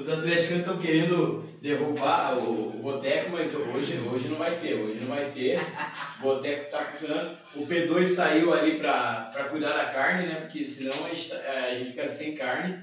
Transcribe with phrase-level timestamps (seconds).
[0.00, 4.72] Os atleticanos estão querendo derrubar o, o Boteco, mas hoje, hoje não vai ter.
[4.72, 5.60] Hoje não vai ter.
[6.18, 7.36] O Boteco está funcionando.
[7.54, 10.36] O P2 saiu ali para cuidar da carne, né?
[10.36, 12.78] Porque senão a gente, tá, a gente fica sem carne.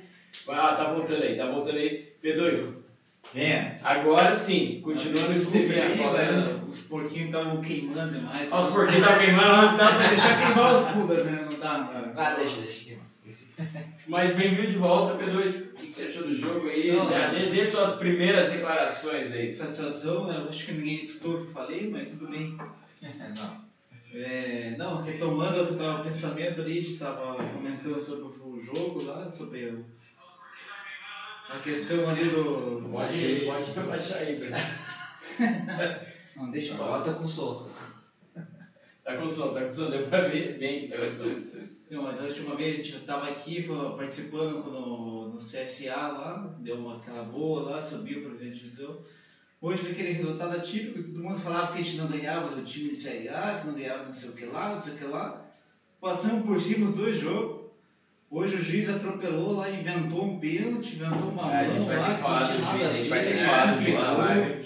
[0.47, 2.07] Ah, tá voltando aí, tá voltando aí.
[2.23, 2.83] P2.
[3.35, 3.77] É.
[3.83, 6.67] Agora sim, continuando o que você vinha falando.
[6.67, 8.47] Os porquinhos estavam queimando demais.
[8.51, 9.71] Olha os porquinhos estavam queimando.
[9.71, 11.47] Não dá pra deixar queimar os pudas, né?
[11.49, 12.27] Não dá, dá.
[12.27, 13.07] Ah, deixa, deixa queimar.
[14.07, 15.76] Mas bem-vindo de volta, P2.
[15.87, 16.91] Que você achou do jogo aí?
[16.91, 17.07] Não.
[17.31, 19.55] Dê, dê suas primeiras declarações aí.
[19.55, 22.57] Satisfação, eu acho que ninguém escutou o que falei, mas tudo bem.
[23.37, 23.67] Não.
[24.09, 29.65] É, não, retomando o pensamento ali, a gente estava comentando sobre o jogo lá, sobre
[29.65, 29.85] o-
[31.49, 32.87] a questão ali do.
[32.89, 34.59] Pode, pode abaixar aí, Pedro.
[36.37, 37.53] Não, deixa eu Agora tá com som.
[39.03, 41.66] Tá com som, tá com som, deu pra ver bem que tá com som.
[41.89, 46.75] Não, mas a última vez a gente estava aqui participando no, no CSA lá, deu
[46.75, 48.99] uma, aquela boa lá, subiu para a divisão.
[49.61, 52.89] Hoje veio aquele resultado atípico, todo mundo falava que a gente não ganhava do time
[52.89, 55.05] de Série A, que não ganhava não sei o que lá, não sei o que
[55.05, 55.45] lá.
[55.99, 57.67] Passamos por cima os dois jogos.
[58.29, 61.97] Hoje o juiz atropelou lá, inventou um pênalti, inventou uma É, a gente mão vai
[61.97, 64.56] lá, ter que falar do juiz, a gente vai ter que falar do juiz porque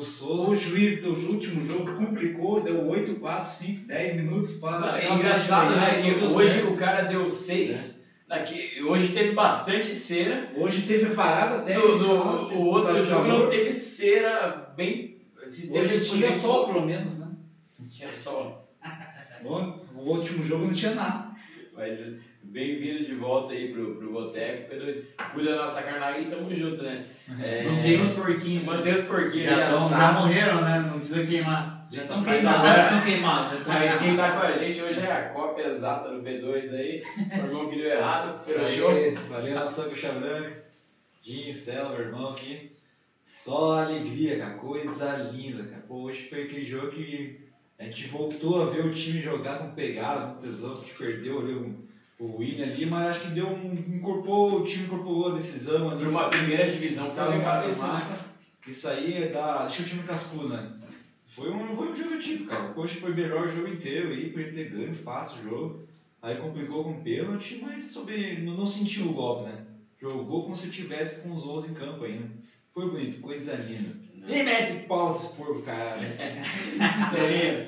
[0.00, 0.48] Expulsou.
[0.48, 4.78] O juiz do último jogo complicou, deu 8, 4, 5, 10 minutos para.
[4.78, 6.00] Não, é engraçado, né?
[6.00, 6.68] Que hoje certo.
[6.68, 7.98] o cara deu 6.
[8.26, 10.52] Daqui, hoje teve bastante cera.
[10.54, 11.74] Hoje teve parada até.
[11.74, 15.16] No, no- o outro jogo não teve cera bem.
[15.46, 17.30] Se Hoje tinha sol, pelo menos, né?
[17.90, 18.52] Tinha sol.
[19.42, 21.26] Bom, o último jogo não tinha nada.
[21.72, 21.96] Mas
[22.50, 24.72] bem-vindo de volta aí pro, pro Boteco.
[24.72, 25.02] P2.
[25.32, 27.06] Cuida da nossa carne aí, tamo junto, né?
[27.40, 28.64] É, Não tem os porquinhos.
[28.64, 30.78] Mantém os porquinhos aí Já, tão, já morreram, né?
[30.90, 31.88] Não precisa queimar.
[31.90, 35.12] Já estão queimados, já estão queimados, já Mas quem tá com a gente hoje é
[35.12, 37.02] a cópia exata do P2 aí.
[37.32, 38.90] O irmão que deu errado, fechou.
[39.28, 40.64] Valeu, nação Coxa Branca.
[41.22, 42.72] Dinho, Celo, meu irmão aqui.
[43.24, 44.54] Só alegria, cara.
[44.54, 45.82] Coisa linda, cara.
[45.86, 47.40] Pô, hoje foi aquele jogo que
[47.78, 50.72] a gente voltou a ver o time jogar com pegada, com tesão.
[50.72, 51.87] A gente perdeu ali o,
[52.18, 53.72] o William ali, mas acho que deu um.
[53.72, 56.04] Incorporou, o time incorporou a decisão ali.
[56.04, 57.70] Por uma primeira divisão que legal legal
[58.66, 59.64] isso, aí é da.
[59.66, 60.72] Deixa o time cascudo, né?
[61.26, 62.70] Foi um, foi um jogo tipo, cara.
[62.70, 65.88] O Coxa foi melhor o jogo inteiro aí, podia ter ganho fácil o jogo.
[66.20, 69.62] Aí complicou com pênalti, mas soube, não, não sentiu o golpe, né?
[70.00, 72.28] Jogou como se tivesse com os 11 em campo ainda.
[72.72, 73.94] Foi bonito, coisa linda.
[74.26, 75.98] E mete pau esses porcos, cara.
[77.10, 77.66] Seria.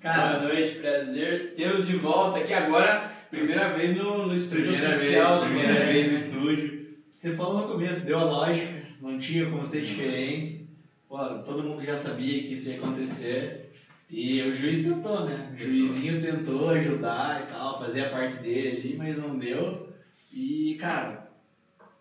[0.00, 1.54] Cara, Boa noite, prazer.
[1.56, 5.40] Temos de volta aqui agora, primeira vez no, no estúdio primeira vez, oficial.
[5.40, 6.94] do primeira vez no estúdio.
[7.10, 10.68] Você falou no começo, deu a lógica, não tinha como ser diferente.
[11.08, 13.70] Pô, todo mundo já sabia que isso ia acontecer.
[14.10, 15.50] E o juiz tentou, né?
[15.52, 19.88] O juizinho tentou ajudar e tal, fazer a parte dele ali, mas não deu.
[20.32, 21.30] E, cara,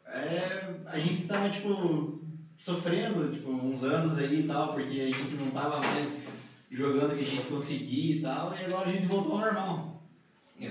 [0.05, 2.19] é, a gente tava, tipo,
[2.57, 6.21] sofrendo, tipo, uns anos aí e tal, porque a gente não tava mais
[6.69, 9.92] jogando o que a gente conseguia e tal, e agora a gente voltou ao normal.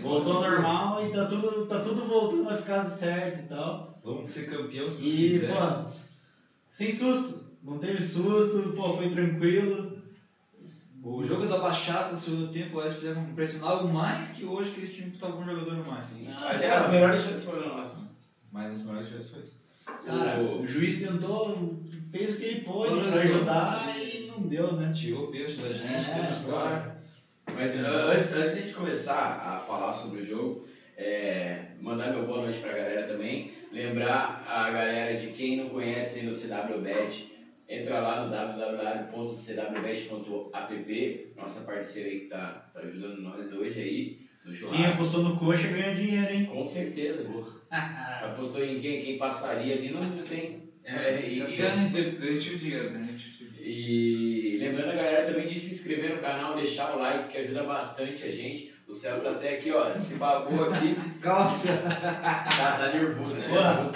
[0.00, 3.88] Voltou ao normal e tá tudo, tá tudo voltando a ficar certo e tal.
[4.02, 5.48] Vamos ser campeão se Deus E, quiser.
[5.48, 5.56] pô,
[6.70, 7.40] sem susto.
[7.62, 9.86] Não teve susto, pô, foi tranquilo.
[11.02, 14.90] O jogo da Baixada no segundo tempo, eles fizeram pressionavam mais que hoje que esse
[14.92, 16.06] time tava com um jogador a mais.
[16.06, 16.22] Sim.
[16.22, 18.08] Mas As melhores chances foram nossas.
[18.50, 19.52] Mas nas melhores vezes foi isso.
[20.04, 21.74] Cara, O- o juiz tentou,
[22.10, 24.90] fez o que ele pôde pra ajudar e não deu, né?
[24.90, 26.91] Tirou o peixe da gente, É, Claro.
[27.52, 30.58] Mas uh, antes, antes de a gente começar a falar sobre o jogo,
[30.96, 33.44] é, mandar meu boa noite pra galera também.
[33.70, 37.24] Lembrar a galera de quem não conhece ainda o CWBet,
[37.68, 44.08] entra lá no www.cwbet.app, nossa parceira aí que tá, tá ajudando nós hoje aí,
[44.42, 46.42] no Quem apostou no coxa ganha dinheiro, hein?
[46.44, 47.22] Com certeza,
[48.20, 50.52] apostou em quem, quem passaria ali, não, não tem.
[50.84, 53.14] É, e- esse ano a gente garantiu o dinheiro, né?
[53.60, 55.21] E lembrando a galera
[55.52, 58.72] de se inscrever no canal, deixar o like, que ajuda bastante a gente.
[58.86, 61.68] O Céu tá até aqui, ó, se babou aqui, Calça!
[62.56, 63.48] tá, tá nervoso, né?
[63.48, 63.92] Nervoso.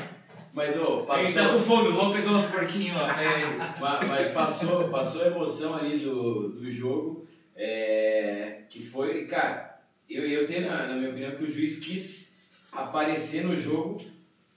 [0.52, 3.06] Mas, ô, Ele tá com passou, fome, vamos pegar uns porquinhos, ó.
[3.06, 7.20] É, ma- mas passou, passou a emoção ali do, do jogo,
[7.54, 9.62] é, que foi, cara,
[10.08, 12.32] eu, eu tenho na, na minha opinião que o juiz quis
[12.72, 13.96] aparecer no jogo,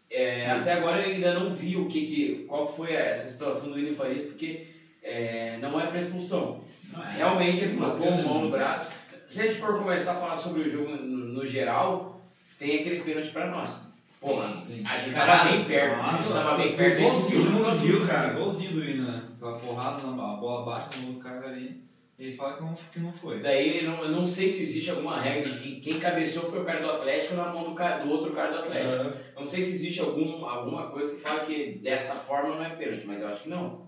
[0.10, 3.75] é, até agora eu ainda não vi o que, que qual foi essa situação do
[3.75, 4.62] William Farias, porque
[5.02, 6.60] é, não é para expulsão.
[6.98, 8.90] Realmente ele colocou a mão no braço.
[9.28, 12.20] Se a gente for começar a falar sobre o jogo no, no geral,
[12.58, 13.80] tem aquele pênalti pra nós.
[14.20, 14.82] Porra, Sim.
[14.86, 15.96] acho que tava bem perto.
[15.96, 16.98] Nossa, tava bem perto.
[16.98, 18.28] todo jogo mundo viu, cara.
[18.28, 19.24] Igualzinho do Ina, né?
[19.36, 21.74] Aquela porrada, na- a bola baixa no cara ali.
[22.18, 23.40] Ele fala que não, que não foi.
[23.40, 26.60] Daí eu não, eu não sei se existe alguma regra de que quem cabeceou foi
[26.60, 29.02] o cara do Atlético na mão do, cara, do outro cara do Atlético.
[29.04, 29.12] Aham.
[29.38, 33.06] Não sei se existe algum, alguma coisa que fala que dessa forma não é pênalti,
[33.06, 33.80] mas eu acho que não.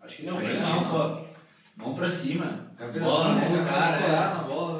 [0.00, 0.36] Acho que não.
[0.36, 1.31] Acho que pênalti não, pô.
[1.74, 2.66] Mão pra cima.
[2.76, 3.62] Cabeça, Bola na né?
[3.64, 3.96] cara.
[3.96, 4.28] é.
[4.28, 4.78] na bola.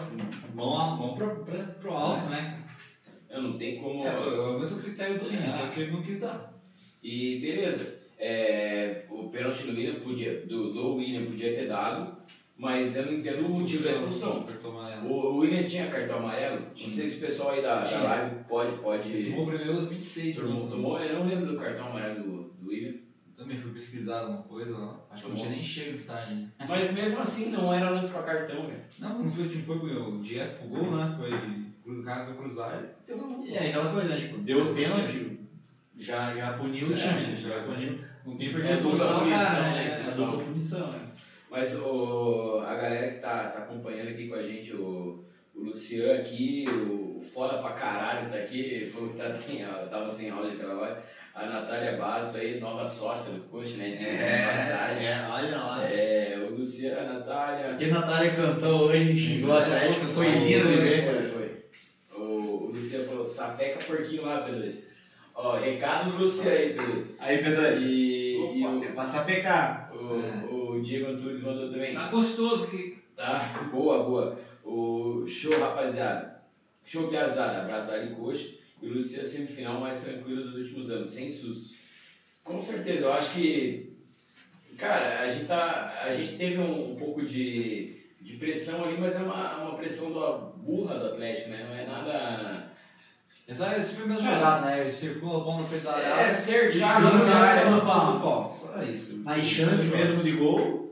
[0.53, 2.55] Mão, mão pro, pra, pro alto, né?
[3.29, 4.05] Eu não tem como.
[4.05, 5.49] É, foi o mesmo critério do É.
[5.49, 6.53] só que ele não quis dar.
[7.03, 7.91] E beleza.
[8.19, 12.07] É, o pênalti do William podia, do, do William podia ter dado,
[12.55, 14.45] mas eu não entendo o motivo da expulsão.
[15.03, 16.63] O, o William tinha cartão amarelo?
[16.79, 18.71] Não sei se o pessoal aí da, da live pode.
[18.71, 20.69] Ele pode tomou primeiro aos 26 tomou, minutos.
[20.69, 22.42] tomou, eu não lembro do cartão amarelo do.
[23.53, 24.99] Também fui pesquisar uma coisa lá.
[25.11, 25.47] Acho que não Tomou.
[25.47, 26.37] tinha nem chego no estádio.
[26.37, 26.49] né?
[26.67, 28.81] Mas mesmo assim não era lance pra cartão, velho.
[28.99, 31.13] Não, não foi, tipo, foi pro- direto pro gol, né?
[31.17, 31.31] Foi.
[31.85, 33.45] O cara foi cruzar e deu uma.
[33.45, 34.21] E é aquela coisa, né?
[34.21, 35.39] Tipo, deu o pênalti,
[35.99, 37.49] já, já puniu o É, time, já.
[37.51, 37.99] já puniu.
[38.25, 40.03] Não tem por É que dupla punição, né?
[40.07, 41.09] É dupla punição, né?
[41.51, 45.23] Mas o, a galera que tá, tá acompanhando aqui com a gente, o,
[45.55, 50.09] o Luciano aqui, o foda pra caralho tá aqui, falou que tá sem, ó, tava
[50.09, 51.01] sem áudio aquela live.
[51.35, 53.91] A Natália Basso aí, nova sócia do coach, né?
[53.91, 55.07] De passagem.
[55.07, 55.83] é, olha lá.
[55.83, 57.75] É, o Luciano, a Natália.
[57.75, 61.65] Que a Natália cantou hoje, xingou o Atlético, foi lindo ver, Foi,
[62.11, 62.23] foi.
[62.23, 64.93] O, o Luciano falou, sapeca porquinho lá, P2.
[65.35, 67.05] Ó, recado do Luciano aí, P2.
[67.19, 69.91] Aí, Pedro, e, e o, passar pecar.
[69.95, 71.95] O, o Diego Antunes mandou também.
[71.95, 73.01] Tá gostoso que.
[73.17, 73.69] Tá?
[73.73, 74.39] Boa, boa.
[74.63, 76.43] O show, rapaziada.
[76.85, 77.63] Show piazada.
[77.63, 78.49] Abraço da Ali Coxa.
[78.83, 81.73] E o Luciano semifinal mais tranquilo dos últimos anos, sem sustos.
[82.45, 83.93] Com certeza, eu acho que.
[84.77, 87.87] Cara, a gente, tá, a gente teve um, um pouco de,
[88.21, 91.63] de pressão ali, mas é uma, uma pressão do, burra do Atlético, né?
[91.63, 92.67] Não é nada.
[93.49, 94.81] Essa, esse foi a mesma jogada, né?
[94.81, 96.31] Ele circula a bola no da É
[96.75, 98.13] e a bola pau.
[98.13, 98.51] no pau.
[98.51, 99.21] Só isso.
[99.25, 100.83] Mas chance mesmo de gol,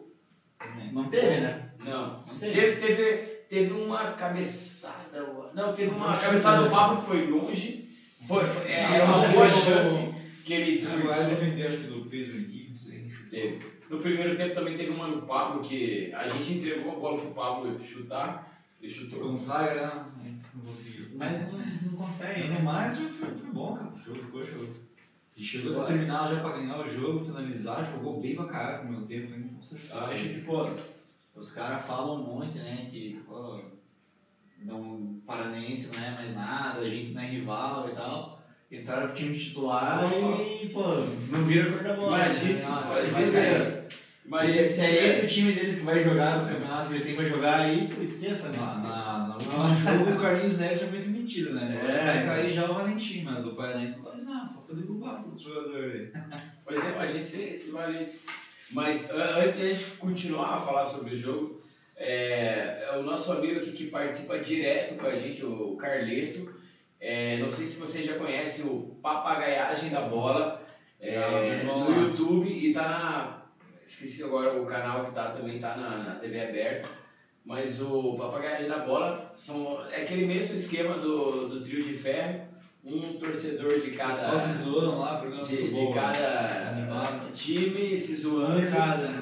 [0.92, 1.56] não teve, né?
[1.78, 2.12] Não.
[2.26, 2.52] Não teve.
[2.52, 3.14] Teve, teve,
[3.48, 5.24] teve uma cabeçada.
[5.52, 6.70] Não, teve uma cabeçada do?
[6.70, 7.74] Pablo que foi longe.
[8.26, 10.08] Foi, foi- é, era uma boa chance
[10.44, 11.26] que ele Agora desperdiçou.
[11.26, 13.02] defender, acho que do Pedro Henrique, não sei.
[13.28, 13.58] Teve.
[13.88, 17.28] No primeiro tempo também teve uma no Pablo que a gente entregou a bola pro
[17.28, 18.34] Pablo chutar.
[18.80, 19.20] Ele Se chutou.
[19.20, 20.32] consagra, né?
[20.52, 21.04] não conseguiu.
[21.12, 22.58] Mas não, não consegue, No né?
[22.58, 23.88] mais, foi, foi bom, cara.
[23.92, 24.64] O jogo ficou show.
[25.36, 28.86] E chegou a terminar já pra ganhar o jogo, finalizar, jogou bem pra caralho no
[28.86, 29.32] meu tempo.
[29.32, 29.46] hein?
[29.54, 30.66] Não sei se Eu acho que, pô,
[31.34, 32.82] os caras falam um monte, né?
[32.88, 33.60] Que, pô,
[34.64, 38.22] não, Paranense não é mais nada, a gente não é rival e tal.
[38.70, 40.80] Entraram pro time titular e, pô,
[41.28, 42.16] não viram cor da bola.
[42.16, 42.54] Imagina né?
[42.54, 43.80] se Ah, mas é-
[44.22, 47.02] Imagina se, se é esse o time deles que vai jogar os campeonatos que eles
[47.02, 48.58] têm pra jogar aí, pô, esqueça, né?
[48.58, 51.66] Na, na, na última jogo, o Carlinhos Neves já foi demitido, né?
[51.70, 52.04] É.
[52.04, 55.26] Vai cair já o Valentim, mas o Paranense não pode nada, só pra derrubar esse
[55.26, 56.04] outro jogador aí.
[56.62, 58.20] Pois é, imagina se, se valesse.
[58.70, 61.50] Mas a- antes de a gente continuar a falar sobre o jogo,
[62.00, 66.50] é, é o nosso amigo aqui que participa direto com a gente, o Carleto.
[66.98, 70.64] É, não sei se você já conhece o Papagaiagem da Bola
[70.98, 72.06] é, no.
[72.06, 73.42] YouTube e tá na.
[73.84, 76.88] Esqueci agora o canal que tá também tá na, na TV aberta.
[77.44, 82.46] Mas o Papagaiagem da Bola são, é aquele mesmo esquema do, do trio de ferro,
[82.82, 84.12] um torcedor de cada.
[84.12, 87.32] Só se zoando lá, programa de, de cada Animado.
[87.32, 88.52] time se zoando.
[88.52, 89.19] Molecada, né?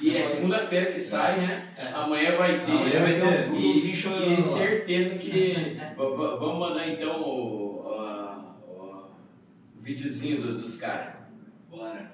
[0.00, 1.66] E é segunda-feira que sai, né?
[1.76, 1.88] É.
[1.92, 2.72] Amanhã vai ter.
[2.72, 3.48] Amanhã vai ter.
[3.54, 4.42] E, Golzinho chorando e lá.
[4.42, 5.76] certeza que.
[5.96, 7.82] vamos mandar então o,
[8.66, 9.04] o,
[9.78, 11.14] o videozinho do- dos caras.
[11.70, 12.10] Bora.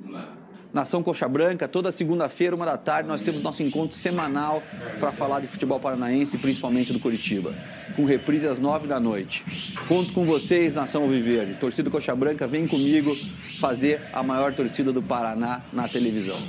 [0.00, 0.32] Vamos lá.
[0.74, 4.62] Nação Coxa Branca, toda segunda-feira, uma da tarde, nós temos nosso encontro semanal
[5.00, 7.54] para falar de futebol paranaense, principalmente do Curitiba,
[7.94, 9.42] com reprise às nove da noite.
[9.88, 11.54] Conto com vocês, Nação Alviverde.
[11.54, 13.16] Torcida Coxa Branca, vem comigo
[13.58, 16.42] fazer a maior torcida do Paraná na televisão.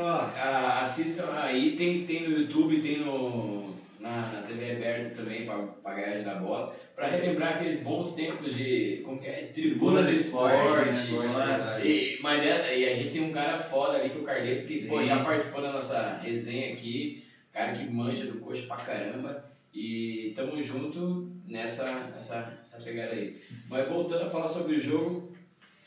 [0.00, 0.32] Só.
[0.36, 5.58] ah, assistam aí, tem, tem no YouTube, tem no, na, na TV aberta também, para
[5.58, 9.02] Pagaiagem da Bola, para relembrar aqueles bons tempos de.
[9.04, 9.42] Como é?
[9.52, 11.12] Tribuna do Esporte.
[11.12, 11.86] né?
[11.86, 14.64] E, mas né, e a gente tem um cara foda ali, que é o Carleto,
[14.64, 19.44] que pô, já participou da nossa resenha aqui, cara que manja do coxa pra caramba.
[19.72, 23.36] E tamo junto nessa, nessa, nessa pegada aí.
[23.68, 25.30] Mas voltando a falar sobre o jogo,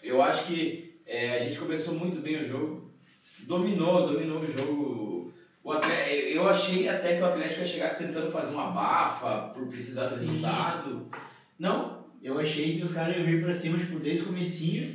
[0.02, 2.83] eu acho que é, a gente começou muito bem o jogo,
[3.46, 5.32] dominou, dominou o jogo.
[5.64, 5.92] O Atle-
[6.30, 10.16] eu achei até que o Atlético ia chegar tentando fazer uma bafa por precisar do
[10.16, 11.08] resultado.
[11.58, 14.90] Não, Eu achei que os caras iam vir pra cima, tipo, desde o comecinho.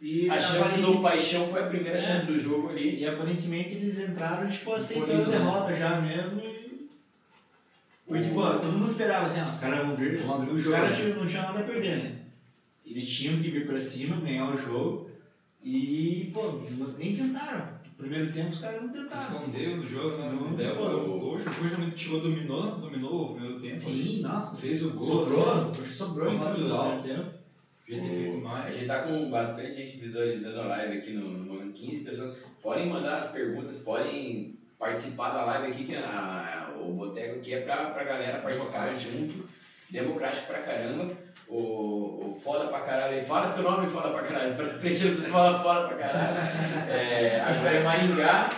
[0.00, 2.00] E a chance do Paixão foi a primeira É.
[2.00, 2.98] chance do jogo ali.
[2.98, 6.40] E aparentemente eles entraram, tipo, aceitando a derrota já mesmo.
[6.40, 6.88] E...
[8.04, 10.18] Porque, pô, todo mundo esperava assim, ah, os caras vão vir.
[10.18, 10.96] Vão abrir o Os jogo, caras né?
[10.96, 12.12] tinham- não tinham nada a perder, né?
[12.84, 15.06] Eles tinham que vir pra cima, ganhar o jogo.
[15.62, 16.50] E, pô,
[16.98, 17.64] nem tentaram.
[18.02, 19.22] No primeiro tempo os caras não Se tentaram.
[19.22, 20.18] escondeu no jogo?
[20.18, 20.74] Não, Não deu.
[20.76, 20.84] pô.
[20.86, 23.78] O Coxa o Coxa também chegou, dominou, dominou o primeiro tempo.
[23.78, 24.56] Sim, nossa.
[24.56, 25.24] Fez o gol.
[25.24, 26.98] Sobrou, assim, sobrou em natural.
[27.00, 27.42] primeiro tempo.
[27.86, 28.74] Podia ter feito A mais.
[28.74, 32.36] gente tá com bastante gente visualizando a live aqui no, no momento, 15 pessoas.
[32.60, 37.60] Podem mandar as perguntas, podem participar da live aqui, que a- o Boteco aqui é
[37.60, 39.44] pra, pra galera participar junto.
[39.90, 41.16] Democrático pra caramba.
[41.48, 41.54] O,
[42.34, 43.22] o foda pra caralho aí.
[43.24, 44.54] Fala teu nome, foda pra caralho.
[44.54, 46.36] Pra frente tu fala foda pra caralho.
[46.90, 48.50] É, agora é Maringá,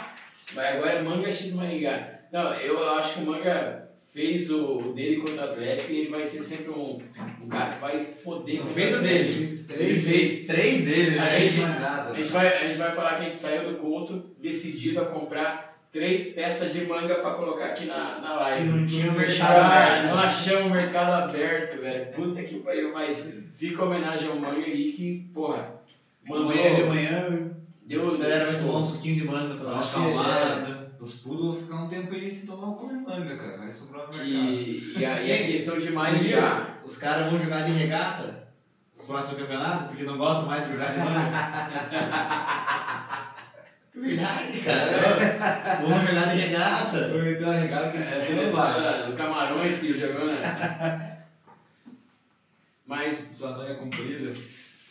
[0.55, 2.11] mas agora é Manga X Maringá.
[2.33, 6.25] Não, eu acho que o Manga fez o, dele contra o Atlético e ele vai
[6.25, 7.01] ser sempre um,
[7.43, 9.65] um cara que vai foder Não fez o dele.
[9.71, 11.31] Ele fez três dele, A né?
[11.41, 12.11] gente- Fez nada.
[12.13, 15.07] A gente, vai, a gente vai falar que a gente saiu do culto decidido a
[15.07, 18.69] comprar três peças de manga pra colocar aqui na, na E live.
[18.69, 20.07] não tinha o mercado Ah, aberto.
[20.11, 22.11] não achamos o mercado aberto, velho.
[22.13, 25.73] Puta que pariu, mas fica homenagem ao manga aí que, porra,
[26.29, 26.51] mandou.
[26.51, 27.51] Amanhã de manhã,
[27.87, 30.85] Deu, a galera vai tomar um suquinho de manga pra dar uma que é.
[30.99, 33.59] Os puros vão ficar um tempo aí sem tomar um comer manga, cara.
[33.59, 34.31] Vai sobrar no mercado.
[34.33, 36.81] E, e, a, e a questão de mais ligar.
[36.83, 38.43] Os caras vão jogar de regata
[38.97, 42.64] os próximos campeonatos, porque não gostam mais de jogar de manga.
[43.95, 45.77] Verdade, cara.
[45.81, 47.09] Vamos jogar de regata.
[47.09, 49.05] Foi meter uma regada que É a não vai.
[49.05, 50.41] do Camarões que jogou, né?
[52.87, 54.33] Mas, manga comprida.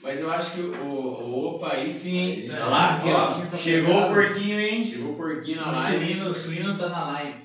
[0.02, 2.48] mas eu acho que o, o Opa aí sim, hein?
[2.50, 4.84] Olha lá, Aqui, ó, ó, chegou o porquinho, hein?
[4.84, 5.98] Chegou o porquinho na O live.
[6.06, 7.36] suíno, o suíno tá na live.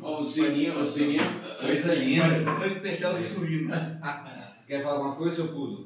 [0.00, 1.26] Ó, o suininho, o suininho.
[1.60, 2.22] Coisa linda.
[2.22, 3.68] Participação especial de suíno.
[3.70, 5.84] Você quer falar alguma coisa, seu pudo?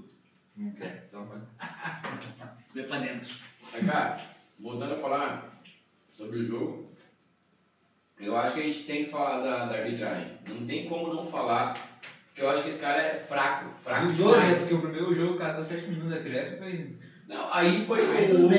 [0.56, 0.92] Não quer.
[1.08, 1.38] Então vai.
[2.74, 3.49] Vem pra dentro.
[3.72, 4.14] Mas, cara,
[4.58, 5.44] voltando a falar
[6.12, 6.78] sobre o jogo,
[8.18, 10.30] eu acho que a gente tem que falar da, da arbitragem.
[10.46, 11.72] Não tem como não falar,
[12.26, 14.52] porque eu acho que esse cara é fraco, fraco Os dois, né?
[14.52, 14.56] demais.
[14.56, 16.88] porque o primeiro jogo, cada 7 minutos acréscimo foi.
[17.26, 18.10] Não, aí foi o,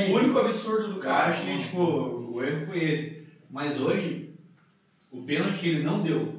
[0.07, 1.27] o único absurdo do Eu cara.
[1.27, 3.09] acho que, tipo, o erro foi esse.
[3.47, 4.21] Mas hoje,
[5.09, 6.31] o pênalti que ele não deu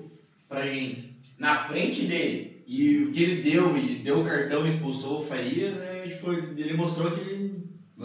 [0.49, 4.69] pra gente, Na frente dele, e o que ele deu, e deu o cartão e
[4.69, 7.19] expulsou o Farias, é, tipo, ele mostrou que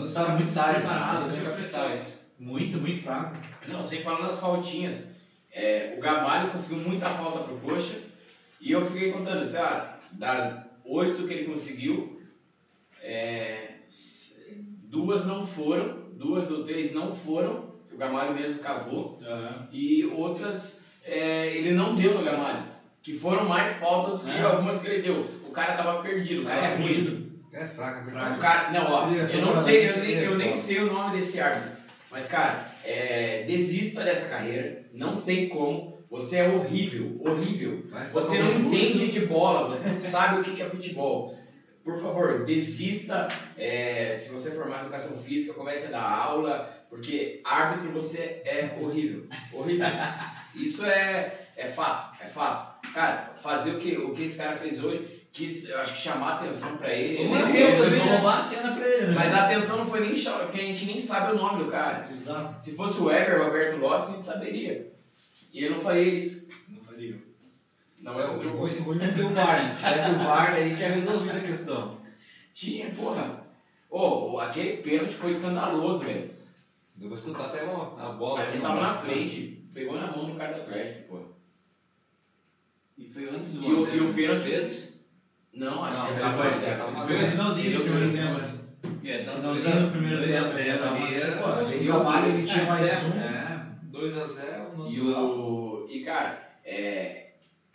[0.04, 1.50] estava muito lances né?
[1.50, 2.26] capitais.
[2.40, 3.38] muito, muito fraco.
[3.68, 5.06] não, sem falar nas faltinhas.
[5.52, 7.98] É, o Gamalho conseguiu muita falta pro Coxa,
[8.62, 12.22] e eu fiquei contando, sei lá, das oito que ele conseguiu,
[13.02, 13.76] é,
[14.84, 19.18] duas não foram, duas ou três não foram, que o Gamalho mesmo cavou,
[19.72, 22.64] e outras é, ele não deu no Gamalho,
[23.02, 24.44] que foram mais faltas do que É.
[24.44, 25.26] algumas que ele deu.
[25.46, 27.17] O cara tava perdido, o cara é ruim.
[27.58, 28.38] É fraca, O fraca.
[28.38, 31.12] cara, não, ó, é eu não sei, pra eu nem, eu nem sei o nome
[31.12, 31.72] desse árbitro.
[32.12, 34.78] Mas, cara, é, desista dessa carreira.
[34.92, 35.92] Não tem como.
[36.08, 37.84] Você é horrível, horrível.
[37.90, 41.28] Mas Você tá não entende de bola, você não sabe o que que é futebol.
[41.84, 43.28] Por favor, desista.
[43.56, 48.72] é, se você formar em educação física, comece a dar aula, porque árbitro você é
[48.78, 49.26] horrível.
[49.52, 49.88] Horrível.
[50.54, 52.68] Isso é, é fato, é fato.
[52.94, 56.34] Cara, fazer o que, o que esse cara fez hoje, quis, eu acho que chamar
[56.34, 57.22] atenção pra ele.
[57.24, 58.16] Eu nem eu também, vou né?
[58.16, 59.14] roubar a cena pra ele, né?
[59.16, 61.70] Mas a atenção não foi nem chamar, porque a gente nem sabe o nome do
[61.70, 62.08] cara.
[62.12, 62.64] Exato.
[62.64, 64.88] Se fosse o Weber Roberto Lopes, a gente saberia.
[65.54, 66.48] E ele não faria isso.
[66.68, 67.16] Não faria.
[68.00, 69.72] Não, Mas mas o o ruim, ruim não ter o VAR?
[69.72, 71.98] Se tivesse o VAR, aí tinha resolvido a questão.
[72.54, 73.48] Tinha, porra.
[73.90, 76.28] Ô, ô, aquele pênalti foi escandaloso, velho.
[77.00, 78.44] Eu vou escutar até a a bola.
[78.44, 81.20] No tava na frente, pegou na mão do cara do Atlético, pô.
[82.98, 84.97] E foi antes do E o, e o pênalti.
[85.58, 86.14] Não, acho que é,
[86.52, 86.78] certo.
[86.78, 88.36] tava mais Foi no finalzinho do primeiro tempo.
[88.36, 88.54] né?
[89.04, 90.50] É, tá Finalzinho do primeiro tempo.
[90.50, 91.56] Né?
[91.58, 93.12] seria o Mário, ele tinha é, mais um.
[93.14, 93.60] É.
[93.92, 97.24] 2x0 no E, o, e cara, é,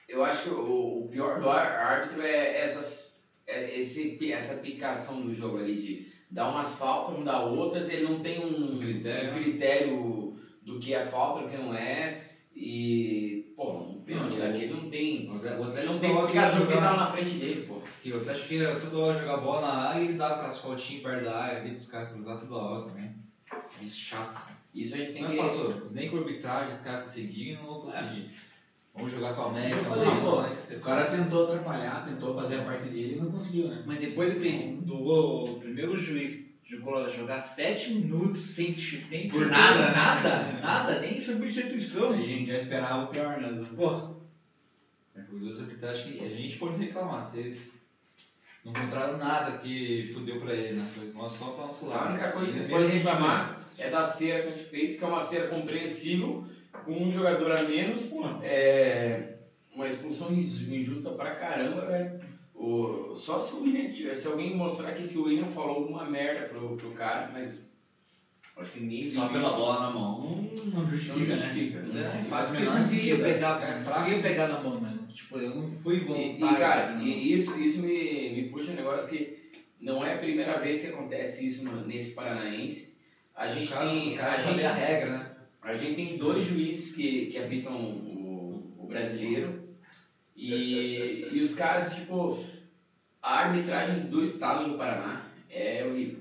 [0.07, 5.33] eu acho que o, o pior do árbitro é essas, é esse, essa picação do
[5.33, 5.99] jogo ali, de
[6.31, 9.31] dar umas faltas, não dar outras, ele não tem um Critério.
[9.31, 12.15] um critério do que é falta, do que não é,
[12.55, 15.33] e, pô, um pênalti Não, daquele não tem, O
[15.65, 17.65] Atlético não tem explicação ele tava jogar- na frente dele,
[18.03, 21.03] que O Atlético ia toda hora jogar bola na área e ele dava aquelas faltinhas
[21.05, 23.15] perto da área ali pros caras cruzar toda hora também.
[23.81, 24.41] Isso chato.
[24.75, 25.37] Isso a gente tem Não que...
[25.37, 25.89] passou.
[25.93, 28.31] Nem com arbitragem, os caras conseguiram, não vão conseguir.
[28.95, 29.77] Vamos jogar com a América.
[29.77, 33.31] Eu falei, pô, você o cara tentou atrapalhar, tentou fazer a parte dele e não
[33.31, 33.83] conseguiu, né?
[33.87, 38.75] Mas depois do gol, o primeiro juiz jogou jogar 7 minutos sem
[39.11, 39.91] nem Por sem- nada?
[39.93, 42.11] nada, nada, nem substituição.
[42.11, 43.53] A gente já esperava o pior, né?
[43.77, 44.17] Pô,
[45.15, 47.23] É curioso arbitragem que a gente pode reclamar.
[47.25, 47.82] Se eles
[48.65, 50.83] não encontraram nada que fudeu pra ele, né?
[50.85, 52.05] Foi só pra nosso A lado.
[52.05, 53.45] única coisa que eles podem a reclamar
[53.77, 56.39] é da cera que a gente fez, que é uma cera compreensível,
[56.83, 58.09] com um jogador a menos,
[58.41, 59.19] é,
[59.71, 62.09] uma expulsão inju- injusta pra caramba, velho.
[62.55, 66.05] O- Só se o William tiver, se alguém mostrar aqui que o William falou alguma
[66.05, 67.59] merda pro, pro cara, mas
[68.55, 69.57] acho que nem Só pela isso.
[69.57, 71.35] bola na mão não, não justifica, Não né?
[71.35, 72.23] justifica, né?
[72.29, 74.03] Faz o menor sentido, pegar, é fraco.
[74.03, 74.82] queria pegar na mão.
[75.13, 76.57] Tipo, eu não fui E, voluntário.
[76.57, 77.03] e, cara, não.
[77.03, 79.39] e isso, isso me, me puxa um negócio que
[79.81, 82.93] não é a primeira vez que acontece isso no- nesse Paranaense.
[83.35, 84.15] A gente cara, tem.
[84.15, 85.31] cara a gente, a regra, né?
[85.63, 89.63] A gente tem dois juízes que, que apitam o, o brasileiro
[90.37, 92.39] e, e os caras, tipo,
[93.23, 96.21] a arbitragem do estado do Paraná é horrível.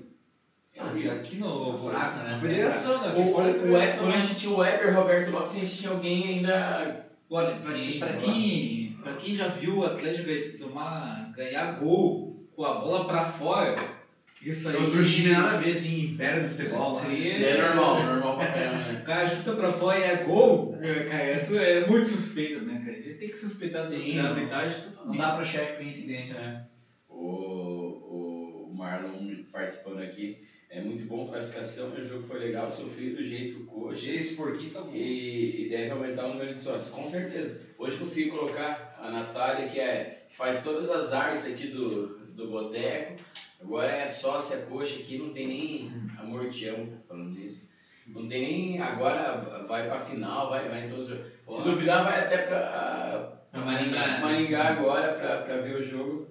[0.74, 1.12] É Aqui, horrível.
[1.12, 2.30] aqui no Fraca, né?
[2.30, 3.12] na federação, né?
[3.14, 5.76] O, fora é o, o, quando a gente tinha o Weber, Roberto Lopes, a gente
[5.76, 7.04] tinha alguém ainda.
[7.28, 12.74] Olha, pra, pra quem, pra quem já viu o Atlético tomar, ganhar gol com a
[12.74, 14.02] bola pra fora,
[14.40, 14.76] isso aí.
[14.76, 16.92] Outros times nada a ver, assim, império do futebol.
[16.92, 17.08] Isso né?
[17.10, 19.00] aí Isso é normal, normal pra caramba, né?
[19.00, 22.80] O cara chuta pra fora e é gol, é, cara, isso é muito suspeito, né,
[22.84, 22.96] cara?
[22.96, 24.30] A gente tem que suspeitar Sim, da não.
[24.30, 26.64] arbitragem Não dá pra achar coincidência, né?
[27.08, 30.40] O, o Marlon participando aqui.
[30.68, 33.88] É muito bom a classificação, o jogo foi legal, sofrido do jeito do coxa.
[33.88, 34.90] Hoje esse porquinho tá bom.
[34.90, 37.60] E, e deve aumentar o número de sócios, com certeza.
[37.76, 43.20] Hoje consegui colocar a Natália, que é, faz todas as artes aqui do, do boteco.
[43.60, 47.70] Agora é sócia coxa aqui, não tem nem amor te amo falando isso.
[48.08, 48.80] Não tem nem.
[48.80, 51.26] Agora vai pra final, vai, vai em todos os jogos.
[51.48, 54.20] Se duvidar, vai até pra, Pra Maringá, né?
[54.20, 56.26] Maringá agora pra, pra ver o jogo.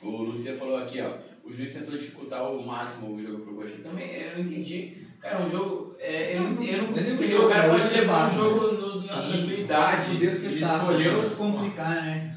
[0.00, 1.16] O Lucia falou aqui, ó.
[1.42, 3.82] O juiz tentou dificultar ao máximo o jogo pro Coxa.
[3.82, 4.96] Também eu não entendi.
[5.20, 5.94] Cara, um jogo.
[5.98, 8.34] É, eu, não, eu não consigo é O cara pode Hoje levar um né?
[8.34, 8.83] jogo.
[9.08, 10.16] Tranquilidade.
[10.16, 10.76] Deus que Ele tá.
[10.78, 12.36] escolheu se complicar, né?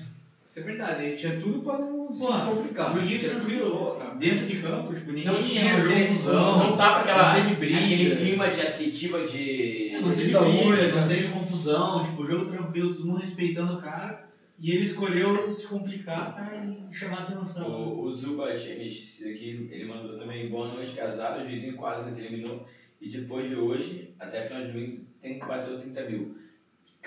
[0.50, 2.94] Isso é verdade, ele tinha tudo pra não se complicar.
[2.94, 3.98] bonito, Tinha tranquilo.
[4.18, 5.76] Dentro de campo, tipo, ninguém Não tinha
[6.08, 6.58] confusão.
[6.70, 7.78] não tava aquela, não teve briga.
[7.80, 9.90] aquele clima de atletiva de.
[9.94, 11.02] Não teve Torcida briga, única.
[11.02, 14.26] não teve confusão, tipo, jogo tranquilo, todo mundo respeitando o cara.
[14.60, 17.70] E ele escolheu se complicar pra chamar a atenção.
[17.70, 22.18] O, o Zuba TMX aqui, ele mandou também boa noite, casado, o juizinho quase nos
[22.18, 22.66] eliminou.
[23.00, 26.36] E depois de hoje, até final de domingo, tem que bater os 30 mil.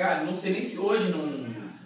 [0.00, 1.20] Cara, não sei nem se hoje não,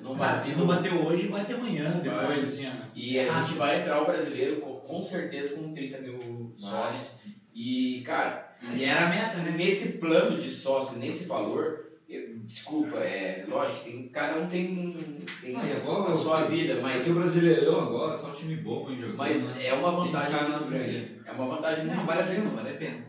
[0.00, 0.46] não Ah, bate.
[0.46, 2.62] se não bater hoje, bate amanhã, depois, assim.
[2.94, 7.12] E a gente vai entrar o brasileiro com, certeza com 30 mil sócios.
[7.52, 8.32] E, cara,
[8.72, 9.50] E era a meta, né?
[9.50, 11.72] nesse plano de sócio, nesse valor,
[12.08, 16.76] eu- desculpa, é lógico tem, cada um tem, tem Ah, a, agora, a sua vida,
[16.76, 19.16] Mas mas, o Brasileirão agora, só um time bom pra jogar.
[19.16, 19.66] mas né?
[19.66, 21.04] é uma vantagem muito grande.
[21.26, 23.02] É uma vantagem muito Não, vale a pena, vale a pena.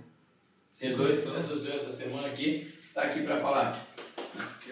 [0.71, 2.57] C2 que se associou essa semana aqui,
[2.93, 3.84] tá aqui pra falar.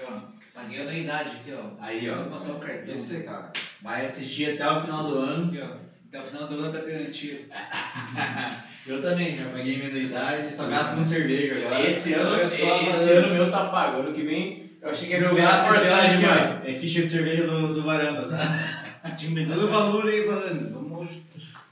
[0.07, 0.33] Ó.
[0.53, 1.83] Tá ganhando a idade aqui, ó.
[1.83, 2.15] Aí, ó.
[2.15, 2.93] Vou passar o cartão.
[2.93, 3.51] Esse, cara.
[3.81, 5.47] Vai assistir até o final do ano.
[5.47, 5.67] Aqui, ó.
[6.09, 7.39] Até o final do ano tá garantido.
[8.85, 11.87] Eu também, já paguei minha idade, só gato com cerveja agora.
[11.87, 14.01] Esse ano, olha só, esse ano meu tá pago.
[14.01, 16.51] Ano que vem, eu achei que ia Meu gato forçado aqui, demais.
[16.61, 16.69] ó.
[16.69, 19.09] É ficha de cerveja do, do varanda, tá?
[19.15, 20.73] Diminuiu o valor aí, falando.
[20.73, 21.09] Vamos.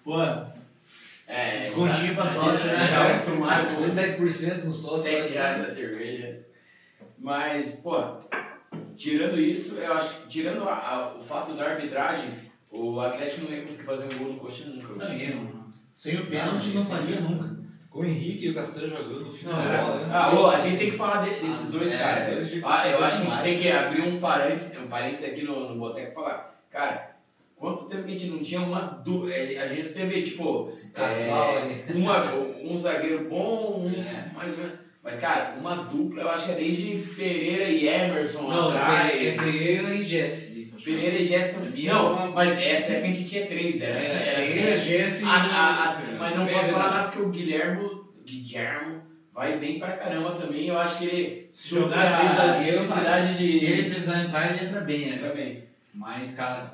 [0.06, 0.22] Pô,
[1.28, 2.88] É, Descontinho pra sócio, né?
[2.90, 5.12] Já acostumado com 10% no sócio.
[5.12, 6.31] 7 reais da cerveja.
[7.22, 7.94] Mas, pô,
[8.96, 12.32] tirando isso, eu acho que, tirando a- a- o fato da arbitragem,
[12.68, 14.92] o Atlético não ia conseguir fazer um gol no coxa nunca.
[14.96, 15.38] não, velho.
[15.38, 15.68] não.
[15.94, 17.48] Sem o pênalti não faria nunca.
[17.92, 20.08] Com o Henrique e o Castanho jogando no final Não, da bola, né?
[20.10, 22.48] Ah, ô, a gente tem que falar de- desses Ah, dois é, caras.
[22.64, 25.64] Ah, eu acho que a gente tem que abrir um parênteses, um parênteses aqui no,
[25.66, 26.38] no Boteco e falar,
[26.70, 26.98] cara,
[27.54, 29.28] quanto tempo que a gente não tinha uma dupla?
[29.60, 31.78] A gente teve, tipo, é, ali.
[31.94, 32.20] uma,
[32.64, 34.24] um zagueiro bom, um É.
[34.34, 34.74] mais ou menos.
[35.04, 39.10] Mas, cara, uma dupla, eu acho que é desde Pereira e Emerson Não, atrás.
[39.10, 40.68] é Pereira e Jesse.
[40.84, 41.58] Pereira e Jéssica.
[41.60, 43.98] Minha Não, uma- mas essa época a gente tinha três, era.
[44.00, 48.96] É, era Pereira, Jesse e- mas não posso falar nada porque o Guilhermo, Guilhermo
[49.34, 50.68] vai bem pra caramba também.
[50.68, 53.46] Eu acho que ele supra Jogar três zagueiros, necessidade de.
[53.46, 55.14] Se ele precisar entrar, ele entra bem, né?
[55.14, 55.56] Entra bem.
[55.92, 56.70] Mas, cara,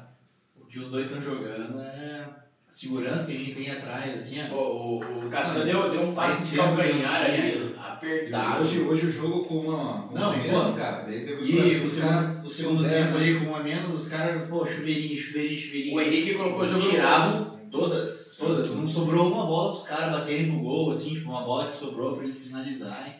[0.53, 2.29] o que os dois estão jogando é a
[2.67, 4.55] segurança que a gente tem atrás, assim, O, ó.
[4.55, 7.66] o, o Castanho deu, deu um passe de calcanhar ali,
[7.97, 8.61] apertado.
[8.61, 10.03] Hoje, hoje o jogo com uma.
[10.07, 10.77] Com Não, uma menos, pô.
[10.77, 11.03] cara.
[11.05, 13.17] Daí deu E o segundo, o segundo tempo né?
[13.17, 15.95] ali com um a menos, os caras, pô, chuveirinho, chuveirinho, chuveirinho.
[15.95, 16.81] O Henrique colocou o jogo.
[16.83, 18.69] Tiravam todas, todas.
[18.69, 22.13] Não sobrou uma bola pros caras baterem no gol, assim, tipo, uma bola que sobrou
[22.13, 23.13] pra eles finalizarem.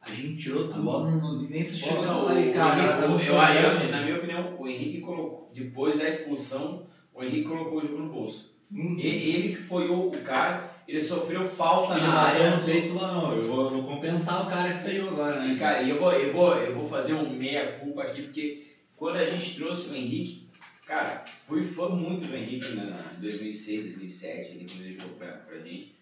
[0.00, 0.82] A gente tirou A tudo.
[0.84, 2.96] bola não, nem se chegou a sair, cara.
[2.96, 6.80] Tá na minha opinião, o Henrique colocou, depois da expulsão,
[7.14, 8.50] o Henrique colocou o jogo no bolso.
[8.74, 8.96] Hum.
[8.98, 12.50] E- Ele que foi o, o cara, ele sofreu falta Ele na área.
[12.56, 15.40] no peito e falou, não, eu vou, eu vou compensar o cara que saiu agora,
[15.40, 15.52] né?
[15.54, 18.66] E, cara, eu vou, eu, vou, eu vou fazer um meia-culpa aqui, porque
[18.96, 20.48] quando a gente trouxe o Henrique,
[20.86, 22.84] cara, fui fã muito do Henrique na
[23.18, 25.94] 2006, 2007, ele quando ele jogou pra, pra gente.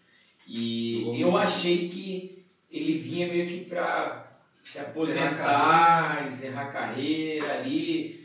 [0.47, 1.37] E eu muito.
[1.39, 4.27] achei que ele vinha meio que pra
[4.65, 8.20] se aposentar, encerrar a carreira ali.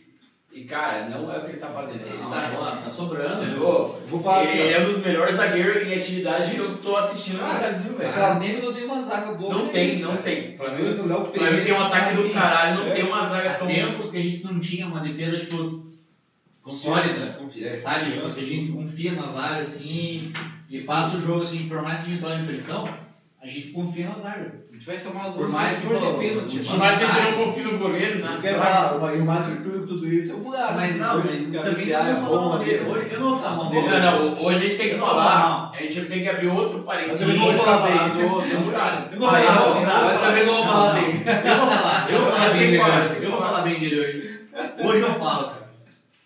[0.56, 2.02] E, cara, não é o que ele tá fazendo.
[2.08, 3.60] Ele Não, tá, pô, tá sobrando.
[3.60, 6.96] Pô, Vou falar aqui, ele é um dos melhores zagueiros em atividade que eu tô
[6.96, 8.10] assistindo no Cara, Brasil, O velho.
[8.10, 9.54] Flamengo não tem uma zaga boa.
[9.54, 10.22] Não tem, isso, não cara.
[10.22, 10.54] tem.
[10.54, 12.94] O Flamengo, Flamengo, o Léo Flamengo tem um ataque do caralho, não É.
[12.94, 13.68] tem uma zaga Há tão.
[13.68, 15.70] tempos que a gente não tinha uma defesa, tipo,
[16.72, 17.34] sólida.
[17.36, 18.10] Confia- é, Sabe?
[18.10, 20.26] Tipo, que a gente confia nas áreas assim
[20.70, 22.86] e passa o jogo assim, por mais que a gente tome pressão,
[23.42, 24.50] a gente confia na zaga.
[24.86, 26.60] Vai tomar Por mais que for de pênalti.
[26.60, 29.20] Por mais que a gente não confie no goleiro, na Isso que eu falar, e
[29.20, 30.74] o mais surpreso de tudo isso é o Muralha.
[30.76, 32.78] Mas não, mas também não vou falar mal dele.
[32.84, 32.90] né?
[32.90, 33.88] Hoje eu não vou falar mal dele.
[33.88, 36.46] Não, não, hoje a gente tem que Eu falar, vou a gente tem que abrir
[36.46, 39.08] outro parênteses Mas eu não vou falar do, Muralha.
[39.10, 41.12] Eu vou Ah, falar, eu eu vou- vou- eu também não vou falar bem.
[41.44, 42.78] Eu vou falar, eu vou falar Eu bem dele
[43.26, 43.62] Eu vou falar.
[43.62, 44.30] bem dele hoje.
[44.78, 45.66] Hoje eu falo, cara.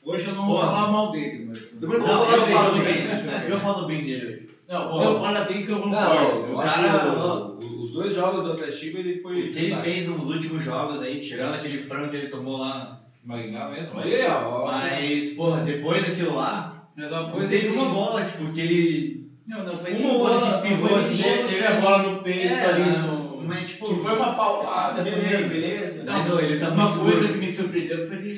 [0.02, 1.70] Hoje eu não vou falar mal dele, mas.
[1.80, 2.44] Também não vou falar eu
[2.80, 3.04] bem.
[3.04, 3.44] né?
[3.46, 4.39] Eu falo bem dele hoje.
[4.70, 5.02] Não, Pô.
[5.02, 6.54] eu falo bem que eu não Não, concordo.
[6.54, 9.42] O cara- que o- o- os dois jogos do Atlético ele foi.
[9.42, 12.88] O que ele fez nos últimos jogos aí, tirando aquele frango que ele tomou lá.
[13.24, 13.98] Maringá mesmo.
[13.98, 14.62] Aí, ó.
[14.62, 14.66] ó.
[14.66, 16.64] Mas, porra, depois daquilo lá,
[16.96, 19.06] Mas uma não coisa teve que- uma bola, tipo, que ele.
[19.48, 22.66] Não, não foi Uma bola não pivô, foi assim, Teve, a bola no peito É,
[22.68, 23.44] ali mas- no.
[23.44, 25.48] mas, tipo, Que foi uma paulada, Beleza.
[25.48, 26.04] beleza, beleza.
[26.06, 28.29] Mas ele tá Uma coisa que me surpreendeu foi que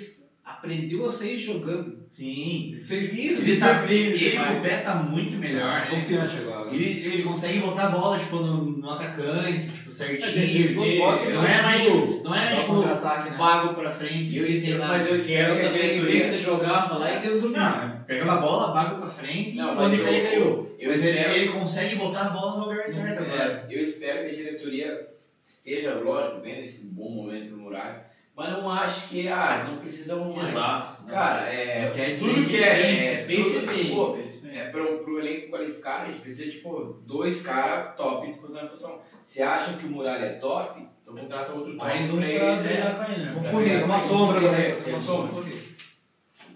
[0.62, 1.97] aprendeu a sair jogando.
[2.12, 2.67] Sim.
[2.71, 4.52] Ele fez isso, Ele, tá, ele, ele demais.
[4.52, 5.88] com o pé tá muito melhor, né?
[5.89, 6.69] Confiante agora.
[6.71, 10.30] Ele, ele consegue botar a bola, tipo, no, no atacante, tipo, É, certinho.
[10.38, 11.84] ele- ele- não é mais,
[12.24, 13.38] não é, Dá tipo, contra-ataque, né?
[13.38, 14.88] vago pra frente, Eu- sem, sei lá.
[14.89, 16.28] mas eu espero que a Ele diretoria.
[16.28, 17.60] ele jogava lá e Deus o livre.
[17.60, 21.17] Não, pegava a bola, vago pra frente, Não, e mas eu- caiu, eu Mas ele,
[21.17, 23.65] espero- ele consegue botar a bola no lugar certo agora.
[23.67, 25.02] É, eu espero que a diretoria
[25.45, 28.00] esteja, lógico, vendo esse bom momento do Muralha,
[28.36, 30.50] mas não acho que ah, não precisamos mais.
[30.50, 31.04] Exato.
[31.04, 33.89] Cara, é, quer tudo que é, é bem.
[33.89, 34.15] pô,
[34.52, 38.67] é pro, pro elenco qualificar, a gente precisa de tipo, dois caras top disputando a
[38.67, 38.98] posição.
[39.22, 42.39] Se acham que o Muralha é top, então contrata outro top Mais um pra ele,
[42.39, 42.96] né?
[43.08, 43.32] ele, né?
[43.52, 44.76] Correr, brigar uma sombra, né?
[44.88, 45.41] Uma sombra.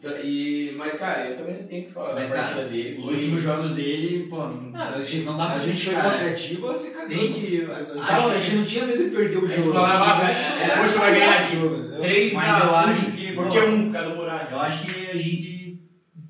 [0.05, 2.99] Então, e, mas, cara, eu também tenho que falar Mas, da partida cara, dele.
[2.99, 5.99] Os últimos jogos dele, pô, não, a gente, não dá pra a gente foi né?
[5.99, 7.07] a Atiba, você cagou.
[7.07, 7.63] Tem que-
[7.99, 9.69] Ah, a gente não tinha medo de perder o A gente jogo.
[9.73, 12.01] falava, A ah, gente é, depois vai ganhar de jogo, entendeu?
[12.01, 14.51] 3 Mas a eu 1, acho que, porque pô, um cada Muralha.
[14.51, 15.73] Eu acho que a gente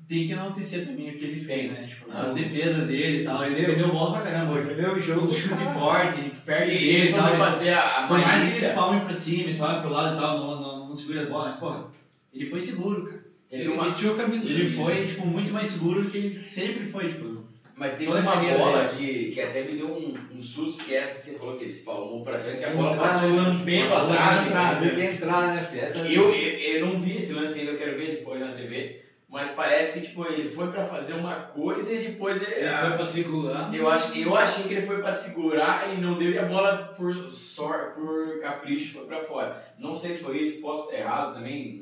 [0.08, 1.84] tem que enaltecer também o que ele fez, né?
[1.86, 3.44] Tipo, as defesas dele e tal.
[3.44, 4.64] Ele defendeu bola pra caramba hoje.
[4.64, 5.26] Perdeu o jogo.
[5.32, 7.34] O chute forte, ele perde E dele ele e tal.
[7.36, 8.66] fazer a, a mais que ele malícia.
[8.68, 11.54] espalme pra cima, espalme pro lado e tal, não, não, não segura as bolas, mas,
[11.56, 11.84] porra,
[12.32, 13.15] ele foi seguro, cara.
[13.52, 14.48] Uma, vestiu a camisa.
[14.48, 17.44] Ele foi, tipo, muito mais seguro do que ele sempre foi, tipo.
[17.76, 20.98] mas teve toda uma bola que, que até me deu um, um susto, que é
[20.98, 23.62] essa que você falou que ele espalmou pra cima, que a bola Entrar, passou né?
[23.64, 24.82] bem pra trás.
[25.14, 25.82] entrar, né, filho?
[25.82, 28.88] Essa Eu, eu, eu não vi esse lance ainda, eu quero ver depois na TV,
[29.28, 32.54] mas parece que tipo, ele foi pra fazer uma coisa e depois ele.
[32.54, 33.68] Ele foi pra segurar.
[33.72, 36.72] Eu, acho, eu achei que ele foi pra segurar e não deu e a bola
[36.96, 39.50] por sor, por capricho foi pra fora.
[39.76, 41.76] Não sei se foi isso, posso estar errado também,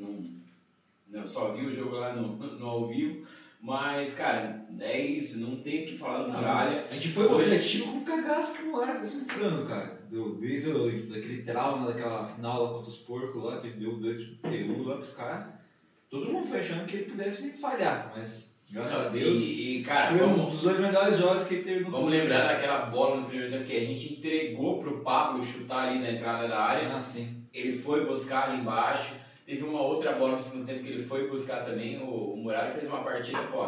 [1.07, 3.25] não, não só vi o jogo lá no, no ao vivo,
[3.59, 6.85] mas cara, é isso, não tem o que falar do Muralha.
[6.89, 10.05] A gente foi objetivo com o cagaço que o Muralha tá sofrendo, cara.
[10.09, 14.23] Deu, desde o, daquele trauma daquela final lá contra os porcos lá, que deu dois
[14.41, 15.47] peru lá pros caras.
[16.09, 20.07] Todo mundo foi achando que ele pudesse falhar, mas graças a Deus E, e, cara,
[20.07, 23.21] foi um vamos, dos dois melhores jogos que ele teve no vamos lembrar daquela bola
[23.21, 26.95] no primeiro tempo que a gente entregou pro Pablo chutar ali na entrada da área.
[26.95, 27.43] Ah, sim.
[27.53, 29.24] ele foi buscar ali embaixo.
[29.45, 31.99] Teve uma outra bola no segundo tempo que ele foi buscar também.
[31.99, 33.67] O, o Muralha fez uma partida, pô,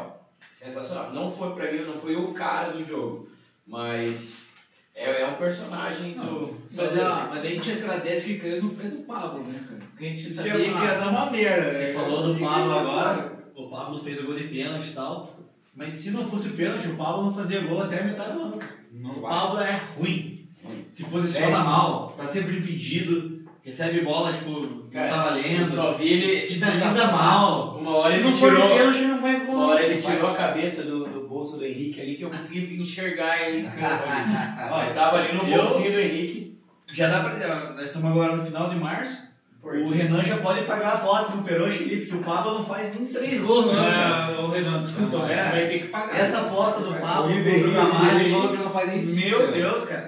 [0.52, 1.14] sensacional.
[1.14, 3.28] Não foi pra mim, não foi o cara do jogo,
[3.66, 4.48] mas
[4.96, 6.58] é, é um personagem do.
[6.64, 9.80] Mas, ah, mas a gente agradece que caiu no pé do Pablo, né, cara?
[9.80, 11.78] Porque a gente sabia ia que ia dar uma merda.
[11.78, 15.38] Você né, falou do Pablo agora, o Pablo fez o gol de pênalti e tal.
[15.76, 18.42] Mas se não fosse o pênalti, o Pablo não fazia gol até a metade do
[18.42, 18.60] ano.
[18.92, 19.22] Não O.
[19.22, 20.48] Pablo é ruim.
[20.92, 23.37] Se posiciona mal, tá sempre impedido,
[23.68, 25.66] recebe bola, tipo, Cara, não tá Eu valendo.
[25.66, 26.28] só vi ele.
[26.36, 27.78] Finaliza mal.
[27.80, 28.70] Uma hora Se ele não for tirou.
[28.70, 29.56] pênalti, não faz gol.
[29.56, 32.82] Uma hora ele tirou a cabeça do, do bolso do Henrique ali que eu consegui
[32.82, 33.68] enxergar ele.
[34.72, 36.58] Ó, ele tava ali no Eu- bolsinho do Henrique.
[36.94, 37.74] Já dá pra.
[37.74, 39.28] Nós estamos agora no final de março.
[39.62, 39.90] Por O?
[39.90, 43.06] Renan já pode pagar a aposta pro Peroxa ali, porque o Pablo não faz nem
[43.08, 43.74] três gols, não.
[43.76, 45.44] Ah, o Renan, desculpa, Não, é.
[45.44, 46.18] você vai ter que pagar.
[46.18, 49.26] Essa aposta do Pablo O Ribeirinho o Gamalho que não faz nem.
[49.26, 50.08] Meu Deus, cara.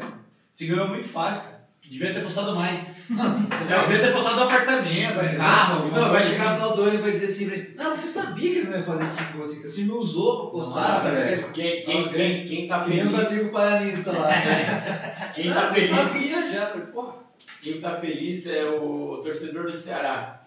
[0.53, 1.48] Se ganhou muito fácil, cara.
[1.89, 2.93] Devia ter postado mais.
[3.09, 6.53] Você devia ter postado um apartamento, um carro, Não, vai chegar no assim.
[6.55, 9.05] final do ano e vai dizer assim não, você sabia que ele não ia fazer
[9.07, 11.51] cinco gols assim, você me usou pra postar, Nossa, cara." velho.
[11.51, 13.13] Quem, quem, quem, quem tá feliz.
[13.15, 14.29] amigos paranistas lá.
[15.33, 15.89] Quem Não, tá feliz.
[15.89, 17.13] sabia já, porra.
[17.61, 20.41] Quem tá feliz é o torcedor do Ceará.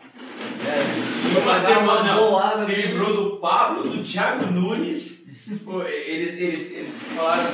[0.65, 5.22] É, Uma semana se livrou do Pablo, do Thiago Nunes
[5.65, 7.51] Pô, eles, eles, eles falaram,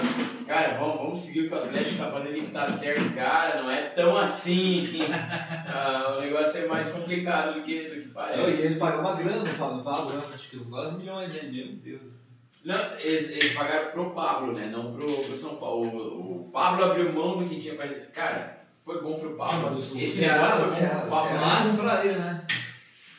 [0.46, 3.70] cara, vamos, vamos seguir o que o Atlético tá fazendo que tá certo, cara, não
[3.70, 4.82] é tão assim.
[5.66, 8.62] Ah, o negócio é mais complicado do que, do que Não, e parece.
[8.62, 11.50] eles pagaram uma grana no Pablo, Pablo, acho que uns 9 milhões, hein?
[11.50, 12.28] Meu Deus.
[12.64, 14.66] Não, eles, eles pagaram pro Pablo, né?
[14.66, 15.86] Não pro, pro São Paulo.
[15.88, 17.86] O, o Pablo abriu mão do que tinha pra.
[18.12, 19.62] Cara, foi bom pro Pablo.
[19.62, 21.28] Mas o Esse negócio o foi bom pro o Pablo.
[21.28, 22.44] Ceará Mas, comprar ele, né?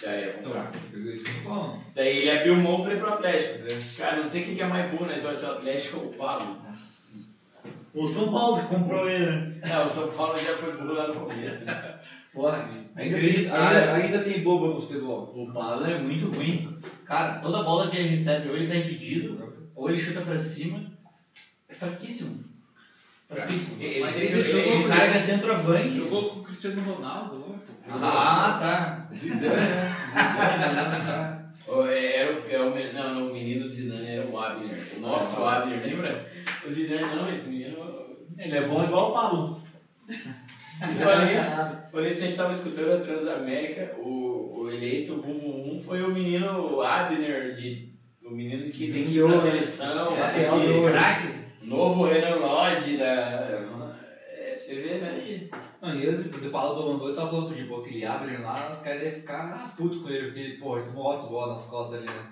[0.02, 0.72] já ia Então, comprar.
[0.76, 1.80] entendeu isso que eu tô falando.
[2.00, 3.58] Daí ele abriu mão pra ir pro Atlético.
[3.98, 5.18] Cara, não sei quem que é mais burro, né?
[5.18, 6.56] Se vai ser o Atlético ou o Pablo.
[7.94, 9.44] O São Paulo que comprou ele, né?
[9.68, 11.66] Não, o São Paulo já foi burro lá no começo.
[11.66, 11.78] né?
[12.32, 15.30] Porra, Ainda, ainda, ainda tem bobo no futebol.
[15.34, 16.64] O Pablo é muito ruim.
[17.04, 20.82] Cara, toda bola que ele recebe, ou ele tá impedido, ou ele chuta pra cima.
[21.68, 22.40] É fraquíssimo.
[23.28, 23.76] Fraquíssimo.
[23.78, 25.96] Ele, Mas ele jogou ele- O cara que é centroavante.
[25.98, 28.00] Jogou com o Cristiano Ronaldo, ó.
[28.02, 29.06] Ah, tá.
[29.14, 30.06] Zidane, né?
[30.08, 31.39] Zidane,
[31.70, 31.76] né?
[31.78, 34.78] Oh, é, Era o, é não, não, o menino do Zidane era o Abner.
[34.96, 36.18] O nosso Abner, lembra?
[36.64, 37.76] O Zidane não, esse menino.
[38.38, 39.58] Ele é bom igual o Pablo.
[40.90, 41.50] E falei isso,
[41.92, 46.10] falei isso, a gente tava escutando a Transamérica, o, o eleito Bumbo 1 foi o
[46.10, 47.78] menino Abner, de,
[48.24, 51.30] o menino que tem que ir pra seleção, É, tem é do- Craque.
[51.62, 53.04] novo Renan Lodge da.
[54.32, 55.42] É, você ver, né?
[55.82, 58.38] Não, e antes de falar do Bambu, eu tava falando de boa que ele abre
[58.38, 61.66] lá, os caras devem ficar puto com ele, porque, pô, ele tomou altas bolas nas
[61.66, 62.26] costas ali, né?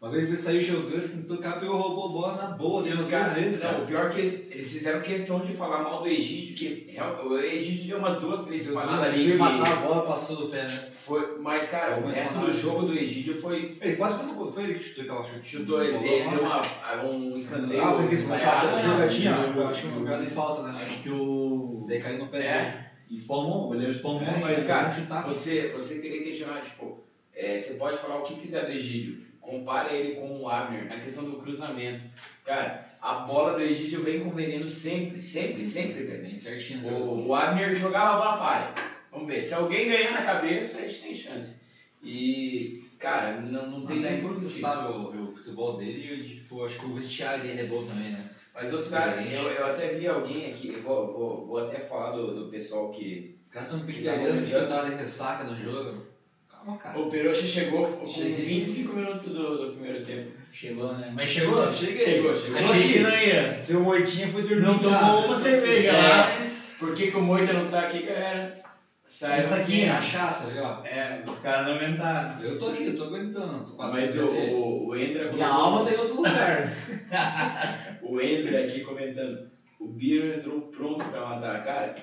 [0.00, 3.32] Uma vez ele foi sair jogando, tentou cabelo, roubou a bola na boa, deu duas
[3.34, 3.82] vezes, não, cara.
[3.82, 7.26] o pior é que eles, eles fizeram questão de falar mal do Egídio, que real-
[7.28, 9.24] o Egídio deu umas duas, três empanadas ali.
[9.24, 10.88] Ele matar a bola, passou do pé, né?
[11.04, 13.76] foi, mas, cara, o resto do jogo do Egídio foi.
[13.78, 15.50] Ele quase um gol, foi ele que chutou aquela chute.
[15.50, 16.62] Chutou, ele, ele deu uma,
[17.04, 17.82] um escanteio.
[17.82, 18.82] Ah, foi que esse né?
[18.82, 20.82] jogadinha, eu acho que foi jogada de falta, né?
[20.82, 21.84] Acho que o.
[21.86, 22.89] Daí caiu no pé dele.
[23.10, 24.22] É, Espalmou, o goleiro espalmou.
[24.22, 24.88] É, mas, cara.
[25.22, 26.98] Você, você queria questionar, tipo,
[27.34, 30.98] é, você pode falar o que quiser do Egídio, compara ele com o Abner na
[30.98, 32.04] questão do cruzamento.
[32.44, 36.22] Cara, a bola do Egídio vem com veneno sempre, sempre, sempre, velho.
[36.22, 36.86] Bem certinho?
[36.86, 38.90] O, o Abner jogava a bola para área.
[39.10, 41.60] Vamos ver, se alguém ganhar na cabeça, a gente tem chance.
[42.02, 46.78] E, cara, não, não tem como você sabe o, o futebol dele, e, tipo, acho
[46.78, 48.29] que o vestiário dele é bom também, né?
[48.54, 52.34] Mas outros caras, eu, eu até vi alguém aqui, vou, vou, vou até falar do,
[52.34, 53.34] do pessoal que.
[53.46, 54.68] Os caras estão tá que eu comentando.
[54.68, 56.02] tava de ressaca no jogo.
[56.48, 56.98] Calma, cara.
[56.98, 58.44] O Peroxa chegou com Cheguei.
[58.44, 60.30] 25 minutos do, do primeiro tempo.
[60.52, 61.10] Chegou, né?
[61.14, 61.72] Mas chegou?
[61.72, 62.04] Cheguei.
[62.04, 62.58] Chegou, chegou.
[62.58, 63.60] Achei que não ia.
[63.60, 66.74] Seu Moitinha foi dormir Não tomou uma cerveja lá, mas.
[66.78, 68.60] Por que, que o Moita não tá aqui, galera?
[69.04, 69.34] Saiu.
[69.34, 69.92] Essa aqui, né?
[69.92, 70.62] Cachaça, viu?
[70.62, 72.40] É, os caras não aguentaram.
[72.40, 73.64] Eu tô aqui, eu tô aguentando.
[73.64, 74.52] Tô Mas o, pensando.
[74.52, 76.70] o, o Endra Minha alma tá em outro lugar.
[78.10, 79.48] O Endra aqui comentando.
[79.78, 81.62] O Biro entrou pronto pra matar.
[81.62, 81.94] Cara,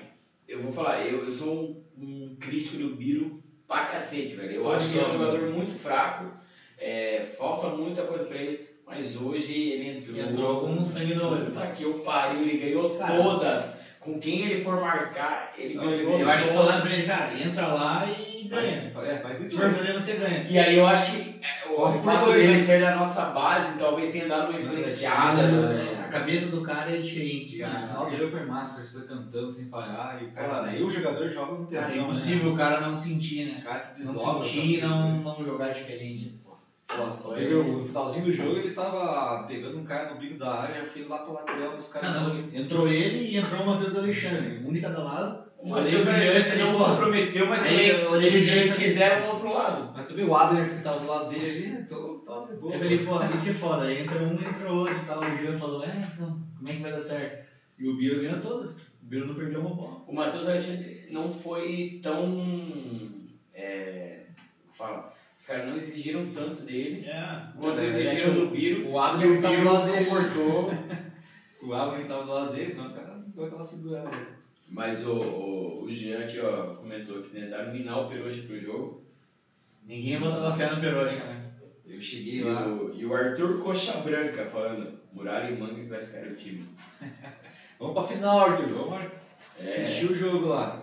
[0.48, 3.30] eu vou falar, eu, eu sou um, um crítico do Biro
[3.66, 4.54] pra cacete, velho.
[4.54, 6.24] Eu acho que ele é um jogador muito fraco.
[6.78, 8.66] é, falta muita coisa pra ele.
[8.86, 10.18] Mas hoje ele entrou.
[10.18, 11.44] Entrou com um sangue no olho.
[11.44, 13.14] Puta que eu pariu, ele ganhou Cara.
[13.14, 13.76] todas.
[14.00, 17.66] Com quem ele for marcar, ele ganhou Eu acho que falando pra ele, cara, entra
[17.66, 18.90] lá e ganha.
[19.04, 19.56] É, faz Se isso.
[19.58, 20.46] for fazer, você ganha.
[20.48, 22.58] E aí eu acho que é, o, fato dele né?
[22.60, 25.42] ser da nossa base talvez tenha dado uma influenciada.
[25.42, 25.97] É, né?
[26.08, 28.16] A cabeça do cara é diferente No final já.
[28.16, 30.72] do jogo foi massa, você cantando sem parar e o cara.
[30.82, 31.82] O jogador joga com tesão.
[31.82, 32.02] Cara, é né?
[32.02, 33.58] impossível o cara não sentir, né?
[33.60, 34.88] O cara se Não sentir e tá?
[34.88, 36.34] não, não jogar diferente.
[36.86, 37.42] Pô, foi.
[37.42, 41.04] Ele, no finalzinho do jogo ele tava pegando um cara no bico da área, fui
[41.06, 42.08] lá pra lateral dos caras.
[42.08, 45.48] Ah, não, entrou ele e entrou o Matheus Alexandre, um de cada lado.
[45.58, 46.90] O Matheus pro Alexandre não porra.
[46.94, 49.90] comprometeu, mas Aí, pro eles quiseram o outro lado.
[49.92, 51.84] Mas tu viu o Abner que tava do lado dele ali, né?
[52.60, 52.74] Boa.
[52.74, 53.84] Eu falei, pô, isso é foda.
[53.86, 55.20] Aí entra um, entra outro e tal.
[55.20, 57.48] O Jean falou, é, então, como é que vai dar certo?
[57.78, 58.74] E o Biro ganhou todas.
[58.76, 60.02] O Biro não perdeu uma bola.
[60.06, 60.46] O Matheus
[61.10, 63.10] não foi tão.
[63.54, 64.26] É,
[64.74, 67.42] fala, os caras não exigiram tanto dele É.
[67.60, 68.88] quanto É, exigiram é que do Biro.
[68.88, 70.04] O E Abner o que tava do Biro lado se dele.
[70.06, 70.70] comportou.
[71.60, 74.08] O Abner que tava do lado dele, então o cara deu aquela segurada.
[74.10, 74.26] né?
[74.68, 79.02] Mas o, o, o Jean aqui, ó, comentou que tentaram minar o Peruche pro jogo.
[79.84, 81.47] Ninguém botava fé no Peroxa, né?
[81.98, 82.64] Eu cheguei E lá.
[82.64, 86.64] o, e o Arthur Coxa Branca falando, Muralha e Manga ficar o time.
[87.76, 88.68] Vamos pra final, Arthur.
[88.68, 89.04] Vamos
[89.58, 90.80] É, assistir o jogo lá.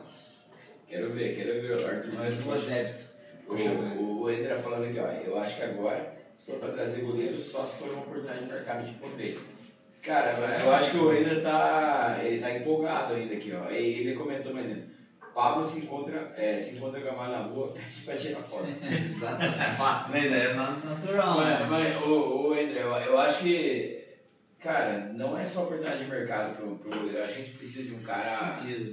[0.90, 2.14] quero ver, quero ver o Arthur.
[2.16, 3.06] Mais um adepto.
[3.48, 7.40] O, o Endra falando aqui, ó, eu acho que agora, se for pra trazer goleiro,
[7.40, 9.38] só se for uma oportunidade de mercado de poder.
[10.02, 13.70] Cara, eu acho que o Endra tá, ele tá empolgado ainda aqui, ó.
[13.70, 14.84] Ele comentou mais ainda.
[15.36, 18.74] Pablo se encontra, é, se encontra com a mãe na rua, pede pra tirar foto.
[18.82, 19.76] Exatamente.
[19.76, 20.10] Fato.
[20.10, 21.66] Mas é na- natural, Mas, né?
[21.68, 23.94] mas o, o André, eu, eu acho que,
[24.60, 27.20] cara, não é só oportunidade de mercado pro, pro goleiro.
[27.20, 28.90] Eu acho que a gente precisa de um cara, Precisa.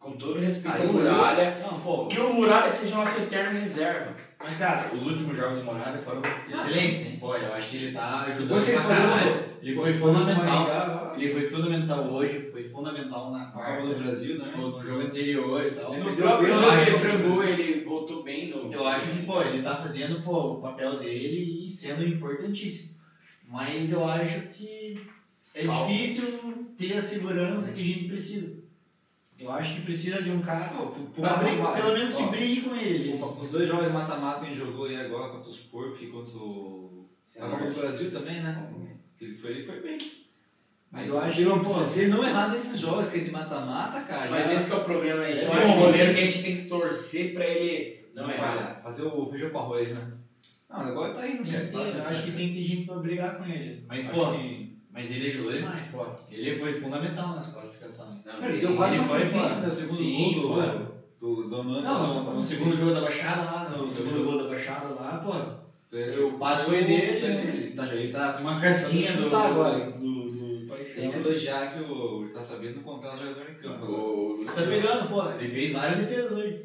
[0.00, 2.08] com todo respeito Ah, ao Muralha, Não, pô.
[2.08, 4.12] que o Muralha seja nosso eterno reserva.
[4.40, 7.06] Mas, cara, os últimos jogos do Morada foram excelentes.
[7.12, 7.16] hein?
[7.18, 9.40] Pô, eu acho que ele tá ajudando ele pra foi caralho.
[9.62, 11.12] Ele foi fundamental.
[11.14, 12.38] Ele foi fundamental hoje,
[12.74, 14.52] fundamental na Copa quarta, do Brasil, né?
[14.54, 15.94] no, no jogo anterior e tal.
[15.96, 18.72] No Ele próprio jogo ele acho- frangou, ele voltou bem no.
[18.72, 22.88] Eu acho que, pô, ele tá fazendo pô, o papel dele e sendo importantíssimo.
[23.44, 24.94] Mas eu acho que
[25.54, 25.86] é Falta.
[25.86, 28.52] difícil ter a segurança que a gente precisa.
[29.38, 30.86] Eu acho que precisa de um cara Pô,
[31.20, 33.10] pra brigar, pelo menos que brigue com ele.
[33.10, 33.34] assim.
[33.36, 36.06] Os dois jogos de mata-mata que a gente jogou aí agora contra os porcos e
[36.06, 37.04] contra o.
[37.40, 38.54] Copa do Brasil também, né?
[39.20, 39.98] Ele foi, ele foi bem.
[40.94, 43.20] Mas eu acho não que, pô, precisa- se ele não errar nesses jogos que é
[43.20, 44.28] de mata-mata, cara.
[44.30, 46.12] Mas já esse que é o problema, a gente Eu tem acho um que- goleiro
[46.12, 48.72] que a gente tem que torcer pra ele não errar.
[48.80, 50.04] fazer o feijão com arroz, né?
[50.70, 51.62] Não, agora tá indo, tem cara.
[51.64, 53.76] que ter, Tá eu acho que tem que ter gente pra brigar com ele.
[53.88, 56.08] Mas, pô, que- mas ele ajudou demais, pô.
[56.30, 58.14] Ele foi fundamental nas classificações.
[58.24, 60.56] Não, ele deu quase uma assistência no segundo Sim, gol pô.
[60.56, 61.82] do, do, do Amanda.
[61.82, 65.32] Não, no, no segundo jogo da Baixada lá, no segundo gol da Baixada lá, pô.
[66.24, 67.40] O passe foi dele, né?
[67.54, 69.80] Ele tá, ele tá Uma casquinha Tá agora.
[69.80, 70.23] do
[71.04, 73.84] Tem que elogiar que o, ele tá sabendo contar os jogadores em campo.
[73.84, 75.22] O Tá pegando, pô.
[75.30, 76.56] Ele fez várias defesas hoje.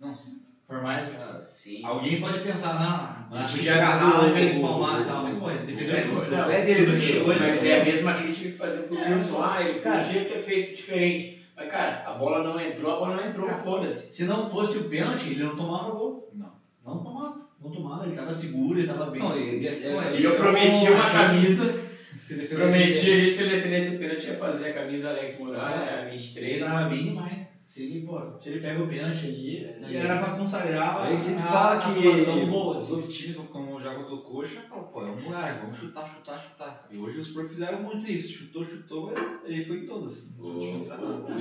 [0.00, 0.32] Não, sim.
[0.66, 1.06] Por mais.
[1.14, 1.84] Ah, sim.
[1.84, 4.62] Alguém pode pensar, não, Ele ele tinha podia que agarrar fazer ao invés de o-
[4.62, 6.28] palmar e o- tal, mas, pô, ele É, defendeu tudo.
[6.30, 8.96] não, o pé dele não chegou, ele Mas é a mesma crítica que fazer pro
[8.96, 9.38] É, Wilson.
[9.42, 11.36] Ah, ele podia ter feito diferente.
[11.54, 14.10] Mas, cara, a bola não entrou, a bola não entrou, foda-se.
[14.10, 16.26] Se não fosse o pênalti, ele não tomava gol.
[16.32, 16.50] Não.
[16.82, 17.42] Não tomava.
[17.60, 19.20] Não tomava, ele tava seguro, ele tava bem.
[19.20, 21.62] Não, e- e- Pô, é- E eu prometi uma achei- camisa.
[21.64, 21.81] Se defender Prometi ali,
[22.22, 26.58] se ele defendesse o pênalti, ia fazer a camisa Alex Moraes, a Ele 23.
[26.60, 27.52] tava bem demais.
[27.64, 31.22] Se ele, pô, se ele pega o pênalti ali, ele era pra consagrar A gente
[31.22, 32.50] sempre a- fala a que os assim.
[32.50, 36.38] outros times, como já contra o Coxa, falam, pô, é um lugar, vamos chutar, chutar,
[36.38, 36.86] chutar.
[36.90, 38.32] E hoje os Spurs fizeram muito isso.
[38.32, 40.34] Chutou, chutou, mas ele foi em todas.
[40.38, 41.02] O, nada.
[41.02, 41.34] o,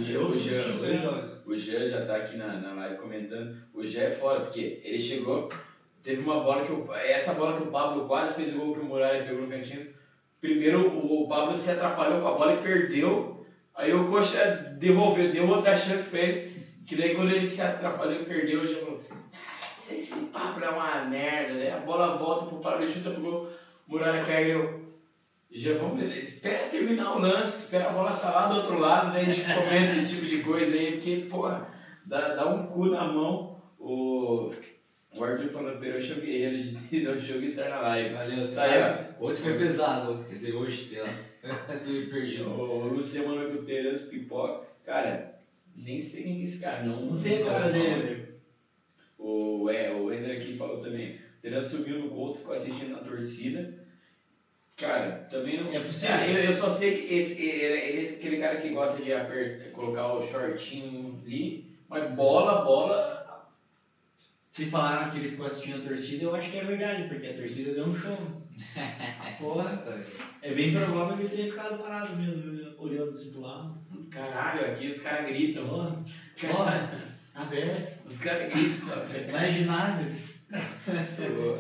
[1.48, 3.54] o, Jean- já tá aqui na, na live comentando.
[3.74, 5.50] O Jean é foda, porque ele chegou,
[6.04, 8.80] teve uma bola que o, essa bola que o Pablo quase fez o gol que
[8.80, 9.88] o Muralha pegou no cantinho.
[10.41, 13.39] Primeiro o, Pablo se atrapalhou com a bola e perdeu.
[13.75, 16.45] Aí o Coxa devolveu, deu outra chance pra ele.
[16.88, 18.99] Que daí quando ele se atrapalhou e perdeu, já falou:
[19.34, 21.71] "Ah, esse, Pablo é uma merda, né?
[21.71, 23.45] A bola volta pro Pablo, ele chuta pro gol,
[23.88, 24.82] Muralha e eu.
[25.54, 29.25] Já vamos, espera terminar o lance, espera a bola estar lá do outro lado, daí
[29.25, 31.62] a gente comenta esse tipo de coisa aí, porque, porra,
[32.06, 33.45] dá, dá um cu na mão.
[33.77, 34.49] O,
[35.15, 38.13] o Arthur falando, Peru, choquei ele de não jogo estar na live.
[38.13, 39.26] Valeu, Tá ó.
[39.26, 41.10] Hoje foi pesado, quer dizer, hoje, sei lá.
[41.43, 42.50] Tô perdido.
[42.50, 44.65] O Luciano mandou Guteiras, pipoca.
[44.84, 45.34] Cara,
[45.76, 47.06] nem sei quem é esse cara, não.
[47.06, 48.32] Não sei a cara dele.
[49.17, 51.12] O, é, o Ender aqui falou também.
[51.12, 53.74] O Teran subiu no gol, ficou assistindo na torcida.
[54.76, 55.71] Cara, também não.
[55.71, 56.15] É possível.
[56.15, 59.12] Ah, eu, eu só sei que esse, ele, ele é aquele cara que gosta de
[59.13, 61.63] aper, colocar o shortinho ali.
[61.88, 63.21] Mas bola, bola.
[64.52, 67.34] Se falaram que ele ficou assistindo a torcida, eu acho que é verdade, porque a
[67.34, 68.18] torcida deu um show.
[69.40, 69.82] Porra,
[70.42, 73.74] é bem provável que ele tenha ficado parado mesmo, olhando assim pro lado.
[74.12, 75.66] Caralho, aqui os caras gritam.
[75.66, 76.04] Porra,
[76.50, 78.06] porra, aberto.
[78.06, 79.34] os caras gritam.
[79.34, 80.08] Lá é ginásio.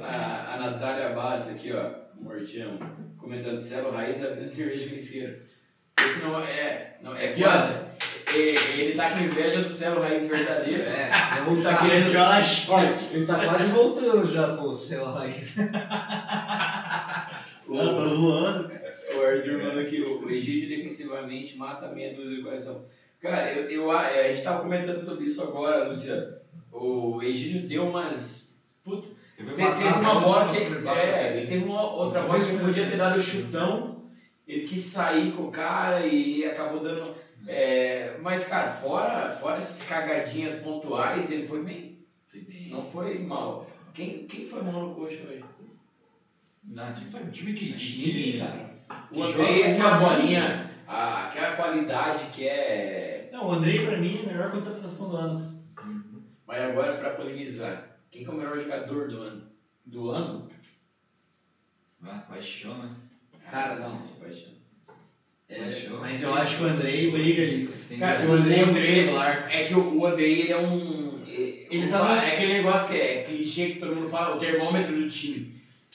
[0.03, 2.77] A, a Natália Bassi aqui, ó, Mortião,
[3.17, 5.39] comentando Celo Raiz abrindo cerveja com isqueiro.
[5.97, 6.97] Esse não é.
[6.99, 7.53] Não, é aqui, ó.
[7.53, 7.89] é-
[8.33, 10.83] Ele tá com inveja do Celo Raiz verdadeiro.
[10.83, 11.09] É,
[11.47, 12.11] Ele tá querendo.
[12.11, 12.69] Josh.
[12.69, 15.27] Olha, ele tá quase voltando já, sei lá.
[15.27, 15.59] isso.
[17.67, 18.71] O, tô voando.
[19.15, 22.85] o Arthur mandou aqui, o, Egídio defensivamente mata meia dúzia de coração.
[23.21, 26.41] Cara, eu, eu, a a gente tava comentando sobre isso agora, Luciano.
[26.71, 28.59] O Egídio deu umas.
[28.83, 30.61] Puta, Ele Teve, uma bola que.
[30.61, 31.45] É, dele.
[31.45, 34.09] e teve uma outra bola que ele podia ter dado o chutão,
[34.47, 37.13] ele quis sair com o cara e acabou dando.
[37.47, 41.93] É, mas, cara, fora, fora essas cagadinhas pontuais, ele foi bem.
[42.27, 42.69] Foi bem.
[42.69, 43.63] Não foi mal.
[43.93, 45.41] Quem, quem foi mal no coxa hoje?
[46.63, 48.37] Não, time foi um time que tinha.
[48.37, 48.69] cara.
[49.09, 53.27] O Andrei, joga aquela bolinha, a- aquela qualidade que é.
[53.31, 55.39] Não, o Andrei pra mim é a melhor contratação do ano.
[56.45, 59.41] Mas agora, pra polemizar, quem que é o melhor jogador do ano?
[59.85, 60.45] Do ano?
[62.03, 62.91] Ah, paixão, né?
[63.49, 63.99] Cara, não.
[63.99, 64.51] Esse paixão.
[65.51, 67.67] É, mas eu acho que o Andrei briga ali.
[67.99, 69.47] Cara, o Andrei é Andrei- regular.
[69.49, 71.19] É que o, o Andrei, ele é um.
[71.27, 74.39] Ele, Ele tá tá- É aquele negócio que é clichê que todo mundo fala, o
[74.39, 75.51] termômetro do time.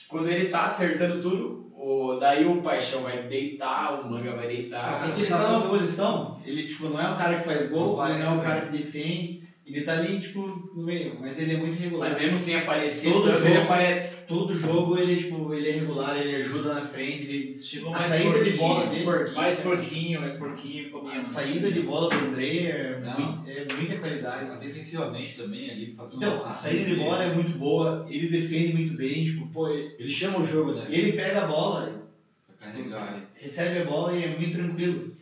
[0.07, 5.03] Quando ele tá acertando tudo, o, daí o Paixão vai deitar, o Manga vai deitar.
[5.05, 7.97] É que ele tá numa posição, ele tipo, não é um cara que faz gol,
[7.97, 8.67] Não ele não é um cara né?
[8.71, 10.39] que defende, Ele tá ali, tipo,
[10.73, 12.09] no meio, mas ele é muito regular.
[12.09, 14.15] Mas mesmo sem aparecer, Todo tanto, ele jogo- aparece.
[14.25, 17.57] Todo jogo ele, tipo, ele é regular, ele ajuda na frente, ele...
[17.59, 22.07] Chegou A saída de porquinho, bola dele- mais porquinho, mais porquinho, A saída de bola
[22.09, 24.57] do André é, muito- é muita qualidade.
[24.59, 28.93] Defensivamente também ali, fazendo Então, a saída de bola é muito boa, ele defende muito
[28.95, 30.87] bem, tipo, pô, ele, Ele chama o jogo, né?
[30.89, 32.01] ele pega a bola,
[32.45, 33.21] Pra carregar ali.
[33.33, 35.16] recebe a bola e é muito tranquilo.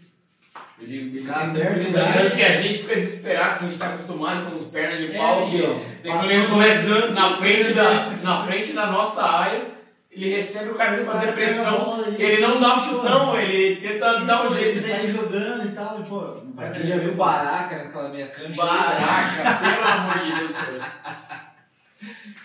[0.78, 2.36] Ele, ele Os tem caras apertam, tranquilidade.
[2.36, 5.41] Que a gente fica desesperado, que a gente tá acostumado com os pernas de pau,
[5.41, 5.51] É, que
[6.01, 9.76] tem ele começa anos, na frente, da, na frente da nossa área,
[10.11, 14.19] ele recebe o cara fazer pressão, bola, ele não dá o pô, chutão, ele tenta
[14.19, 14.82] dar um ele jeito.
[14.82, 16.38] sai jogando e tal, pô.
[16.57, 18.61] Aqui já viu Baraca naquela meia cancha.
[18.61, 20.91] Baraca, pelo amor de Deus, poxa.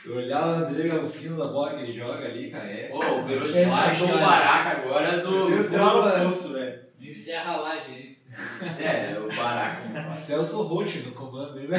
[0.05, 2.65] Eu olhava o André Galfino da bola que ele joga ali, cara.
[2.65, 2.89] É.
[2.89, 6.25] Pô, o Peru já Eu acho resgatou que, o Baraca agora do, eu trauma, né?
[6.25, 6.81] pulso, velho.
[7.01, 8.20] Encerra lá, gente.
[8.79, 10.11] É, o Baraca.
[10.13, 11.79] Celso Rotti no comando aí, né?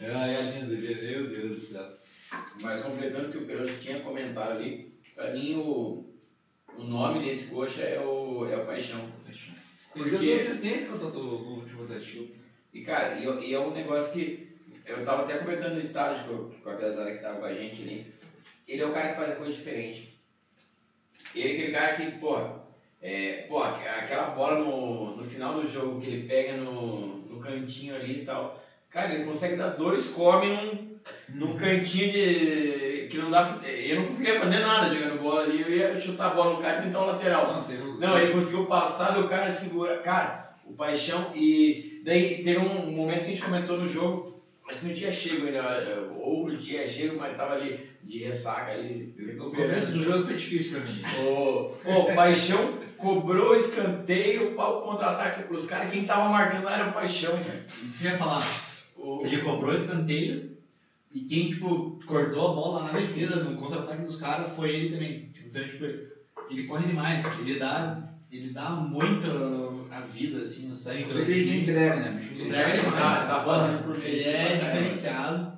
[0.00, 1.88] Ai, é lindo, meu Deus do céu.
[2.60, 6.04] Mas completando o que o Peroso tinha comentado ali, pra mim o,
[6.74, 9.12] o nome desse coxa é o, é o Paixão.
[9.94, 12.28] Ele deu duas assistências contra o último tativo.
[12.72, 14.48] E cara, e, e é um negócio que
[14.84, 17.82] eu tava até comentando no estádio com, com a pesada que tava com a gente
[17.82, 18.12] ali.
[18.66, 20.18] Ele é o cara que faz a coisa diferente.
[21.34, 22.57] Ele é aquele cara que, porra,
[23.00, 23.68] é, porra,
[23.98, 28.24] aquela bola no, no final do jogo que ele pega no, no cantinho ali e
[28.24, 28.56] tal.
[28.90, 30.78] Cara, ele consegue dar dois come num,
[31.28, 33.06] num cantinho de.
[33.10, 33.42] que não dá.
[33.42, 35.60] pra- Eu não conseguiria fazer nada jogando bola ali.
[35.60, 37.46] Eu ia chutar a bola no cara e tentar o lateral.
[37.46, 39.98] Não, teve o- Não, ele conseguiu passar do cara segura.
[39.98, 41.30] Cara, o paixão.
[41.34, 44.26] E daí teve um momento que a gente comentou no jogo,
[44.66, 45.60] mas não tinha chego ainda.
[46.08, 49.12] Ou tinha chego, mas tava ali de ressaca ali.
[49.38, 50.98] O começo do jogo foi difícil pra mim.
[51.84, 55.88] O, o Paixão cobrou o escanteio, pau contra-ataque pros caras.
[55.90, 57.64] Quem tava marcando lá era o Paixão, cara.
[57.82, 58.40] Isso que eu ia falar.
[58.96, 60.50] O, Ele cobrou o escanteio
[61.10, 65.14] e quem, tipo, cortou a bola na defesa, no contra-ataque dos caras, foi ele também.
[65.32, 65.84] Tipo, então, tipo,
[66.50, 67.96] ele corre demais, ele dá,
[68.30, 71.06] ele dá muito a vida, assim, o sangue.
[71.06, 72.20] Só que ele se entrega, né?
[72.34, 72.98] Se entrega demais.
[72.98, 74.56] Tá- tá por Ele é né?
[74.56, 75.48] diferenciado.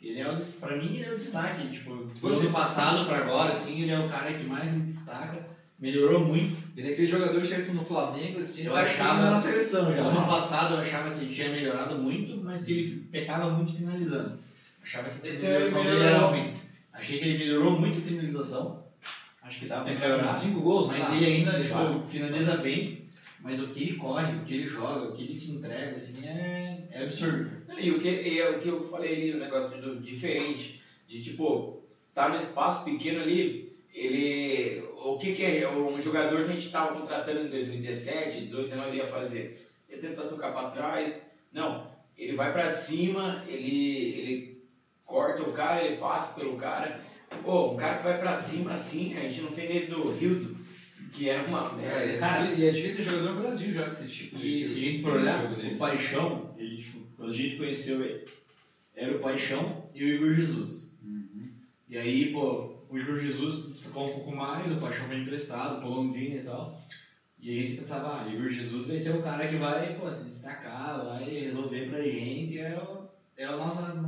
[0.00, 1.66] Ele é o, pra mim, ele é o destaque.
[1.70, 4.80] Tipo, Se do fosse- passado pra agora, assim, ele é o cara que mais se
[4.80, 5.42] destaca.
[5.84, 6.56] Melhorou muito.
[6.74, 9.92] Ele é aquele jogador que chega no Flamengo, assim, Eu que achava- tá na seleção
[9.92, 10.00] já.
[10.00, 14.32] ano passado eu achava que ele tinha melhorado muito, mas que ele pecava muito finalizando.
[14.82, 16.20] Achava que a Esse finalização ele dele melhorou.
[16.20, 16.54] era ruim.
[16.90, 18.78] Achei que ele melhorou muito a finalização.
[19.42, 20.24] Acho que dá pra melhorar.
[20.28, 21.14] tá cinco gols, Mas tá?
[21.14, 23.04] ele ainda tipo, finaliza bem.
[23.38, 26.24] Mas o que ele corre, o que ele joga, o que ele se entrega, assim,
[26.26, 27.46] é, é absurdo.
[27.76, 31.20] E o que, e é o que eu falei ali, o negócio do diferente, de
[31.20, 31.76] tipo,
[32.14, 33.62] tá no espaço pequeno ali,
[33.92, 34.82] ele.
[35.04, 38.96] O que, que é um jogador que a gente estava contratando em 2017, 18, 19
[38.96, 39.68] ia fazer?
[39.86, 41.30] Ele tenta tocar para trás.
[41.52, 41.86] Não,
[42.16, 44.62] ele vai para cima, ele, ele
[45.04, 46.98] corta o cara, ele passa pelo cara.
[47.42, 50.56] Pô, um cara que vai para cima assim, a gente não tem desde o Rildo,
[51.12, 51.78] que era uma.
[51.82, 54.72] É, Cara, e é difícil jogador no Brasil já com esse tipo de E se
[54.72, 58.24] a gente for olhar, o Paixão, ele, tipo, quando a gente conheceu ele,
[58.94, 60.96] era o Paixão e o Igor Jesus.
[61.04, 61.50] Uhum.
[61.90, 65.88] E aí, pô, o Igor Jesus destacou um pouco mais, o Paixão foi emprestado, pro
[65.88, 66.80] Londrina e tal.
[67.40, 70.22] E a gente pensava, ah, Igor Jesus vai ser o cara que vai pô, se
[70.24, 74.00] destacar, vai resolver pra gente, é, o, é a nossa,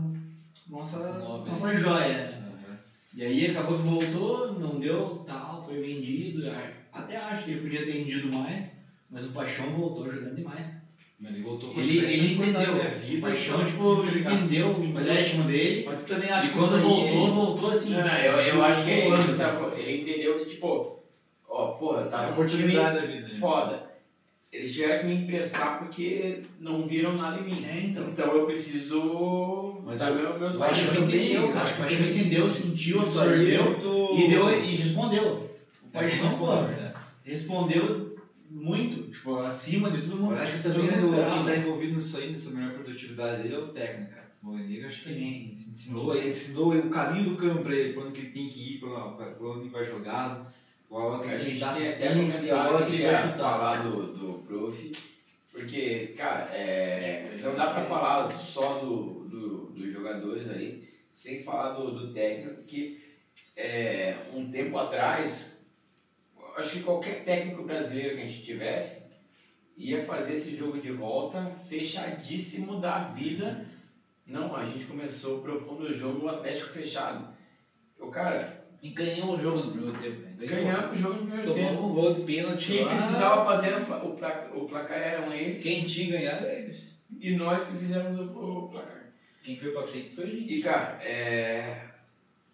[0.69, 2.41] nossa, nossa joia.
[2.47, 2.77] Uhum.
[3.15, 6.49] E aí acabou que voltou, não deu tal, foi vendido.
[6.93, 8.71] Até acho que ele podia ter rendido mais,
[9.11, 10.71] mas o Paixão voltou jogando demais.
[11.19, 12.75] Mas ele voltou com Ele, ele entendeu.
[12.75, 14.35] vida, o Paixão, então, tipo, ele ligado.
[14.35, 15.83] entendeu o empréstimo dele.
[15.87, 17.91] Mas eu também acho E que quando isso aí- voltou, voltou assim.
[17.91, 19.81] Não, não, eu, eu acho que é isso, sabe?
[19.81, 20.87] Ele entendeu que, tipo,
[21.49, 23.39] ó, porra, É tá a um oportunidade time da vida.
[23.39, 23.83] foda.
[24.53, 27.65] Eles tiveram que me emprestar porque não viram nada em mim.
[27.65, 28.07] É, então.
[28.09, 31.63] Então eu preciso Mas dar eu- meu, meus O acho Paixão entendeu, eu cara.
[31.63, 35.25] acho O que Paixão entendeu, sentiu, é absorveu muito- e, deu, e respondeu.
[35.83, 36.93] O É, Paixão, pô, né?
[37.25, 38.06] respondeu
[38.57, 40.35] muito, tipo, acima de todo mundo.
[40.35, 41.39] Eu acho que todo também mundo o, esperava.
[41.51, 44.27] está envolvido nisso aí, nessa melhor produtividade dele, é o técnico, cara.
[44.43, 45.49] O Morenego acho que Também.
[45.51, 48.81] ensinou, ele ensinou o caminho do campo pra ele, onde que ele tem que ir,
[48.81, 50.53] pra onde vai jogar,
[50.91, 53.15] a hora que A ele gente que até assistência, a hora que que ele vai
[53.17, 53.37] chutar.
[53.37, 54.93] falar do, do prof,
[55.51, 60.79] porque, cara, é, não dá pra falar só do, do, dos jogadores aí,
[61.11, 62.95] sem falar do, do técnico, que
[63.57, 65.47] é, um tempo atrás,
[66.57, 69.07] acho que qualquer técnico brasileiro que a gente tivesse,
[69.77, 73.67] ia fazer esse jogo de volta fechadíssimo da vida.
[74.25, 77.29] Não, a gente começou propondo o jogo o Atlético fechado.
[77.99, 80.21] O cara, E ganhou o jogo no primeiro tempo.
[80.21, 80.35] né?
[80.37, 80.65] Ganhou.
[80.65, 81.67] ganhamos o jogo no primeiro tempo.
[81.69, 85.85] Tomamos um gol de pênalti Quem lá, precisava fazer o o placar, eram eles Quem
[85.85, 87.01] tinha ganhado eles.
[87.21, 89.07] e nós que fizemos o, o placar.
[89.43, 90.55] Quem foi pra frente foi a gente.
[90.55, 91.79] E cara, é,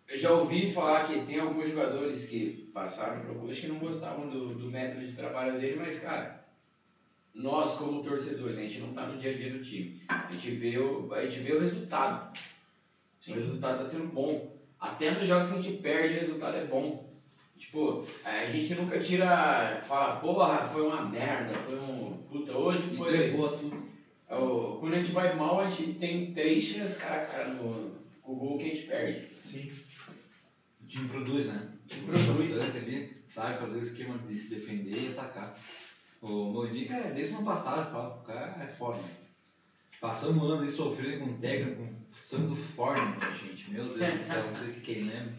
[0.09, 4.29] eu já ouvi falar que tem alguns jogadores que passaram pelo clube que não gostavam
[4.29, 6.45] do, do método de trabalho dele, mas cara,
[7.35, 10.03] nós como torcedores, a gente não tá no dia a dia do time.
[10.09, 12.39] A gente vê o, a gente vê o resultado.
[13.27, 14.51] O resultado tá sendo bom.
[14.79, 17.09] Até nos jogos que a gente perde, o resultado é bom.
[17.57, 22.17] Tipo, a gente nunca tira, fala, porra, foi uma merda, foi um.
[22.29, 23.09] Puta, hoje foi.
[23.09, 23.83] Entregou tudo.
[24.29, 24.35] É
[24.81, 28.33] Quando a gente vai mal, a gente tem três chances cara a cara no com
[28.33, 29.29] o gol que a gente perde.
[29.45, 29.82] O
[30.93, 31.63] time produz, né?
[31.85, 32.55] O time Produz.
[32.55, 35.55] bastante ali, sabe fazer o esquema de se defender e atacar.
[36.21, 39.09] O Moinique é desde o ano passado, fala, o cara é né?
[40.01, 43.71] Passamos anos aí sofrendo com um técnico, com Sandro Forne, gente.
[43.71, 45.33] Meu Deus do céu, vocês que lembram.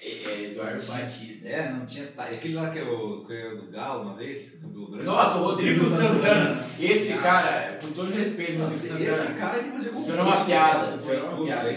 [0.00, 1.48] É, é Eduardo Batista.
[1.48, 2.06] É, não tinha.
[2.06, 5.04] tá- Aquele lá que é o, que é o do Galo uma vez, cabelo branco.
[5.04, 6.44] Nossa, o Rodrigo Santana.
[6.44, 6.84] Nossa.
[6.84, 9.10] Esse cara, com todo respeito, Rodrigo Nossa, Santana.
[9.10, 11.68] esse cara que fazia Isso era uma piada, isso era uma Pô, piada.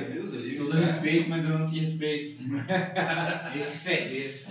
[0.69, 0.85] Deus, ali.
[0.85, 2.29] Todo respeito, mas eu não te respeito.
[3.55, 4.45] Esse fez.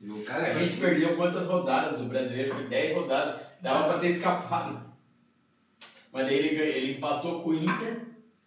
[0.00, 2.54] E o cara A gente perdeu quantas rodadas do brasileiro?
[2.54, 3.38] Foi 10 rodadas.
[3.60, 4.80] Dava pra ter escapado.
[6.12, 7.98] Mas daí ele, ele empatou com o Inter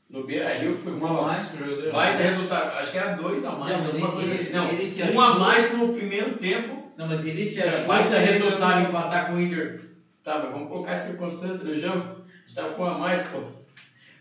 [0.10, 1.92] no Beira Rio, que foi uma uma mais que o jogador.
[1.92, 2.78] baita resultado.
[2.78, 4.52] Acho que era dois a mais, Não, alguma ele- coisa ele- assim.
[4.54, 6.92] Não, ele um a mais no primeiro tempo.
[6.96, 7.86] Não, mas ele se achou.
[7.86, 9.80] baita que ele resultado empatar com o Inter.
[10.24, 11.98] Tá, mas vamos colocar as circunstâncias do jogo.
[11.98, 13.44] A gente tava com um a mais, pô.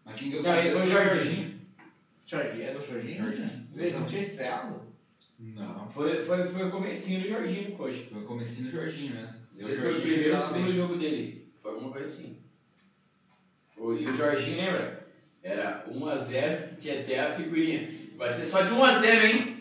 [0.05, 1.55] Mas quem ganhou esse foi o Jorginho.
[2.25, 3.25] Jorginho, é do Jorginho?
[3.25, 3.65] Jorginho.
[3.75, 4.81] Ele não tinha estreado?
[5.37, 8.05] Não, Foi, foi, foi o comecinho do Jorginho, coxa.
[8.09, 9.37] foi o comecinho do Jorginho mesmo.
[9.53, 11.45] Não sei se foi o primeiro ou o segundo jogo dele.
[11.61, 12.37] Foi alguma coisa assim.
[13.77, 15.05] E o Jorginho, lembra?
[15.43, 17.91] Era 1x0, tinha até a figurinha.
[18.17, 19.54] Vai ser só de 1x0, hein?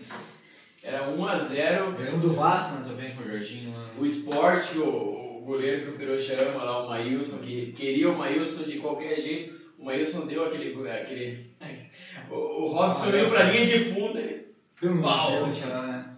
[0.94, 1.96] Era 1x0.
[1.98, 3.90] Ganhamos do Vasco né, também com o Jorginho lá.
[3.98, 8.18] O Sport, o, o goleiro que o Pirocha ama lá, o Maílson, que queria o
[8.18, 9.60] Maílson de qualquer jeito.
[9.80, 10.88] O Maílson deu aquele.
[10.88, 11.52] aquele
[12.30, 14.20] o, o Robson Ah, veio pra linha de fundo.
[14.20, 15.48] Ele, Foi um Pau.
[15.48, 16.16] né?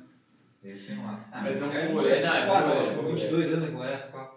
[0.61, 1.29] Esse foi massa.
[1.41, 3.63] Mas é um bom goleiro, não, é tipo, bom agora, goleiro, com bom 22 anos
[3.65, 4.29] naquela época.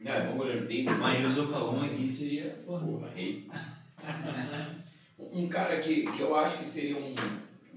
[0.00, 0.84] não, é bom goleiro, tem.
[0.84, 2.58] Mas o Calum aqui seria.
[2.64, 3.46] Porra, rei.
[5.18, 7.14] um cara que, que eu acho que seria um,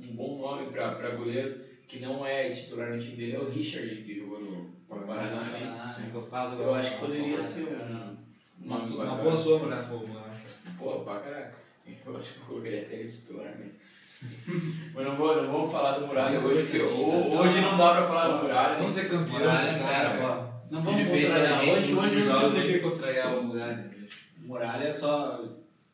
[0.02, 3.88] um bom nome para goleiro, que não é titular no time dele, é o Richard,
[4.04, 5.42] que jogou no Paraná.
[5.44, 6.06] né?
[6.08, 6.62] Encostado.
[6.62, 8.18] Eu acho que poderia ser um
[8.66, 9.24] Uma, nome uma bacana.
[9.24, 9.86] boa sombra, né?
[9.90, 10.78] Pô, acho.
[10.78, 11.58] Pô, pra caraca.
[12.06, 13.78] Eu acho que eu colocaria até ele titular mesmo.
[14.94, 17.40] Mas não, vou, não vamos falar do Muralha Eu hoje, vou né?
[17.40, 18.70] hoje não dá pra falar do Muralha.
[18.72, 18.78] né?
[18.78, 20.60] Vamos ser campeão, Muralha, né, cara.
[20.70, 21.64] Não vamos contrariar.
[21.64, 23.90] Hoje, hoje não Tem que contrariar o lugar, né?
[24.38, 25.42] Muralha só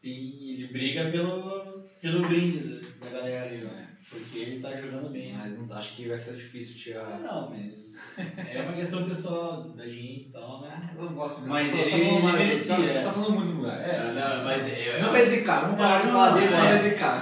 [0.02, 3.85] tem, ele briga pelo, pelo brinde da galera aí, ó.
[4.10, 5.32] Porque ele tá jogando bem.
[5.34, 7.20] Mas não- acho que vai ser difícil Ah, tirar.
[7.20, 8.16] não, mas
[8.48, 10.80] é uma questão pessoal da gente e tal, né?
[10.96, 11.50] Eu não gosto muito.
[11.50, 13.12] Mas Só ele- ele merecia, Você tá, é.
[13.12, 13.80] falando muito do lugar.
[13.82, 16.74] É, não, mas é, Não vai zicar, vamos parar de Não, falar dele, não, vai
[16.74, 16.78] é.
[16.78, 17.20] zicar.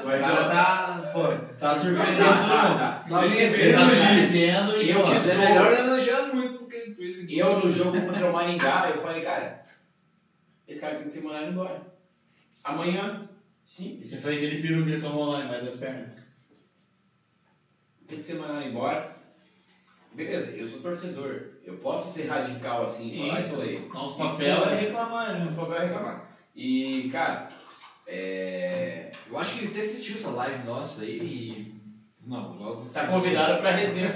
[0.00, 1.28] O mas cara eu- tá, pô,
[1.58, 2.74] tá surpreendendo Tá, tá, tá.
[2.74, 6.92] Tá tá surpreendendo e, Eu que Mas é sou- melhor elogiar muito, porque
[7.28, 9.58] E eu no jogo contra o Maringá, eu falei, cara,
[10.68, 11.82] esse cara tem que ser mandado embora.
[12.62, 13.18] Amanhã,
[13.70, 16.08] sim, Você foi aquele peru que ele tomou lá embaixo das pernas.
[18.08, 19.00] tem que ser mandado embora.
[20.12, 21.38] Beleza, eu sou torcedor.
[21.64, 23.78] Eu posso ser radical assim e falar isso aí.
[23.94, 25.40] Nosso papel é reclamar, né?
[25.40, 26.16] Nosso papel é reclamar.
[26.56, 27.40] E, cara,
[28.08, 29.06] é...
[29.28, 31.64] Eu acho que ele até assistiu essa live nossa aí e.
[32.22, 32.82] Não, logo.
[32.92, 34.10] Tá convidado pra resenha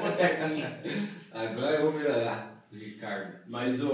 [0.47, 0.73] minha.
[1.33, 2.43] Agora eu vou melhorar.
[2.73, 3.31] Ricardo.
[3.47, 3.93] Mas o.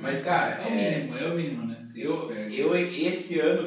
[0.00, 1.78] Mas, cara, É o é, mínimo, é o mínimo, né?
[1.94, 3.66] eu, eu esse ano,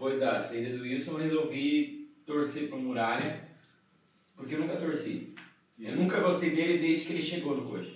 [0.00, 3.44] depois da saída do Wilson, eu resolvi torcer pro Muralha,
[4.34, 5.34] porque eu nunca torci.
[5.78, 7.90] Eu nunca gostei dele desde que ele chegou no coxa.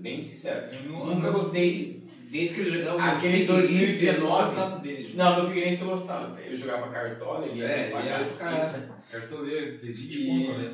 [0.00, 0.74] Bem sincero.
[0.74, 2.00] Eu não- nunca gostei.
[2.30, 4.16] Desde que ele jogava Aquele no Figueirense, 2019.
[4.16, 5.12] eu gostava dele.
[5.14, 6.40] Não, no Figueirense eu gostava.
[6.40, 8.86] Eu jogava cartola, ele ia É, pra ele era o cara.
[9.10, 10.72] Cartoleiro, fez 20 E- pontos, né?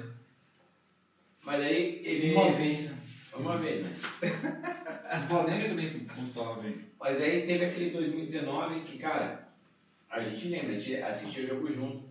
[1.44, 2.30] Mas aí ele.
[2.34, 2.88] Uma vez.
[3.34, 3.90] Uma vez, né?
[5.24, 6.78] O Flamengo também pontuava bem.
[6.98, 9.41] Mas aí teve aquele 2019 que, cara,
[10.12, 12.02] a gente lembra, a gente assistia o jogo junto.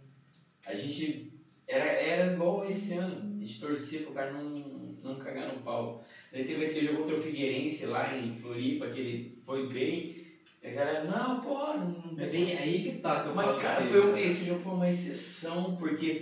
[0.66, 1.30] A gente
[1.68, 3.36] era, era igual esse ano.
[3.40, 6.02] A gente torcia pro cara não, não cagar no pau.
[6.32, 10.14] Daí teve aquele jogo contra o Figueirense lá em Floripa, que ele foi bem.
[10.62, 12.14] E a galera, não, pô, não.
[12.16, 14.22] Mas aí, aí que tá que eu Mas, cara, pra foi um- você.
[14.22, 16.22] esse jogo foi uma exceção, porque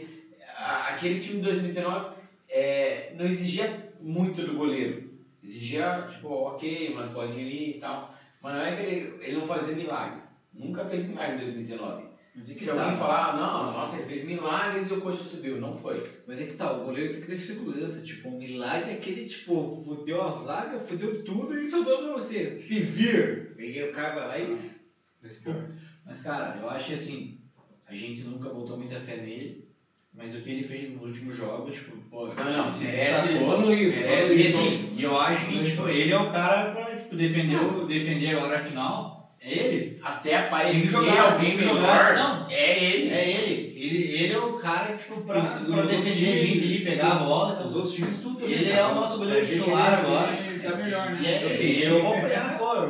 [0.56, 2.08] a- aquele time de 2019
[2.50, 5.04] é, não exigia muito do goleiro.
[5.44, 8.10] Exigia, tipo, ok, umas bolinhas ali e tal.
[8.42, 10.19] Mas não é que ele, ele não fazia milagre.
[10.60, 12.06] Nunca fez milagre em 2019.
[12.36, 12.84] Mas é que Se tá.
[12.84, 15.58] alguém falar, não, nossa, ele fez milagres e o coxa subiu.
[15.58, 16.04] Não foi.
[16.28, 18.02] Mas é que tá, o goleiro tem que ter segurança.
[18.02, 22.54] Tipo, um milagre é aquele, tipo, fudeu a zaga, fudeu tudo e sobrou pra você.
[22.56, 23.54] Se vir.
[23.56, 24.58] Peguei o cara vai lá e.
[25.24, 25.66] Esse pior.
[26.06, 27.34] Mas, cara, eu acho que assim,
[27.86, 29.58] a gente nunca botou muita fé nele,
[30.14, 33.74] mas o que ele fez nos últimos jogos, tipo, pô, Não, não, se merece todo
[33.74, 33.96] isso.
[33.96, 37.58] Merece, e assim, e eu acho que tipo, ele é o cara pra tipo, defender,
[37.58, 39.19] o- defender agora a final.
[39.42, 39.98] É ele.
[40.02, 42.14] Até aparecer jogar, alguém melhor.
[42.14, 42.46] Não.
[42.50, 43.10] é ele.
[43.10, 43.72] É ele.
[43.74, 47.16] Ele, ele é o cara, tipo, pra, Os- pra os defender gente ali, pegar a
[47.16, 47.54] bola.
[47.54, 48.82] Os Então, outros times tudo também, Ele cara.
[48.82, 50.36] é o nosso goleiro titular ele- agora.
[50.36, 51.20] ele Tá melhor, né?
[51.22, 52.90] e é, eu vou apoiar, pô.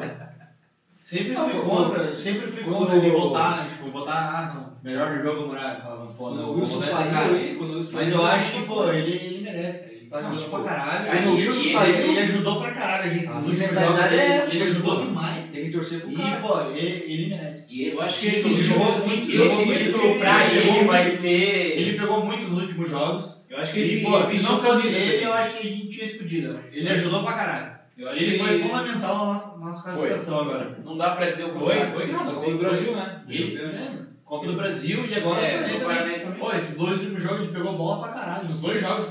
[1.04, 5.48] Sempre fui contra, sempre fui contra ele votar, tipo, votar, ah, não, melhor do jogo,
[5.48, 5.82] Muralha.
[6.16, 7.34] Pô, não, o Wilson saiu cara.
[7.34, 9.92] aí, quando Wilson Mas eu ele acho que, pô, ele, ele merece, cara.
[9.92, 11.12] Ele tá Não, jogando tipo, pra caralho.
[11.12, 14.16] Aí Quando o ele- Wilson ele- saiu, Ele ajudou pra caralho a gente a mentalidade
[14.16, 15.39] é Ele, essa, ele ajudou demais.
[15.60, 16.38] Tem que torcer pro E, cara.
[16.38, 17.62] pô, ele, ele merece.
[17.68, 20.56] E esse Eu acho que título, esse jogo, esse jogou muito, título ele- pra ele
[20.56, 21.14] ele, jogou vai muito.
[21.14, 21.78] ser.
[21.78, 23.36] Ele pegou muito nos últimos jogos.
[23.50, 24.02] Eu acho que E, ele.
[24.02, 26.56] pô, ele se não fosse ele, eu acho que a gente tinha explodido.
[26.72, 27.68] Ele ajudou pra caralho.
[27.98, 29.92] Eu acho Ele que foi fundamental na nossa, nossa Foi.
[29.92, 30.70] classificação agora.
[30.82, 31.90] Não dá pra dizer o Foi, contrário.
[31.92, 32.06] foi.
[32.06, 33.12] Não, da Copa do Brasil, né?
[33.28, 33.68] Ele, né?
[33.70, 33.96] né?
[34.24, 36.40] Copa do Brasil e agora É, o Paranaense do também.
[36.40, 38.46] Pô, esses dois últimos jogos ele pegou bola pra caralho.
[38.46, 39.10] Nos dois jogos.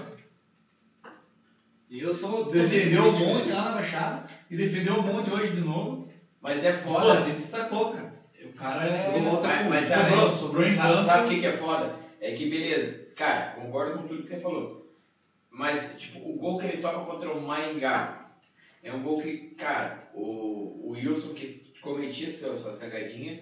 [1.90, 2.42] E eu tô.
[2.44, 3.54] Defendeu um monte né?
[3.54, 6.07] lá na Baixada e defendeu um monte hoje de novo.
[6.40, 7.14] Mas é Pô, foda.
[7.14, 8.08] se destacou, cara.
[8.42, 9.20] O cara é.
[9.64, 11.90] Mas, sobrou, sobrou em sabe, sabe o que, que é foda?
[12.20, 14.68] É que beleza, cara, concordo com tudo que você falou.
[15.50, 18.12] Mas, tipo, o gol que ele toca contra o Maringá
[18.82, 21.44] é um gol que, cara, o, o Wilson que
[21.80, 23.36] cometia suas, suas cagadinhas,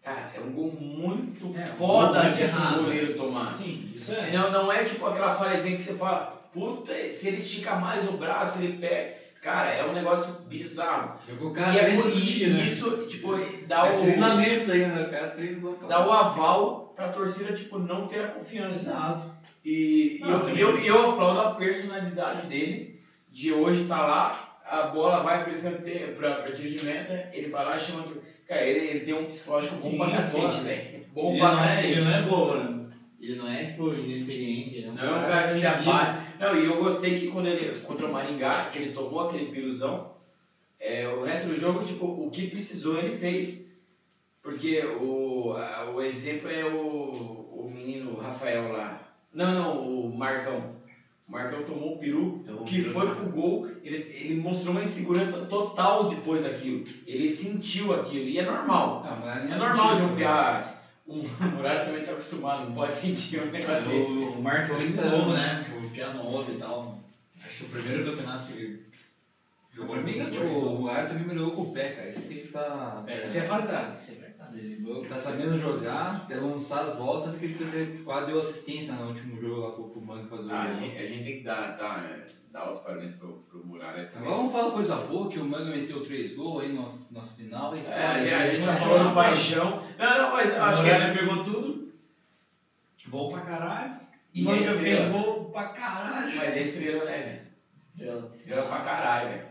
[0.00, 2.76] cara, é um gol muito É, um foda muito de errado.
[2.76, 3.56] goleiro tomar.
[3.56, 4.30] Sim, isso é.
[4.30, 6.20] Não, não é tipo aquela falhazinha que você fala,
[6.50, 9.08] puta, se ele estica mais o braço, ele pega.
[9.46, 11.14] Cara, é um negócio bizarro.
[11.24, 12.64] Jogou o E, cara é por dia, né?
[12.64, 13.28] isso, tipo,
[13.64, 15.04] dá É o treinamentos aí, né?
[15.04, 18.88] Cara pra- dá o aval pra torcida, tipo, não ter a confiança.
[18.88, 19.24] Exato.
[19.64, 22.90] E, e Não, eu, eu, eu aplaudo a personalidade dele,
[23.30, 24.32] de hoje estar lá,
[24.64, 28.18] a bola vai pro escanteio, pra, pra tiro de meta, ele vai lá chamando.
[28.44, 31.00] Cara, ele, ele tem um psicológico bom Sim, pra é cacete, velho.
[31.12, 31.86] Bom Ele pra não, é, cacete.
[31.86, 32.68] ele não é bobo, né?
[33.20, 34.74] Ele não é, tipo, inexperiente.
[34.76, 36.25] Ele é um Não é um cara que se abate.
[36.38, 40.02] Não, e eu gostei que quando ele, contra o Maringá, que ele tomou aquele piruzão,
[40.78, 43.58] é, o resto do jogo, tipo, o que precisou ele fez.
[44.42, 48.96] Porque o, a- o exemplo é o, o menino Rafael lá.
[49.32, 50.64] Não, não, o Marcão.
[51.26, 53.12] O Marcão tomou o peru, Tomou o o que foi né?
[53.12, 56.80] pro gol, ele, ele mostrou uma insegurança total depois daquilo.
[57.04, 59.00] Ele sentiu aquilo, e é normal.
[59.02, 60.56] Ah, mas É normal de um piá.
[61.06, 61.22] Um
[61.52, 64.12] Muralha também tá acostumado, não pode sentir um negócio desse.
[64.12, 65.56] O, o Marco é muito novo, né?
[65.96, 66.98] Piano novo e tal.
[67.44, 68.86] Acho que o primeiro campeonato que ele
[69.74, 72.08] jogou Pra mim, tipo, o Muralha também melhorou com o pé, cara.
[72.08, 73.02] Isso tem que tá.
[73.24, 74.58] Isso é verdade, isso é verdade.
[74.58, 79.08] Ele tá sabendo jogar, até lançar as voltas, tanto que ele quase deu assistência no
[79.08, 80.80] último jogo lá pro, pro Mano fazer o Ah, a gol.
[80.80, 84.28] gente, a gente tem que dar, é, dar os parabéns pro, pro Muralha também.
[84.28, 87.74] Agora vamos falar coisa boa, que o Mano meteu três gols aí no, na final.
[87.74, 88.66] E É, sabe, a gente né?
[88.66, 89.82] já falou do paixão.
[89.98, 91.86] Não, não, mas O acho que Muralha pegou tudo.
[93.06, 93.92] Bom pra caralho.
[94.34, 96.36] E Manga fez gol pra caralho.
[96.36, 97.40] Mas é estrela, né, velho?
[97.76, 98.30] Estrela.
[98.32, 99.46] Estrela pra caralho, velho.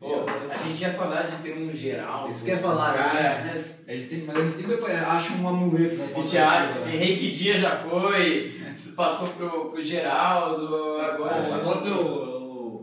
[0.00, 2.28] Pô, a gente tinha saudade de ter um geral.
[2.28, 3.42] Isso que é falar, cara.
[3.42, 3.64] né?
[3.86, 6.10] Eles têm, mas eles sempre acham um amuleto, né?
[6.14, 6.94] torcida, né?
[6.94, 8.60] Henrique Dias já foi,
[8.94, 11.94] passou pro, pro Geraldo, agora Pô, passou pro...
[11.94, 12.76] o,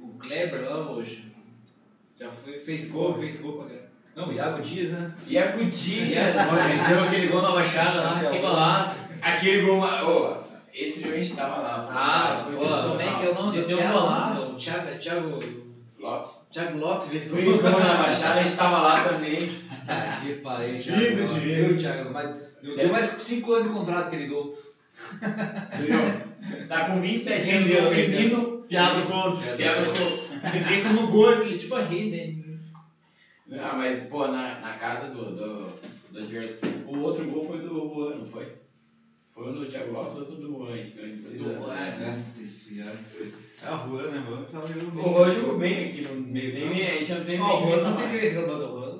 [0.00, 1.24] o, o Kleber lá hoje
[2.18, 3.84] já foi, fez gol, fez gol pra caralho.
[4.14, 5.14] Não, o Iago Dias, né?
[5.26, 6.34] Iago Dias.
[6.34, 9.00] Meteu aquele gol na baixada lá, que golaço.
[9.22, 9.80] Aquele gol.
[9.80, 10.43] Ô,
[10.74, 11.84] esse jogo a gente tava lá.
[11.88, 12.96] Ah, foi sensacional.
[12.96, 13.96] Como é que é o nome Ele do deu um Thiago?
[13.98, 14.56] golaço.
[14.56, 15.38] Thiago, é Thiago,
[15.98, 16.46] Lopes.
[16.50, 17.08] Thiago Lopes.
[17.28, 19.38] Fez gol na Baixada, a gente tava lá também.
[19.86, 21.26] Ah, que pai, Lindo Thiago.
[21.26, 21.64] de ver.
[21.68, 22.10] Viu, Thiago?
[22.10, 22.30] Mas
[22.62, 24.50] deu mais 5 anos de contrato aquele gol.
[25.74, 26.66] Entendeu?
[26.68, 28.64] Tá com 27 anos, Rendeu, o menino.
[28.68, 29.30] Piada gol.
[29.56, 32.34] Piada com- Você deita no gol, aquele tipo a rede.
[33.46, 35.74] Não, mas, pô, na, na casa do, do,
[36.10, 36.58] do Jersey.
[36.86, 38.48] O outro gol foi do Juan, não foi?
[39.34, 40.76] Foi um do Thiago Lopes, outro do Juan.
[40.94, 41.64] dois a zero.
[41.68, 42.96] Ah, Nossa senhora.
[43.62, 44.46] É a Juan, né, Juan?
[44.52, 46.52] Jogando O Juan jogou bem aqui no meio.
[46.52, 48.68] Tem, nem- a gente não tem Ó, o nem Juan não tem que reclamar do
[48.68, 48.98] Juan.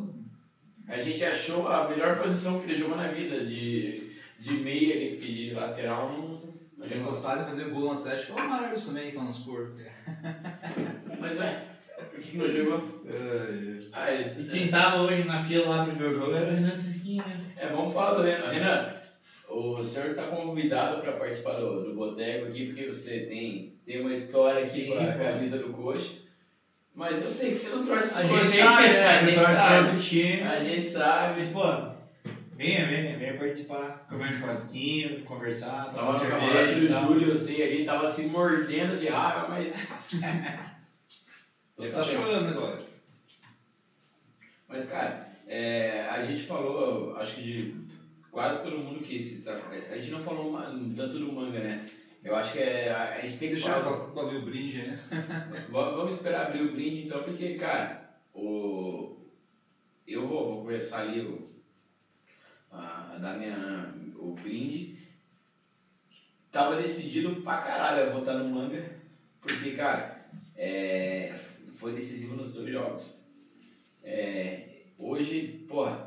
[0.89, 5.09] A gente achou a melhor posição que ele jogou na vida, de, de meia ali,
[5.11, 6.53] porque de lateral não.
[6.77, 9.39] não Quem gostava de fazer gol no Atlético é o Marius também, que tá nos
[9.39, 9.71] cor.
[11.21, 11.57] Mas, ué,
[12.11, 12.83] por que, que não jogou?
[13.93, 16.73] Ah, E ele, quem tava hoje na fila lá pro meu jogo era o Renan
[16.75, 17.39] Sisquinha, né?
[17.57, 18.49] é, vamos falar do Renan.
[18.51, 18.85] Renan,
[19.49, 24.13] o senhor está convidado para participar do, do Boteco aqui, porque você tem, tem uma
[24.13, 26.13] história aqui com a camisa do coxa.
[26.95, 29.07] Mas eu sei que você não torce pro A gente sabe, né?
[29.07, 29.87] a gente sabe.
[29.87, 30.43] outro time.
[30.43, 31.49] A gente sabe.
[31.49, 31.63] Pô,
[32.53, 36.89] venha, venha, venha participar, comer um churrasquinho, conversar, Tava no camarote do.
[36.89, 39.75] Júlio, eu sei ali, tava se mordendo de raiva, mas.
[41.77, 42.79] Ele tá chorando agora.
[44.69, 47.84] Mas, cara, é, a gente falou, acho que de
[48.35, 49.69] quase todo mundo que se destacou.
[49.89, 51.85] A gente não falou ma- tanto do manga, né?
[52.23, 53.79] Eu acho que é, a, gente tem que Deixa falar.
[53.79, 54.97] eu pra abrir o brinde né?
[55.67, 57.97] Va- Vamos esperar abrir o brinde então, porque, cara,
[58.35, 59.09] o...
[60.07, 61.41] eu vou, vou começar ali o...
[62.71, 63.89] a, a dar minha...
[64.17, 64.91] o brinde.
[66.51, 68.89] Tava decidido pra caralho eu votar no manga,
[69.41, 70.09] porque, cara,
[70.55, 71.35] é,
[71.73, 73.13] foi decisivo nos dois jogos.
[74.03, 74.61] É,
[74.99, 76.04] hoje, porra,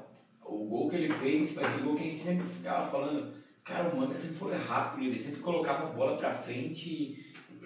[0.47, 3.23] o gol que ele fez foi aquele gol que a gente sempre ficava falando.
[3.63, 7.11] Cara, o Manga sempre foi rápido, ele sempre colocava a bola pra frente.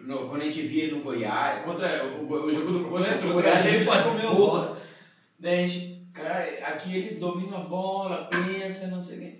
[0.03, 3.27] No- quando a gente via ele no Goiás, contra o, o jogo do Coxa contra
[3.27, 4.71] o Goiás, ele passou comeu a bola.
[5.38, 5.82] Né, gente,
[6.13, 9.32] cara, aqui ele domina a bola, pensa, não sei o quê.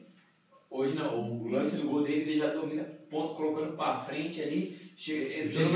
[0.70, 4.70] Hoje não, o lance do gol dele ele já domina ponto, colocando pra frente ali,
[4.96, 5.72] Jesus,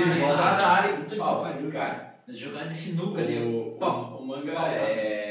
[0.56, 1.38] na área e pau,
[1.70, 2.00] cara.
[2.28, 3.38] Jogar de sinuca ali.
[3.38, 4.08] O, Pau.
[4.10, 5.25] o, o Manga é.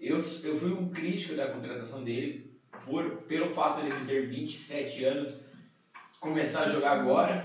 [0.00, 2.40] Eu, eu fui um crítico da contratação dele
[2.84, 5.38] por, pelo fato de ele ter 27 anos,
[6.20, 7.44] começar a jogar agora.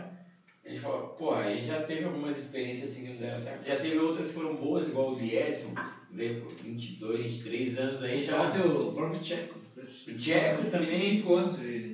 [0.64, 3.66] A gente falou, porra, a gente já teve algumas experiências assim que não deram certo.
[3.66, 5.74] Já teve outras que foram boas, igual o de Edson,
[6.10, 8.47] veio com 22, 23 anos aí já.
[8.49, 9.60] Já o próprio Tcheco.
[10.08, 10.95] O Tcheco também.
[10.95, 11.93] 5 anos ele.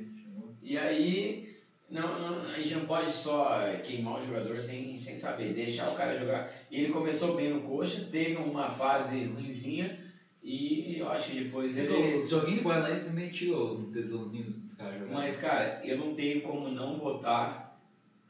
[0.62, 1.42] E aí,
[1.90, 5.94] não, não- a gente não pode só queimar o jogador sem, sem saber, deixar o
[5.94, 6.48] cara jogar.
[6.70, 9.92] E ele começou bem no coxa, teve uma fase ruimzinha
[10.44, 12.16] e eu acho que depois ele.
[12.16, 15.14] Os joguinhos de Guaranaense também tirou um tesãozinho dos caras jogando.
[15.14, 17.78] Mas, cara, eu não tenho como não votar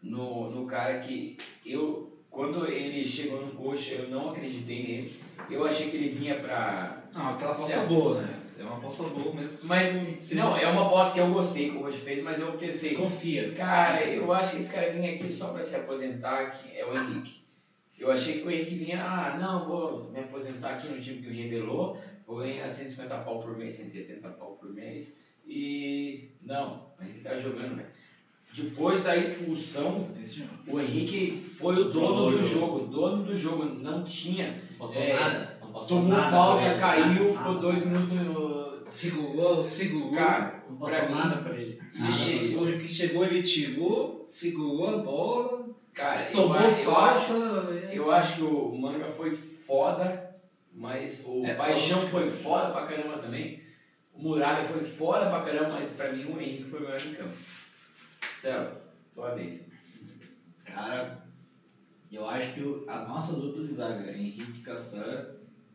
[0.01, 2.09] no, no cara que eu.
[2.29, 5.13] Quando ele chegou no coxa, eu não acreditei nele.
[5.49, 7.03] Eu achei que ele vinha pra.
[7.13, 7.87] Não, aquela aposta Certo.
[7.87, 8.39] boa, né?
[8.57, 9.63] É uma aposta boa, mas.
[9.63, 12.95] Mas, não, é uma aposta que eu gostei que o Roger fez, mas eu pensei.
[12.95, 13.51] Confia.
[13.51, 16.97] Cara, eu acho que esse cara vinha aqui só pra se aposentar, que é o
[16.97, 17.40] Henrique.
[18.01, 21.27] Eu achei que o Henrique vinha, ah, não, vou me aposentar aqui no time que
[21.27, 21.95] me revelou,
[22.25, 25.15] vou ganhar 150 pau por mês, 170 pau por mês.
[25.47, 27.87] E não, o Henrique tá jogando, velho.
[28.55, 30.03] Depois da expulsão,
[30.67, 34.47] o Henrique foi o dono do jogo, dono do jogo, não tinha.
[34.71, 35.57] Não passou É, nada.
[35.61, 36.79] Não passou Tomou nada falta, pra ele.
[36.79, 37.61] caiu, Nada, ficou nada.
[37.61, 38.17] dois minutos.
[38.87, 40.11] Segurou, segurou.
[40.11, 41.77] Cara, Não passou nada pra ele.
[41.93, 45.60] Nada, che- o que chegou ele tirou, segurou a bola,
[45.93, 47.25] cara, eu, tomou eu acho.
[47.25, 47.33] falta.
[47.91, 50.13] Eu acho que o manga foi foda,
[50.71, 53.53] mas o É Paixão foi foda pra caramba também.
[54.13, 57.09] O Muralha foi foda pra caramba, mas pra mim o Henrique foi o melhor em
[57.09, 57.33] campo.
[58.31, 58.65] Céu,
[59.13, 59.63] tua vez.
[60.65, 61.05] Cara,
[62.11, 65.21] eu acho que o- a nossa dupla de zaga, Henrique e Castan,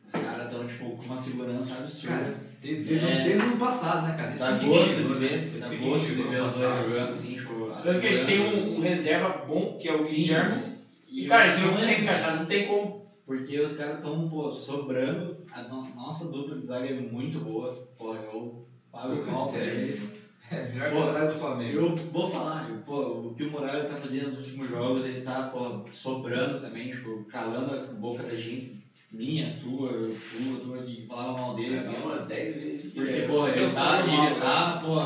[0.05, 2.15] os caras estão tipo, com uma segurança absurda.
[2.15, 3.21] Cara, desde, desde, É.
[3.21, 4.29] desde o ano passado, né, cara?
[4.29, 6.73] Desde que gosto de ver, dá Desde que gosto de ver ano os dois passado.
[6.73, 9.93] jogando assim, tipo, a Tanto que a gente tem um, um reserva bom, que é
[9.93, 10.25] o Sim.
[10.25, 10.61] Guilherme.
[11.07, 12.91] E cara, a gente não consegue é- encaixar, não tem como.
[13.25, 15.35] Porque os caras estão, sobrando.
[15.51, 17.73] A no- nossa dupla de zaga é muito boa.
[17.97, 18.49] Pô, eu
[18.91, 19.77] pago Eu mal pra sério.
[19.77, 20.07] eles.
[20.49, 21.81] É, melhor Pô, que o do Flamengo.
[21.81, 25.19] Eu vou falar, eu, pô, o que o Muralha tá fazendo nos últimos jogos, ele
[25.19, 28.71] tá, pô, sobrando também, tipo, calando a boca da gente.
[29.17, 29.91] Minha, tua,
[30.31, 31.77] tua, tua, que falava mal dele.
[31.77, 32.05] Mim, tal.
[32.05, 32.93] umas 10 vezes.
[32.93, 34.99] Porque, É, pô, ele eu tá, ele tá, pô,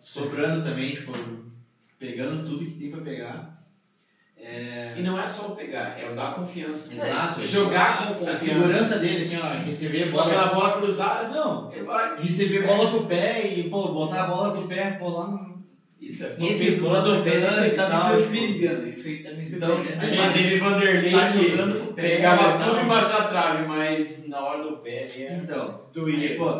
[0.00, 1.12] sobrando também, tipo,
[1.98, 3.46] pegando tudo que tem pra pegar.
[4.40, 4.92] É...
[4.96, 6.86] E não é só o pegar, é o dar confiança.
[6.90, 7.44] Exato.
[7.44, 8.34] Jogar com A confiança.
[8.36, 10.24] segurança dele, assim, ó, receber Com bola.
[10.24, 12.14] aquela bola cruzada, Não, ele vai.
[12.16, 15.26] receber bola com o pé e, pô, botar a bola com o pé, pô, lá
[15.26, 15.57] no.
[16.00, 18.84] Isso é Esse Bola do pé, isso aí tá me tipo, surpreendendo.
[18.86, 20.00] Isso aí tá me Então, surpreendendo.
[20.00, 22.02] A gente teve Vanderlei Tá jogando com o pé.
[22.02, 26.18] pegava né, tudo embaixo da trave, mas na hora do pé é Então, doía.
[26.18, 26.54] aí, pô,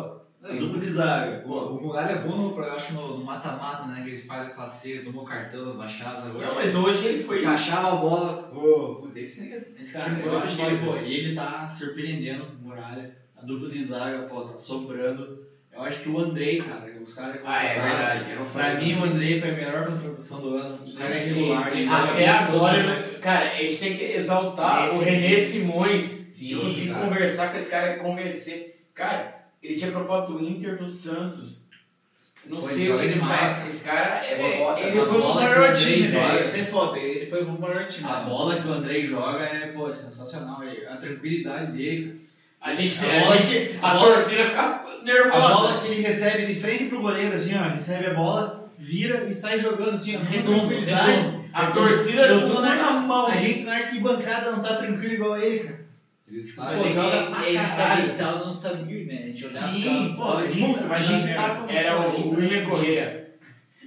[0.57, 3.99] dupla de zaga, o Muralha é bom, no, eu acho, no mata-mata, né?
[4.01, 6.25] Que eles fazem aquela ceia, tomou cartão, baixada.
[6.25, 7.39] Agora Não, mas hoje ele foi.
[7.39, 8.33] encaixava a bola.
[8.47, 9.59] Pô, puta, esse é.
[9.91, 13.05] Cara, eu acho que ele, pô, ele tá surpreendendo o Muralha.
[13.35, 15.29] A dupla de zaga, pô, tá sobrando.
[15.71, 18.29] Eu acho que o Andrei, cara, os caras que Ah, é verdade.
[18.29, 20.73] eu não Pra mim, o Andrei foi a melhor contratação do ano.
[20.85, 21.71] O cara é regular.
[21.71, 26.15] ele joga Até agora, né, cara, a gente tem que exaltar Esse- o René Simões.
[26.29, 28.61] Sim, de conseguir conversar com esse cara, convencer.
[28.93, 29.25] Cara,
[29.61, 31.59] ele tinha proposto do Inter do Santos.
[32.45, 33.53] Não Pô, sei ele o que que demais, mais.
[33.53, 33.67] cara.
[33.67, 36.17] Esse cara é É, ele a foi o maior time, né?
[36.17, 36.41] joga.
[36.41, 36.97] Isso é foda.
[36.97, 38.05] Ele foi pro maior time.
[38.05, 38.23] A né?
[38.23, 40.61] bola que o Andrei joga é, pô, sensacional.
[40.61, 42.09] É A tranquilidade dele.
[42.61, 45.47] A gente, A a, bola- gente, a, a bola- torcida fica A nervosa.
[45.49, 49.33] bola que ele recebe de frente pro goleiro, assim, ó, recebe a bola, vira e
[49.33, 51.49] sai jogando, assim, ó, Redondo, tranquilidade.
[51.53, 53.25] A torcida Eu tô tudo na mão.
[53.27, 55.79] A gente na arquibancada não tá tranquilo igual ele, cara.
[56.27, 56.75] Ele sai.
[56.75, 58.01] Pô, joga pra ele tá caralho.
[58.03, 59.17] cristal não sabia, né?
[59.17, 61.65] A gente olhava Sim, pô, a gente, muito a gente tá com.
[61.67, 63.09] Era a o William Correia.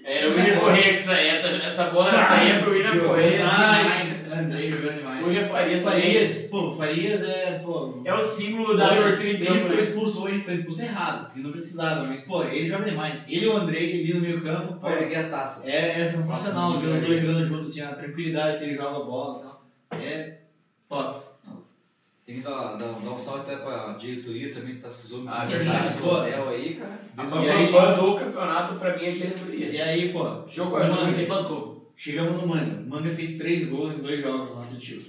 [0.04, 1.30] Era o William Correia que saía.
[1.30, 3.36] Essa, essa bola saía pro William Correia.
[3.36, 4.21] Demais,
[5.32, 6.02] William Farias também.
[6.02, 8.02] Farias, pô, Farias é, pô.
[8.04, 9.80] É o símbolo da torcida em Ele foi né?
[9.82, 13.18] expulso hoje, foi expulso errado, porque não precisava, mas, pô, ele joga demais.
[13.26, 15.62] Ele e o Andrei ali no meio campo, pô, pegar a taça.
[15.68, 19.00] é, é sensacional ver os dois jogando juntos, assim, a tranquilidade que ele joga a
[19.00, 19.62] bola e tal.
[19.98, 20.32] É
[20.88, 21.22] top.
[22.24, 25.28] Tem que dar, dar, dar um salve até pra diretoria também que tá se zoando.
[25.28, 26.06] Ah, verdade, pô.
[26.18, 27.00] hotel aí, cara.
[27.18, 29.66] E o- aí- Pampam do campeonato pra mim é diretoria.
[29.66, 31.82] E aí, pô, Jogo a jogo, a gente bancou.
[31.96, 32.80] chegamos no Manga.
[32.80, 35.02] O Manga fez três gols em dois jogos no Atlético.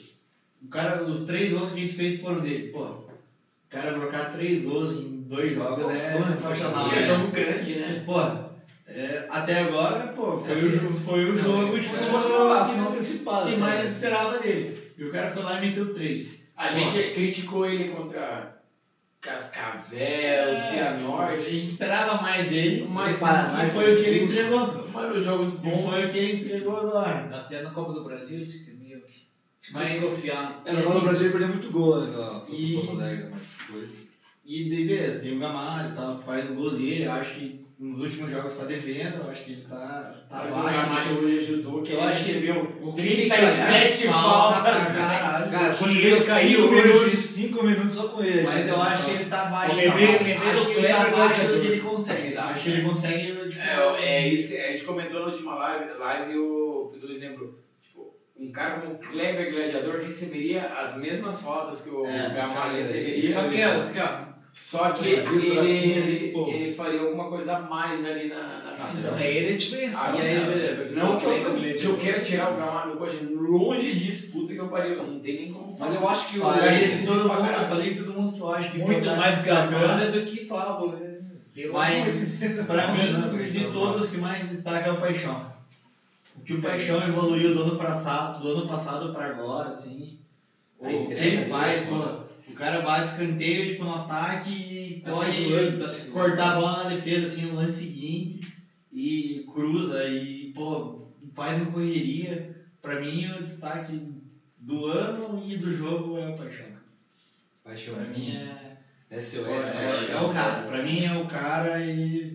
[0.64, 2.70] O cara, os três gols que a gente fez foram dele.
[2.72, 2.98] Pô, o
[3.70, 6.86] cara colocar três gols em dois jogos é Nossa, sensacional.
[6.88, 7.02] E é né?
[7.02, 8.02] jogo grande, né?
[8.06, 8.20] Pô,
[8.86, 13.44] é, até agora, pô, foi, o, jo- foi o jogo tipo, que, final antecipada.
[13.46, 13.60] que né?
[13.60, 14.74] mais esperava dele.
[14.98, 16.36] E o cara foi lá e meteu três.
[16.56, 18.48] A gente criticou ele contra
[19.22, 21.44] Cascavel, A Cianorte.
[21.46, 24.62] gente esperava mais dele, Mas e foi o que ele entregou.
[25.16, 25.82] Os jogos E bons.
[25.82, 27.28] foi o que ele entregou agora.
[27.34, 29.22] Até na Copa do Brasil, acho que é meio que.
[29.72, 30.62] Mas- confiar.
[30.66, 34.06] É, Copa do Brasil perdeu muito gol né, naquela E- Alegre, mas depois.
[34.46, 38.02] E daí, beleza, tem o Gamalho e tal, que faz o golzinho acho que nos
[38.02, 40.78] últimos jogos tá devendo, eu acho que ele tá, tá Mas o baixo.
[40.82, 44.96] Gamalho hoje ajudou, que Eu ele recebeu o 37 Falta pra faltas.
[44.96, 45.52] caralho.
[45.52, 48.42] Cara, quando ele caiu cinco hoje- minutos, cinco minutos só com ele.
[48.44, 49.74] Mas eu acho que ele tá abaixo.
[49.74, 49.82] O tá?
[49.82, 52.28] Ribeiro acho que ele tá abaixo do que ele consegue.
[52.28, 53.34] assim, Acho que ele consegue.
[53.58, 57.63] É, é isso que a gente comentou na última live, live e o P2 lembrou.
[58.44, 63.30] Um cara como o Kleber Gladiador receberia as mesmas faltas que o É, Gamalho receberia.
[63.30, 64.34] Só aquela, aquela.
[64.52, 68.60] Só que É, viu, assim, ele, ele, ele faria alguma coisa a mais ali na,
[68.60, 69.00] na Ah, vida.
[69.00, 70.06] Então, é ele é diferencial.
[70.06, 70.86] Ah, né?
[70.92, 71.32] Não que eu,
[71.76, 75.18] que eu queira tirar o Gamalho do coxa, longe disso, puta que eu pariu, não
[75.18, 76.42] tem nem como Mas eu acho que o.
[76.42, 79.18] Falei esse de todo mundo, eu falei todo mundo que eu acho que Muito pode
[79.18, 79.40] mais.
[79.40, 81.16] Gabana do que Pablo, né?
[81.72, 83.00] Mas, pra mim,
[83.48, 85.53] de todos que mais destaca é o Paixão.
[86.36, 90.12] O que o Paixão evoluiu do ano passado, do ano passado pra agora, assim.
[90.78, 92.20] O que ele faz, mano.
[92.46, 96.14] O cara bate escanteio tipo, no ataque e Tá pode segurando, tá segurando.
[96.14, 98.40] cortar a bola na defesa assim, no lance seguinte
[98.92, 100.90] e cruza e, pô,
[101.36, 102.42] faz uma correria.
[102.82, 103.98] Pra mim, o destaque
[104.58, 106.74] do ano e do jogo é o Paixão.
[107.64, 108.30] Paixão, Pra mim assim.
[108.30, 108.72] é,
[109.10, 109.68] SOS.
[109.68, 110.62] é, é o cara.
[110.62, 112.30] Pra mim é o cara e.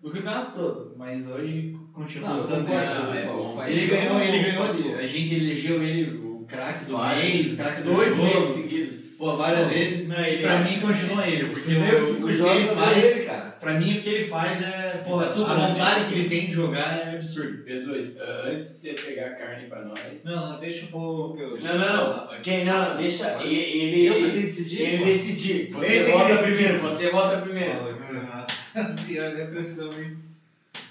[0.00, 0.90] do campeonato todo.
[0.94, 2.62] Mas hoje continua Não, eu.
[2.62, 4.94] Não, é o Ele ganhou, ele ganhou, passou.
[4.96, 9.02] a gente elegeu ele o craque do mês, o craque do Dois meses seguidos.
[9.16, 10.08] Pô, várias Pô, vezes.
[10.08, 11.44] não, ele- pra mim continua ele.
[11.46, 13.56] Porque o, o cinco que jogos ele faz, foi ele, cara.
[13.60, 15.00] pra mim o que ele faz é.
[15.04, 16.08] Pô, Tá a vontade bem.
[16.08, 17.62] que ele tem de jogar é absurdo.
[17.64, 20.24] P2, ah, antes de você pegar a carne pra nós.
[20.24, 21.36] Não, não, deixa o povo.
[21.62, 22.40] Não, não, não.
[22.42, 24.06] Quem não, deixa Mas ele.
[24.06, 25.68] eu que ele que decidir, Ele decidir.
[25.70, 27.72] Você Ele que vota primeiro, você vota primeiro.
[28.74, 30.16] Nossa senhora, depressão, hein?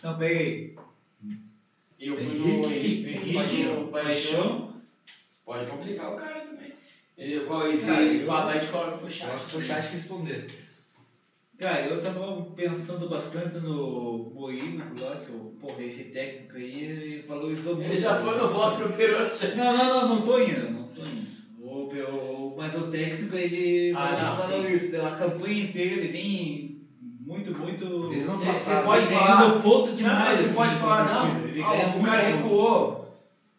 [0.01, 0.73] Não, peguei.
[2.01, 4.73] Eu fui Henrique, no Henrique, Henrique, Paixão, Paixão.
[5.45, 6.71] Pode complicar o cara também.
[7.15, 9.29] Ele, qual, esse Cara, eu- empatar de coloca pro Eu chat.
[9.29, 10.47] acho que o chat que responder.
[11.59, 17.21] Cara, eu tava pensando bastante no Moíno lá, que o, porra, esse técnico aí, ele
[17.27, 17.87] valorizou muito.
[17.91, 19.53] Ele já foi no voto pro Perucha.
[19.53, 21.29] Não, não, não, não tô indo, não tô indo.
[21.59, 26.70] O, o, mas o técnico, ele Ah, não, valoriza a campanha inteira, ele vem
[27.32, 27.86] muito, muito.
[27.86, 31.25] O Você- você pode falar no ponto Não, você assim, pode falar, não.
[31.45, 33.07] Ele Ah, o cara recuou.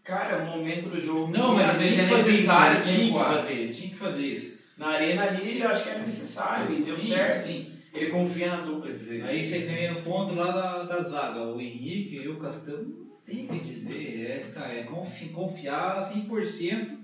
[0.04, 1.30] Cara, o momento do jogo.
[1.30, 4.22] Não, mas às vezes é fazer isso, necessário tinha que fazer isso, tinha que fazer
[4.22, 4.52] isso.
[4.76, 7.42] Na arena ali, eu acho que era necessário e deu Sim, certo.
[7.42, 7.64] sim.
[7.92, 8.90] Ele confia na dupla.
[8.90, 9.22] dizer.
[9.22, 11.42] Aí você ganha ponto lá da, das vagas.
[11.42, 14.16] O Henrique e o Castelo não tem o que dizer.
[14.16, 16.98] É, cara, é confi- confiar 100%,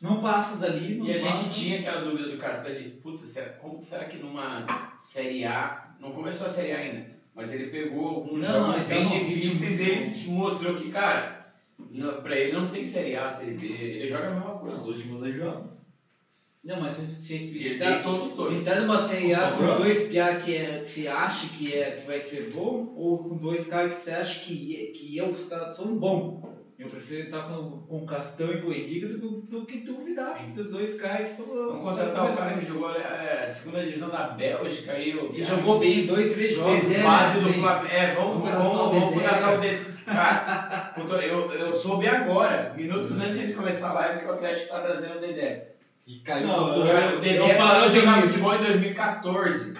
[0.00, 0.94] não passa dali.
[0.94, 1.50] Não E a gente passa.
[1.50, 4.64] tinha aquela dúvida do Castanho de, puta, será, como será que numa
[4.96, 5.70] Série A,
[6.00, 9.06] não começou a Série A ainda, mas ele pegou alguns Não, jogos ele tá bem
[9.06, 11.30] difíceis e ele mostrou que, cara,
[11.88, 14.86] não, pra ele não tem Série A, Série B, ele joga a mesma Os coisa.
[14.86, 15.68] últimos dois jogos.
[16.62, 18.58] Não, mas você, ele tá, tem todos os dois.
[18.58, 21.90] você tá numa Série A com dois piá que, é, que você acha que, é,
[21.90, 25.44] que vai ser bom, ou com dois caras que você acha que, que é, os
[25.44, 26.28] caras são bons.
[26.80, 29.76] Eu prefiro estar com, com o Castão e com o Henrique do, que- do que
[29.84, 31.44] duvidar dos dois caras que estão.
[31.44, 35.42] Vamos contratar o cara que jogou é, a segunda divisão da Bélgica aí, o E
[35.42, 36.72] jogou bem em dois, três jogos.
[36.72, 37.02] Teve né?
[37.02, 37.60] fase do Bem.
[37.60, 37.86] Flamengo.
[37.92, 39.72] É, vamos, Vamos contratar o Dedé.
[39.72, 39.78] Dedé.
[40.06, 44.80] Cara, eu, eu soube agora, minutos antes de começar a live, que o Atlético tá
[44.80, 45.60] trazendo o Dedé.
[46.06, 49.72] E caiu Não, o Dedé parou de jogar futebol em 2014.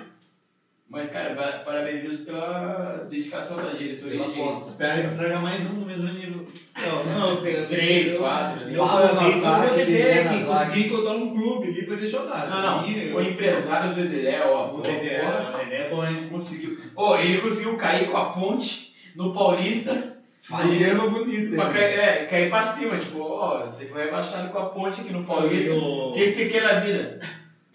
[0.90, 4.18] Mas, cara, pa- parabéns pela dedicação da diretoria.
[4.18, 4.70] Pela de- aposta.
[4.70, 6.44] Espero que traga mais um no mesmo nível.
[6.82, 8.68] Não, não, eu Três, quatro?
[8.68, 12.48] Eu ataque, pro ele Dedé é que consegui encontrar um clube ali pra ele jogar.
[12.48, 12.84] Não, não.
[12.84, 14.74] E eu- O empresário do Dedé, ó.
[14.74, 16.28] O Dedé, o Dedé é bom, hein?
[16.28, 16.76] conseguiu.
[16.96, 20.16] Ó, ele conseguiu cair com a ponte no Paulista.
[20.42, 21.70] Faria bonito, Pra hein?
[21.72, 25.22] cair, é, cair pra cima, tipo, ó, você foi rebaixado com a ponte aqui no
[25.22, 25.70] Paulista.
[25.70, 25.78] Eu-
[26.08, 27.20] O que você quer na vida?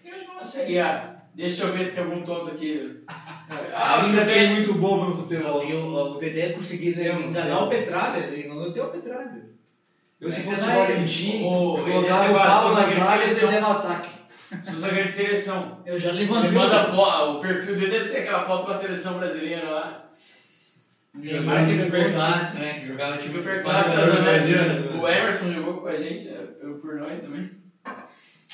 [0.04, 1.15] Quero jogar uma Série A.
[1.36, 2.96] Deixa eu ver se tem algum tonto aqui.
[3.48, 5.62] Ah, Ainda tem muito bobo no futebol.
[5.62, 9.46] E o, o Dedé conseguiu né, enganar o Petralha, ele enganou até o Petralha.
[10.20, 13.32] Eu, se É, fosse o Valentim, é o Paulo na zaga e.
[13.32, 14.10] Dedé no ataque.
[14.64, 15.80] Sou zagueiro de seleção.
[15.86, 16.50] Eu já levantei.
[16.50, 20.10] manda foto, o perfil dele deve ser aquela foto com a seleção brasileira lá.
[21.22, 22.80] Jogava no Super Clássico, né?
[22.80, 24.98] Que jogava time Super clássico né?
[25.00, 27.50] O Emerson jogou com a gente, é, eu por nós também.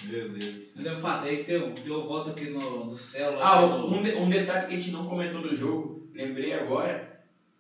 [0.09, 0.76] Meu Deus.
[0.76, 3.36] Eu falei, tem um, tem um voto aqui no, no céu.
[3.38, 6.53] lá, Ah, no- um, de- um detalhe que a gente não comentou do jogo, lembrei
[6.55, 7.11] agora.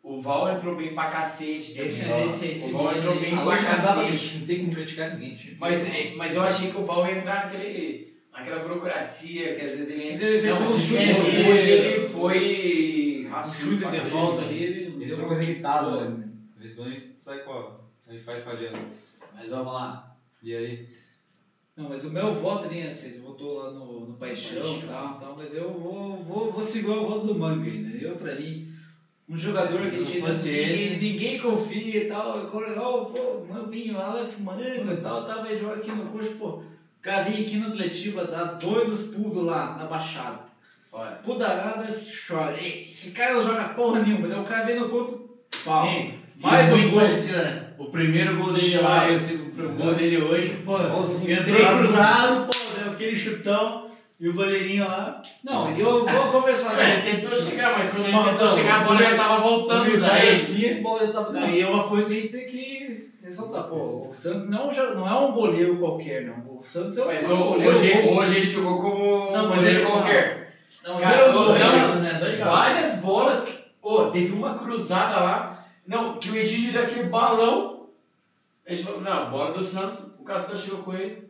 [0.02, 1.78] O Val entrou bem pra cacete.
[1.78, 4.38] Esse- Ó, esse- esse o Val entrou bem Agora pra cacete.
[4.38, 5.60] não tem como criticar ninguém, tipo.
[5.60, 9.72] Mas, é, mas eu achei que o Val ia entrar naquele, naquela burocracia, que às
[9.72, 10.24] vezes ele entra.
[10.26, 11.48] Ele Não, um chute ali.
[11.50, 15.28] hoje ele foi raçudo chute de volta ali, ele entrou
[16.16, 16.28] né?
[16.56, 17.80] De vez ele sai a.
[18.08, 18.78] Aí vai falhando.
[19.32, 20.16] Mas vamos lá.
[20.42, 20.88] E aí?
[21.74, 25.34] Não, mas o meu voto né, vocês votou lá no, no Paixão e tal, tal,
[25.34, 27.88] mas eu vou, vou, vou seguir o voto do Manga ainda.
[27.88, 28.60] Eu, pra mim,
[29.28, 34.92] um jogador que fosse ele- ninguém confia e tal, agora, ó, pô, Mambinho, Aleph Manga
[34.92, 36.56] e tal, tal, vai jogar aqui no curso, pô, o
[37.00, 40.38] cara vem aqui no Atletiba, dá dois os pulos lá na Baixada.
[40.90, 41.16] Fora.
[41.22, 41.90] Pudarada,
[42.26, 42.52] chora.
[42.54, 45.16] Esse cara não joga porra nenhuma, daí o cara vem no conto,
[45.64, 45.84] pau.
[46.34, 46.98] Mais e um gol.
[47.00, 47.71] né?
[47.82, 51.40] O primeiro gol dele lá, esse, o gol dele hoje, pô, Igualzinho.
[51.40, 53.86] entrei cruzado, pô, deu aquele chutão
[54.20, 55.20] e o goleirinho lá.
[55.42, 56.78] Não, eu vou conversar.
[56.78, 59.96] É, ele tentou chegar, mas quando ele tentou não, chegar, a bola já tava voltando
[59.98, 60.16] já.
[60.18, 61.38] ele Ele- assim, a bola já tava.
[61.48, 63.64] E é uma coisa que a gente tem que ressaltar.
[63.64, 66.38] Pô, o Santos não, é um jo- não é um goleiro qualquer, não.
[66.58, 68.14] O Santos é um Mas é um goleiro hoje, bom.
[68.16, 70.52] hoje ele jogou como Não, mas goleiro ele- qualquer.
[70.86, 72.36] Não, Cara, é um não, né?
[72.44, 73.42] Várias bolas.
[73.42, 75.64] Que, Ô, teve uma cruzada lá.
[75.84, 77.71] Não, que o Egídio deu aquele balão.
[78.66, 79.98] A gente falou, não, bola do Santos.
[80.16, 81.20] O Castan chegou com ele.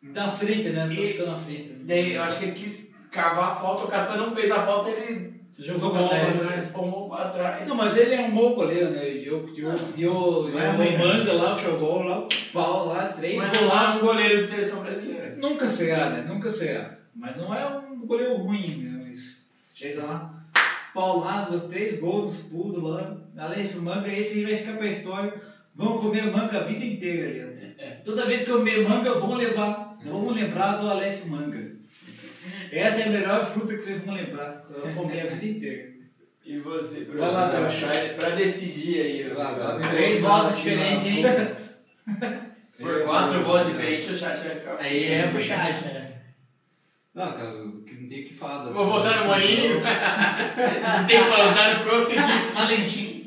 [0.00, 0.86] Na frente, né?
[0.90, 1.72] E- ficou na frente.
[1.82, 3.82] Daí eu acho que ele quis cavar a falta.
[3.82, 6.36] O Castan não fez a falta, ele Jogou pra trás.
[6.36, 6.70] trás.
[6.70, 7.66] Tomou pra trás.
[7.66, 9.10] Não, mas ele é um bom goleiro, né?
[9.10, 9.66] E eu, eu,
[9.96, 10.98] eu, é eu, ruim, né?
[11.00, 13.96] manga lá, jogou lá, pau lá, três Mas não é golaços.
[13.96, 15.32] um goleiro de seleção brasileira.
[15.34, 16.20] Nunca será, né?
[16.20, 16.94] Nunca será.
[17.12, 19.00] Mas não é um goleiro ruim, né?
[19.02, 19.42] Mas
[19.74, 20.30] chega lá,
[20.94, 23.04] paulado, três gols, nos pulos lá.
[23.36, 25.36] Além de manga, esse aí vai ficar pra história.
[25.78, 28.04] Vão comer manga a vida inteira ó.
[28.04, 31.62] Toda vez que eu comer manga, vão levar, vão lembrar do Aleph Manga.
[32.72, 34.64] Essa é a melhor fruta que vocês vão lembrar.
[34.68, 35.88] Eu vou comer a vida inteira.
[36.44, 38.14] E você, pra, Vai lá, pra, Deus.
[38.16, 39.28] pra decidir aí.
[39.32, 39.88] Lá.
[39.88, 41.24] Três votos diferentes, hein?
[42.70, 44.76] Se for quatro votos diferentes, o chat vai ficar.
[44.80, 46.08] Aí é pro chat, né?
[47.14, 48.70] Não, cara, o que não tem o que falar.
[48.72, 49.24] Vou votar no.
[49.28, 52.52] Não tem que votar no prof aqui.
[52.52, 53.17] Valentim.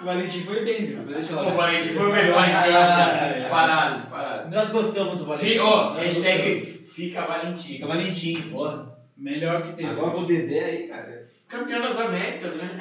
[0.00, 2.42] O Valentim foi bem, eu O Valentim foi o melhor.
[2.42, 4.48] Ah, Disparado, disparado.
[4.50, 5.52] Nós gostamos do Valentim.
[5.52, 6.60] Fi- Ó, hashtag
[6.94, 7.68] fica Valentim.
[7.68, 8.88] Fica Valentim, porra.
[9.16, 9.88] Melhor que teve.
[9.88, 11.22] Agora com o Dedé aí, cara.
[11.48, 12.76] Campeão das Américas, né?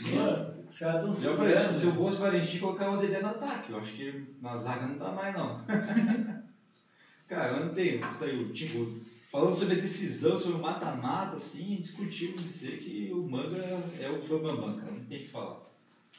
[0.00, 3.20] Pô, Os caras tão Se eu, falei, se eu fosse o Valentim, colocava o Dedé
[3.20, 3.70] no ataque.
[3.70, 5.54] Eu acho que na zaga não dá mais, não.
[7.28, 8.00] cara, não tem.
[8.12, 8.84] Saiu, tipo,
[9.30, 13.56] falando sobre a decisão, sobre o mata-mata, assim, é discutível dizer que o Manga
[14.00, 14.92] é o Bambam, cara.
[14.92, 15.67] Não tem o que falar.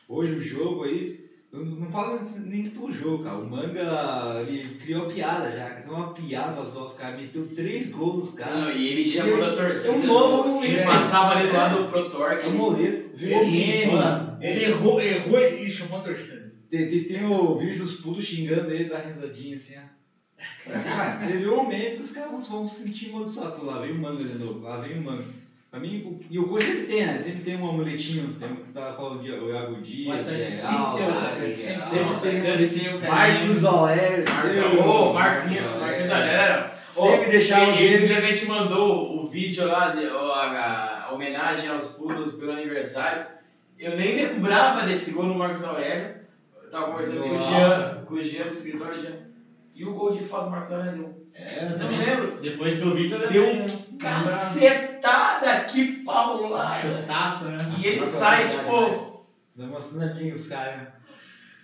[0.10, 1.24] Hoje o jogo aí.
[1.53, 3.38] eu Não falo nem do jogo, cara.
[3.38, 5.70] O Manga ele criou piada já.
[5.70, 6.88] Criou uma piada só.
[6.88, 8.55] Os caras meteu três gols nos caras.
[8.55, 9.93] Não, e ele chamou da torcida.
[9.93, 12.43] é um novo Ele passava ali do lado do Pro Torque.
[12.43, 13.12] É um moleiro.
[13.14, 13.91] Virou Ele, meme.
[13.91, 14.38] mano.
[14.41, 16.51] Ele errou, errou e chamou a torcida.
[16.68, 20.72] Tem, tem, tem o vídeo dos pulos xingando ele, dá risadinha assim, ó.
[20.72, 23.64] Cara, ele virou um meme que os caras vão se sentir amaldiçoados.
[23.64, 25.39] Lá vem o manga de novo, lá vem o manga.
[25.70, 27.20] Pra mim, o- e o coisa sempre tem, né?
[27.20, 30.55] Sempre tem um amuletinho, tem um que tava falando de o Iago Dias, um, né?
[30.65, 30.65] de
[31.89, 36.63] Sempre tem Sempre tem o Marcos ô, Marcinho, Marcos Aurélio.
[36.88, 38.05] Sempre deixava Esse ele.
[38.05, 42.51] dia a gente mandou o vídeo lá, de, ó, a, a homenagem aos pulos pelo
[42.51, 43.22] aniversário.
[43.78, 46.09] Eu nem lembrava desse gol no Marcos Aurélio.
[46.63, 49.13] Eu tava conversando com o Jean, com o Jean do escritório Jean.
[49.74, 51.11] E o gol de fato do Marcos Aurélio?
[51.34, 52.32] É, eu Não também lembro.
[52.39, 53.79] Depois que eu vi eu Deu lembrei, um né?
[54.00, 56.76] Cacetada, que paulada.
[56.76, 57.58] Chutaço, né?
[57.78, 59.20] E ele sai, tipo.
[59.56, 60.88] Dá uma assinadinha os caras?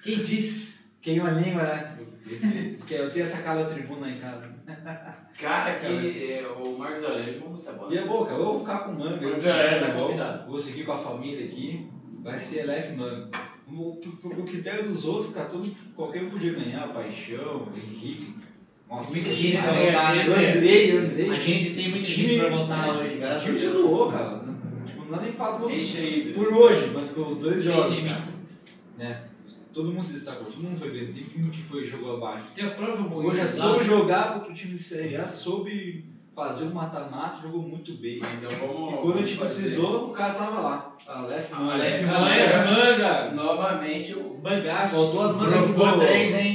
[0.04, 0.76] Quem disse?
[1.02, 1.98] Queima a língua, né?
[2.26, 4.42] Esse, que eu tenho essa cara da tribuna aí, cara.
[5.38, 7.94] Cara, que é, o Marcos Aurélio jogou muita bola.
[7.94, 8.38] E é bom, cara.
[8.38, 9.22] Eu vou ficar com manga.
[9.22, 10.50] eu Mas vou é, seguir tá o convidado.
[10.50, 11.90] Vou seguir com a família aqui.
[12.24, 13.30] Vai ser LF manga.
[13.68, 16.88] O, o, o critério dos outros, cara, todo, qualquer um podia ganhar.
[16.94, 18.34] Paixão, Henrique.
[18.90, 20.22] Nossa, gente é, pra votar, né?
[20.22, 20.52] é.
[20.58, 21.30] Andrei, Andrei.
[21.30, 24.42] A gente tem muita Time- pra votar hoje, O graças a time se doou, cara.
[24.86, 26.34] Tipo, não dá nem pra falar aí.
[26.36, 27.98] por hoje, mas pelos dois jogos.
[27.98, 28.16] Enche,
[28.98, 29.22] Né?
[29.74, 31.12] Todo mundo se destacou, todo mundo foi bem.
[31.12, 32.46] Tem time que foi e jogou abaixo.
[32.56, 33.42] Tem a própria Hoje Moinha.
[33.42, 37.94] é soube jogar contra o time de Série A, soube fazer o mata-mata, jogou muito
[37.96, 38.18] bem.
[38.18, 38.94] Então vamos.
[38.94, 39.62] E quando a gente fazer.
[39.62, 40.96] precisou, o cara tava lá.
[41.08, 41.74] Aleph Manga.
[41.74, 42.06] Aleph
[42.72, 43.32] Manga.
[43.34, 44.36] Novamente o.
[44.42, 44.96] Bangaço.
[44.96, 46.00] Faltou as mangas do...
[46.00, 46.55] três, hein?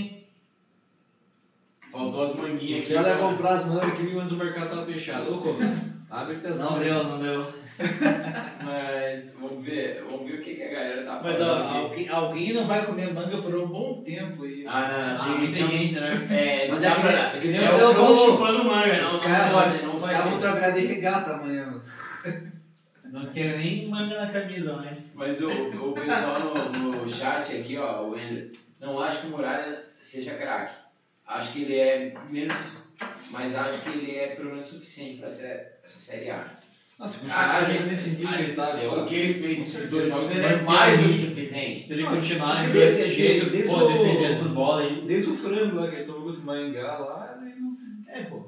[2.81, 3.19] Você ia aqui.
[3.19, 5.33] comprar as mangas aqui, mas o mercado tava fechado.
[5.33, 5.55] Ô,
[6.09, 7.47] abre que as Não deu, não deu.
[8.63, 11.23] Mas vamos ver, vamos ver o que, que a galera tá falando.
[11.23, 11.77] Mas ó, aqui.
[11.77, 14.45] alguém, alguém não vai comer manga por um bom tempo.
[14.45, 14.65] E...
[14.67, 16.11] Ah, não, Ah, tem muita gente, né?
[16.29, 17.31] É, Mas não é dá que- pra.
[17.33, 18.15] é que nem é o seu falou.
[18.15, 19.19] chupando manga, Os
[19.81, 21.81] não, os vai caras vão trabalhar de regata amanhã.
[23.11, 24.95] Não quero nem manga na camisa, né?
[25.15, 28.45] Mas o, o pessoal no, no chat aqui, ó, o Ender,
[28.79, 30.73] não acho que o Muralha seja craque.
[31.31, 32.57] Acho que ele é menos.
[33.31, 36.45] Mas acho que ele é pelo menos suficiente pra ser essa Série A.
[36.99, 38.69] Nossa, Ah, continuar gente, nesse nível que ele tá
[39.01, 41.87] O que ele fez nesses dois jogos ele é mais do que suficiente.
[41.87, 45.01] Se ele continuar que desse jeito, desde pô, o- defender essas bolas aí.
[45.03, 47.71] Desde o frango lá que ele tomou contra o Maringá lá, ele não.
[48.09, 48.43] É, pô.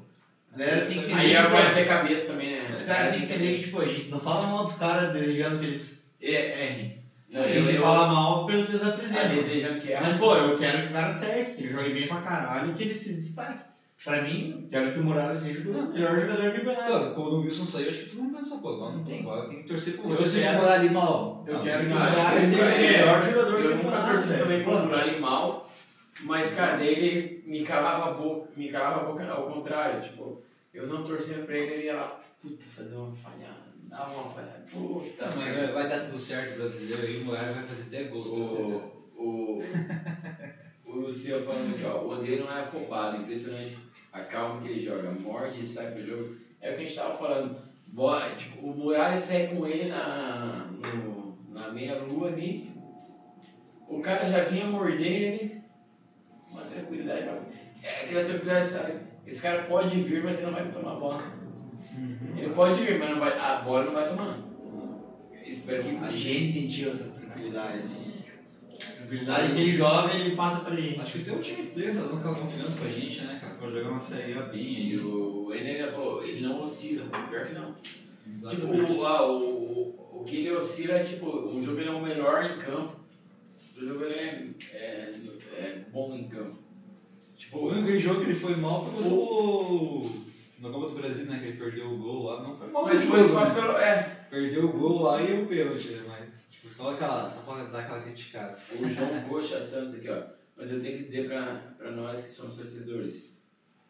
[0.51, 1.17] A galera tem que entender.
[1.17, 2.69] Aí agora tem cabeça também, né?
[2.71, 5.57] Os caras têm que entender que, tipo, a gente não fala mal dos caras desejando
[5.57, 6.91] que eles é- errem.
[7.33, 9.25] Não, eu, gente eu, fala mal pelo que eles tá apresentam.
[9.25, 10.17] desejando que Mas, erra.
[10.17, 12.81] pô, eu quero que o cara acerte, que ele jogue bem pra caralho e que
[12.81, 13.61] ele se destaque.
[14.03, 17.09] Pra mim, quero que o Morales seja o melhor jogador do campeonato.
[17.11, 19.57] Quando o Wilson saiu, acho que todo mundo pensou, pô, agora não tem, agora tem
[19.57, 20.39] que torcer pro Eu Wilson.
[20.39, 21.41] quero- morar ali mal.
[21.45, 24.07] Eu Não, quero que o Morales seja o é, melhor jogador do Eu nunca campeonato.
[24.07, 25.63] torci também Pô, por Muralha mal,
[26.21, 30.35] mas, cara, ele me calava a boca, me calava a boca, não, ao contrário, tipo,
[30.73, 32.07] eu não torcendo pra ele, ele ia lá,
[32.39, 33.62] puta, fazer uma falhada,
[34.01, 37.89] uma falhada, puta, mas vai, vai dar tudo certo brasileiro aí, o Moraes vai fazer
[37.89, 38.27] 10 gols.
[38.27, 38.79] se Deus quiser.
[39.15, 39.59] O, o,
[40.85, 43.77] o Luciano falando aqui, ó, o André não é afobado, impressionante
[44.11, 46.25] a calma que ele joga, morde e sai pro jogo.
[46.61, 47.51] É o que a gente tava falando,
[48.35, 52.63] tipo, o Morales sai com ele na, no- na meia-lua ali,
[53.87, 55.51] o cara já vinha morder ele,
[56.51, 57.25] uma tranquilidade,
[57.83, 58.95] é aquela tranquilidade, sabe?
[59.25, 60.95] Esse cara pode vir, mas ele não vai tomar a
[61.93, 62.39] bola.
[62.39, 64.39] Ele pode vir, mas não vai, a bola não vai tomar.
[65.45, 68.13] Espero que A gente sentiu essa tranquilidade, assim.
[68.71, 70.99] A tranquilidade que ele joga, ele passa pra gente.
[70.99, 73.69] Acho que tem um time inteiro tá dando aquela confiança pra gente, né, cara, pra
[73.69, 77.53] jogar uma série A bem E o Ener já falou, ele não oscila, pior que
[77.53, 77.73] não.
[77.73, 77.99] Tipo,
[78.31, 78.91] Exatamente.
[78.93, 82.01] o, ah, o, o, o que ele oscila é tipo, o jogo ele é o
[82.01, 82.95] melhor em campo.
[83.77, 85.13] O jogo ele é, é,
[85.57, 86.57] é bom em campo.
[86.57, 90.22] O Tipo, único jogo que ele foi mal foi o.
[90.63, 91.39] Na Copa do Brasil, né?
[91.39, 92.41] Que ele perdeu o gol lá.
[92.41, 93.53] Não foi mal mas foi só né?
[93.53, 93.73] pelo.
[93.73, 96.03] É, Perdeu o gol lá e o pênalti, né?
[96.07, 97.29] Mas, tipo, só aquela.
[97.29, 98.57] Só pra dar aquela criticada.
[98.79, 100.23] o João Coxa Santos aqui, ó.
[100.55, 103.37] Mas eu tenho que dizer pra, pra nós que somos torcedores,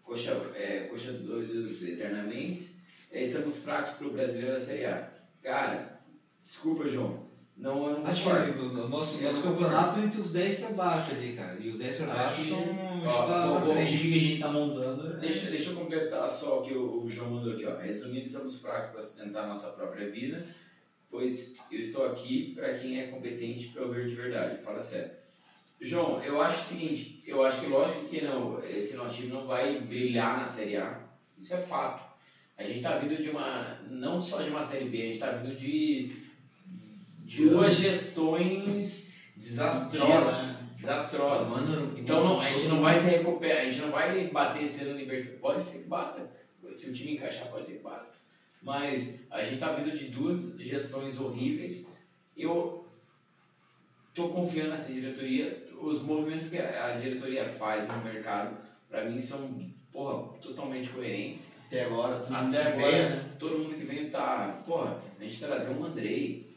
[0.04, 2.78] Coxa, é, Coxa doidos eternamente,
[3.12, 5.12] é, estamos fracos pro brasileiro da Série A.
[5.44, 6.02] Cara,
[6.44, 7.22] desculpa, João.
[7.56, 11.34] Não, eu não Acho que o nosso, nosso campeonato entre os 10 pra baixo ali,
[11.34, 11.60] cara.
[11.60, 12.58] E os 10 pra baixo estão.
[13.06, 13.92] Ó, está na A frente.
[13.92, 15.18] gente que a gente tá montando.
[15.20, 17.66] Deixa, deixa eu completar só o que o, o João mandou aqui.
[17.66, 17.76] Ó.
[17.78, 20.46] Resumindo, estamos fracos para sustentar nossa própria vida,
[21.10, 24.62] pois eu estou aqui para quem é competente para ouvir de verdade.
[24.64, 25.12] Fala sério.
[25.82, 29.46] João, eu acho o seguinte, eu acho que lógico que não, esse nosso time não
[29.46, 31.00] vai brilhar na Série A.
[31.38, 32.04] Isso é fato.
[32.58, 35.32] A gente está vindo de uma, não só de uma Série B, a gente está
[35.32, 36.16] vindo de
[37.36, 40.63] duas gestões desastrosas.
[40.84, 41.54] Desastrosas.
[41.98, 45.40] Então não, a gente não vai se recuperar, a gente não vai bater sendo Libertadores.
[45.40, 46.30] Pode ser que bata.
[46.72, 48.08] Se o time encaixar, pode ser que bata.
[48.62, 51.90] Mas a gente tá vindo de duas gestões horríveis.
[52.36, 52.86] Eu
[54.14, 55.68] tô confiando nessa diretoria.
[55.82, 58.56] Os movimentos que a diretoria faz no mercado,
[58.90, 59.58] para mim, são
[59.92, 61.54] porra, totalmente coerentes.
[61.68, 63.30] Até agora, tudo Até fora, veio, né?
[63.40, 64.62] todo mundo que veio tá.
[64.66, 66.53] Porra, a gente trazer um Andrei,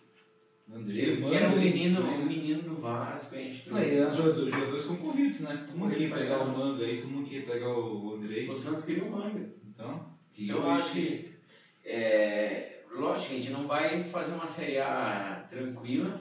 [0.73, 2.19] Andrei, que era um menino, né?
[2.19, 3.95] um menino do Vasco, a gente trouxe.
[3.95, 5.65] e os jogadores, jogadores concorridos, né?
[5.67, 8.49] Todo mundo queria pegar o Manga aí, todo mundo queria pegar o Andrei.
[8.49, 9.49] O Santos queria um manga.
[9.65, 11.31] Então, e Eu acho que,
[11.85, 16.21] é, lógico, a gente não vai fazer uma Série A tranquila,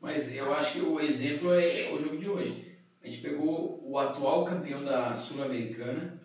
[0.00, 2.76] mas eu acho que o exemplo é o jogo de hoje.
[3.02, 6.20] A gente pegou o atual campeão da Sul-Americana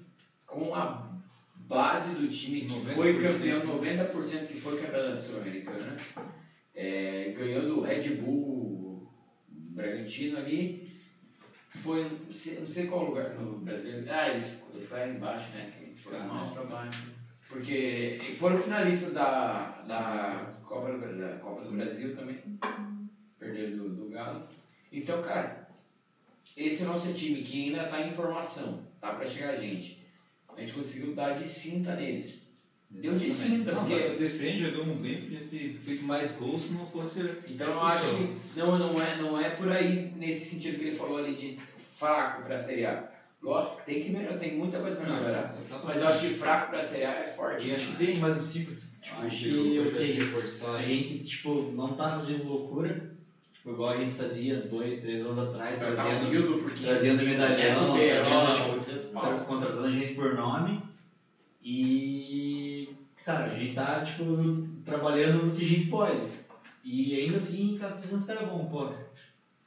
[0.48, 1.12] com a
[1.56, 2.94] base do time que 90%.
[2.96, 5.96] foi campeão, 90% que foi campeão da Sul-Americana,
[6.82, 9.00] é, ganhando o Red Bull
[9.48, 10.82] Bragantino ali,
[11.70, 15.66] foi, não sei, não sei qual lugar no brasileiro, ah, eles, foi lá embaixo, né,
[15.96, 16.92] Foi mal o trabalho.
[17.48, 22.38] Porque foram finalistas da, da, Copa, do- da Copa do Brasil também.
[23.38, 24.40] Perderam do, do Galo.
[24.92, 25.52] Então, cara,
[26.56, 28.78] esse é o nosso time que ainda está em formação.
[29.00, 29.96] Tá para chegar a gente.
[30.56, 32.41] A gente conseguiu dar de cinta neles.
[32.94, 36.64] Deu de cinta, Não, porque mas o defende jogamos bem, podia ter feito mais gols
[36.64, 37.22] se não fosse.
[37.48, 40.98] Então eu acho que não, não, é, não é por aí nesse sentido que ele
[40.98, 41.58] falou ali de
[41.98, 43.10] fraco para a Série A.
[43.42, 45.56] Lógico que tem que melhorar, tem muita coisa para melhorar.
[45.70, 47.68] Tá Mas eu acho que fraco para a Série A é forte.
[47.68, 48.76] E acho que tem mais um ciclo.
[49.02, 50.26] Tipo, Acho que eu tenho.
[50.26, 50.76] reforçar.
[50.76, 53.10] A gente, tipo, não tá fazendo loucura,
[53.52, 57.24] tipo, igual a gente fazia dois, três anos atrás, Vai estar trazendo, humildo porque trazendo
[57.24, 60.84] medalhão, é trazendo, Beiró, tipo, tá contratando gente por nome.
[61.64, 62.71] E,
[63.24, 64.24] cara, a gente tá, tipo,
[64.84, 66.22] trabalhando no que a gente pode.
[66.84, 68.88] E ainda assim tá trazendo os caras bons, pô.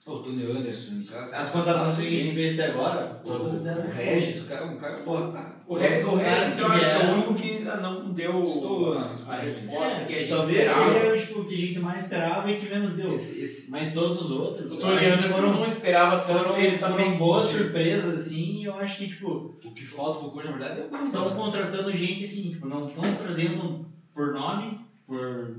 [0.04, 1.28] Pô, o Tony Anderson, cara.
[1.32, 4.76] As contratações que a gente fez até agora, todas deram o Regis, o cara, um
[4.76, 5.53] cara, pô, tá.
[5.66, 8.42] O Regis, o Regis eu acho que é o vieram- único que ainda não deu
[8.42, 10.92] Estou, a resposta que a gente talvez esperava.
[10.92, 13.10] seja tipo, o que a gente mais esperava e que menos deu.
[13.12, 16.76] Esse, esse, Mas todos os outros, O Tony Anderson foram, não esperava tanto, foram, ele
[16.76, 20.50] foram também boas surpresas, assim, e eu acho que, tipo, o que falta pro Coxa,
[20.50, 23.80] na verdade, é o estão contratando gente, assim, tipo, não estão trazendo
[24.12, 24.76] por nome,
[25.06, 25.54] por,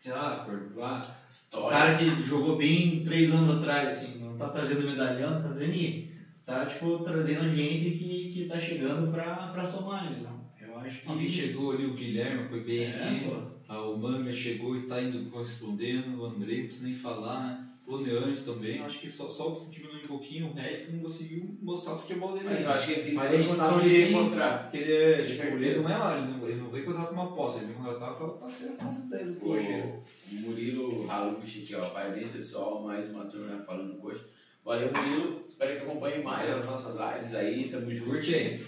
[0.00, 1.70] sei lá, por, ah, o História.
[1.78, 5.70] cara que jogou bem três anos atrás, assim, não tá trazendo medalhão, não tá trazendo
[5.72, 6.07] ninguém.
[6.48, 10.26] Tá, tipo, trazendo gente que, que tá chegando pra, pra somar, né?
[10.58, 11.08] Eu acho que...
[11.10, 13.26] Alguém chegou ali, o Guilherme foi bem É, aqui.
[13.66, 13.74] pô.
[13.74, 16.18] O Manga chegou e tá indo correspondendo.
[16.18, 17.66] O Andrei, não precisa nem falar, né?
[17.86, 18.78] O Neanes também.
[18.78, 22.32] Eu acho que só, só diminuiu um pouquinho o Red não conseguiu mostrar o futebol
[22.32, 22.46] dele.
[22.46, 24.62] Mas eu acho que ele tem Mas sabe de mostrar.
[24.62, 27.08] Porque ele é, Com tipo, ele não é lá, ele não, ele não veio contratar
[27.10, 29.92] com uma aposta, ele veio contratar pra, pra ser a aposta 10 do Coxa.
[30.32, 31.80] O Murilo Haluch aqui, ó.
[31.80, 32.82] Parabéns, pessoal.
[32.82, 34.24] Mais uma turma falando do coxa.
[34.68, 35.42] Valeu, Murilo.
[35.46, 37.70] Espero que acompanhe mais as nossas lives aí.
[37.70, 38.10] Tamo junto.
[38.10, 38.66] Curte aí.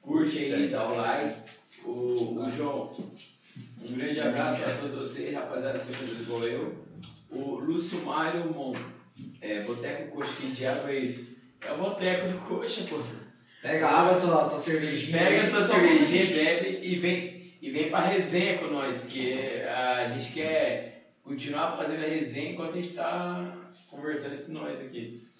[0.00, 0.68] Curte aí, Segue.
[0.68, 1.36] dá o like.
[1.84, 2.90] O, o João,
[3.82, 6.74] um grande abraço a todos vocês, rapaziada, torcedor igual eu.
[7.30, 8.72] O Lúcio Mário Mon,
[9.42, 11.36] é, Boteco Coxa, que diabo é isso?
[11.60, 13.02] É o Boteco do Coxa, pô.
[13.60, 15.18] Pega a água, tua, tua cervejinha.
[15.18, 20.06] Pega a tua cervejinha, bebe e vem, e vem pra resenha com nós, porque a
[20.06, 23.58] gente quer continuar fazendo a resenha enquanto a gente tá
[23.90, 25.33] conversando entre nós aqui.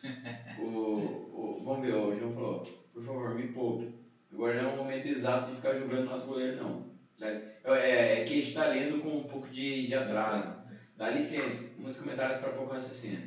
[0.56, 2.62] O, o, vamos ver, o João falou,
[2.92, 3.88] por favor, me poupe.
[4.32, 6.80] Agora não é o momento exato de ficar julgando nosso goleiro, não.
[7.18, 7.34] Né?
[7.64, 10.52] É, é que a gente está lendo com um pouco de, de atraso.
[10.96, 13.22] Dá licença, uns comentários para pouco raciocínio.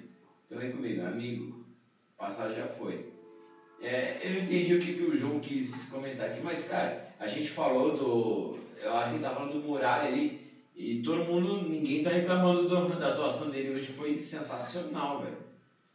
[0.45, 1.51] Então vem comigo, amigo,
[2.17, 2.99] passado já foi.
[3.79, 7.27] É, eu não entendi o que, que o João quis comentar aqui, mas cara, a
[7.27, 8.55] gente falou do.
[8.77, 10.31] Eu acho que ele tá falando do Muralha ali,
[10.75, 15.37] e todo mundo, ninguém tá reclamando do- da atuação dele hoje, foi sensacional, velho.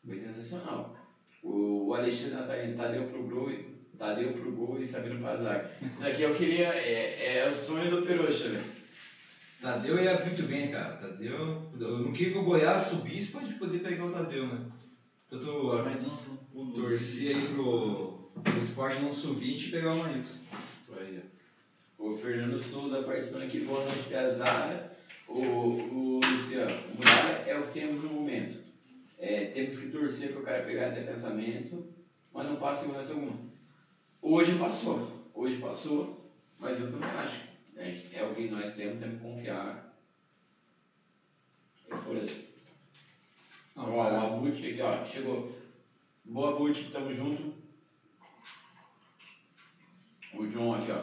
[0.04, 0.96] Foi sensacional.
[1.42, 5.70] O, Alexandre Natalino Tadeu pro gol, e- Tadeu pro gol e Sabino Pazar.
[5.82, 6.68] Isso daqui eu queria.
[6.68, 8.64] É, é o sonho do Peroxa, velho.
[9.60, 10.96] Tadeu ia muito bem, cara.
[10.96, 11.70] Tadeu.
[11.78, 14.66] Eu não queria que o Goiás subisse pra gente poder pegar o Tadeu, né?
[15.28, 20.04] Tanto eu torci aí pro, pro esporte não subir e a gente pegar o.
[20.04, 21.22] Aí,
[21.98, 22.04] ó.
[22.04, 24.92] O Fernando Souza participando aqui, boa noite, Piazada.
[25.28, 28.61] O, o Luciano, o Muralha é o temos no momento.
[29.22, 31.86] É, temos que torcer para o cara pegar até pensamento,
[32.34, 33.38] mas não passa segurança alguma.
[34.20, 36.28] Hoje passou, hoje passou,
[36.58, 37.40] mas eu também acho.
[37.72, 39.96] né, É o que nós temos, temos que confiar.
[41.88, 42.42] E foi assim.
[43.76, 45.56] Não, Ó, o Abut aqui, ó, chegou.
[46.24, 47.54] Boa, Abut, tamo junto.
[50.34, 51.00] O João aqui, ó.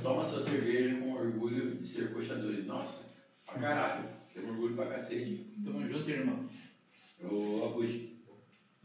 [0.00, 2.68] Toma sua cerveja com orgulho de ser coxa doido.
[2.68, 3.04] Nossa,
[3.44, 4.08] pra caralho.
[4.32, 5.44] Tenho orgulho pra cacete.
[5.64, 6.48] Tamo junto, irmão.
[7.24, 8.18] O Abut,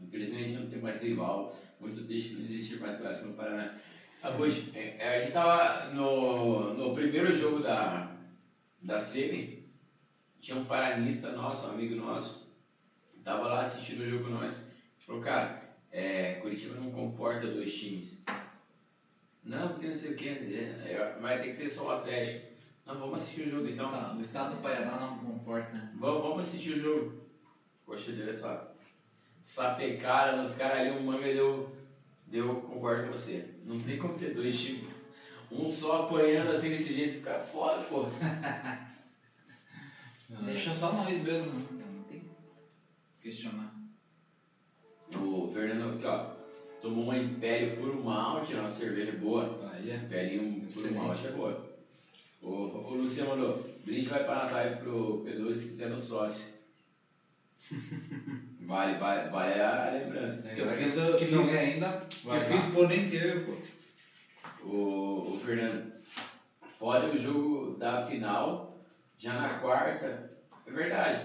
[0.00, 1.54] infelizmente não tem mais rival.
[1.80, 3.74] Muito triste que não existe mais clássico no Paraná.
[4.22, 8.16] Abut, é, é, a gente tava no, no primeiro jogo da,
[8.80, 9.66] da SEMI.
[10.40, 12.48] Tinha um paranista nosso, um amigo nosso,
[13.24, 14.70] tava lá assistindo o jogo com nós.
[14.98, 18.24] Falou, cara, é, Curitiba não comporta dois times.
[19.42, 20.28] Não, porque não sei o que,
[21.20, 22.46] vai ter que ser só o Atlético.
[22.84, 23.90] Não, vamos assistir o jogo então.
[23.90, 25.90] Tá, o estado do Paraná não comporta, né?
[25.94, 27.27] Vamos, vamos assistir o jogo.
[27.88, 28.70] Poxa, deu essa
[29.40, 31.74] sapecada nos caras ali, o manga deu,
[32.26, 33.54] deu, concordo com você.
[33.64, 34.92] Não tem como ter dois times.
[35.50, 38.04] Um só apanhando assim desse jeito ficar foda, pô.
[40.44, 42.20] Deixa só nós mesmo, não tem
[43.16, 43.72] que questionar.
[45.16, 46.32] O Fernando aqui, ó,
[46.82, 49.58] tomou uma Império Puro Malte, uma cerveja boa.
[49.72, 49.96] Aí é.
[49.96, 50.94] Império Puro.
[50.94, 51.66] Malte é boa.
[52.42, 56.57] O, o Luciano mandou, brinde vai para Natal pro P2 se quiser no sócio.
[58.58, 60.40] Vale, vale, vale a lembrança.
[60.54, 61.94] Eu fiz, eu que fiz, não é ainda.
[62.24, 63.54] eu fiz por nem ter, pô.
[64.60, 65.80] O Fernando.
[66.78, 68.72] Fora o jogo da final,
[69.16, 70.20] já na quarta,
[70.66, 71.24] é verdade.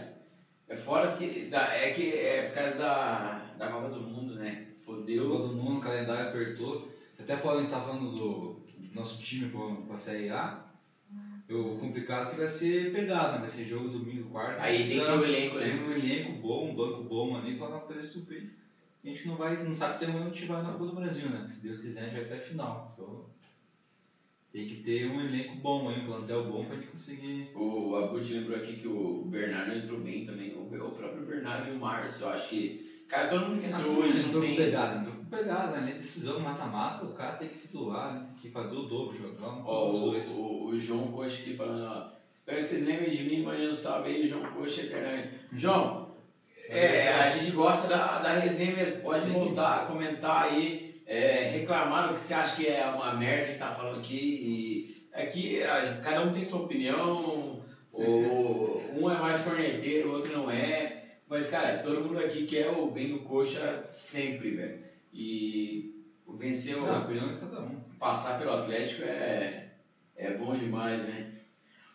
[0.68, 1.44] É fora que.
[1.44, 4.56] da- É que é por causa da, da Copa do Mundo, né?
[4.84, 5.28] Fodeu.
[5.28, 6.84] Todo mundo, o calendário apertou.
[7.18, 8.52] Até falando, a gente tá falando do
[8.92, 10.52] nosso time pra, pra Série A.
[11.50, 13.40] O complicado é que vai ser pegado, né?
[13.40, 14.62] Vai ser jogo domingo, quarta.
[14.62, 15.84] Aí tem que ter o elenco, Tem né?
[15.84, 18.50] um elenco bom, um banco bom ali pra poder suprir.
[19.04, 21.30] A gente não, vai, não sabe até onde a gente vai na Copa do Brasil,
[21.30, 21.46] né?
[21.46, 22.94] Se Deus quiser, a gente vai até a final.
[22.94, 23.26] Então,
[24.54, 27.52] tem que ter um elenco bom aí, um plantel bom pra gente conseguir.
[27.56, 30.56] O Abud lembrou aqui que o Bernardo entrou bem também.
[30.56, 33.04] O, próprio Bernardo e o Márcio, eu acho que.
[33.08, 34.56] Cara, todo mundo que entrou hoje não tem.
[34.56, 35.92] com pegada, né?
[35.94, 38.26] Decisão mata-mata, o cara tem que se doar, né?
[38.34, 40.30] tem que fazer o dobro, jogar um Ó, o, dois.
[40.32, 42.12] o, o João Coxa aqui falando, ó.
[42.34, 45.30] Espero que vocês lembrem de mim, amanhã um salve aí, João Coxa Eternamente.
[45.52, 46.10] João,
[46.68, 49.02] é, a gente gosta da, da resenha mesmo.
[49.02, 53.60] Pode voltar, comentar aí, é, reclamar do que você acha que é uma merda que
[53.60, 54.16] tá falando aqui.
[55.14, 57.62] E aqui a- cada um tem sua opinião,
[57.92, 61.04] o, um é mais corneteiro, o outro não é.
[61.28, 64.84] Mas, cara, todo mundo aqui quer o bem do coxa sempre, velho.
[65.14, 65.94] E
[66.40, 67.78] vencer o Não, cada um.
[68.00, 69.72] passar pelo Atlético é,
[70.16, 71.32] é bom demais, né?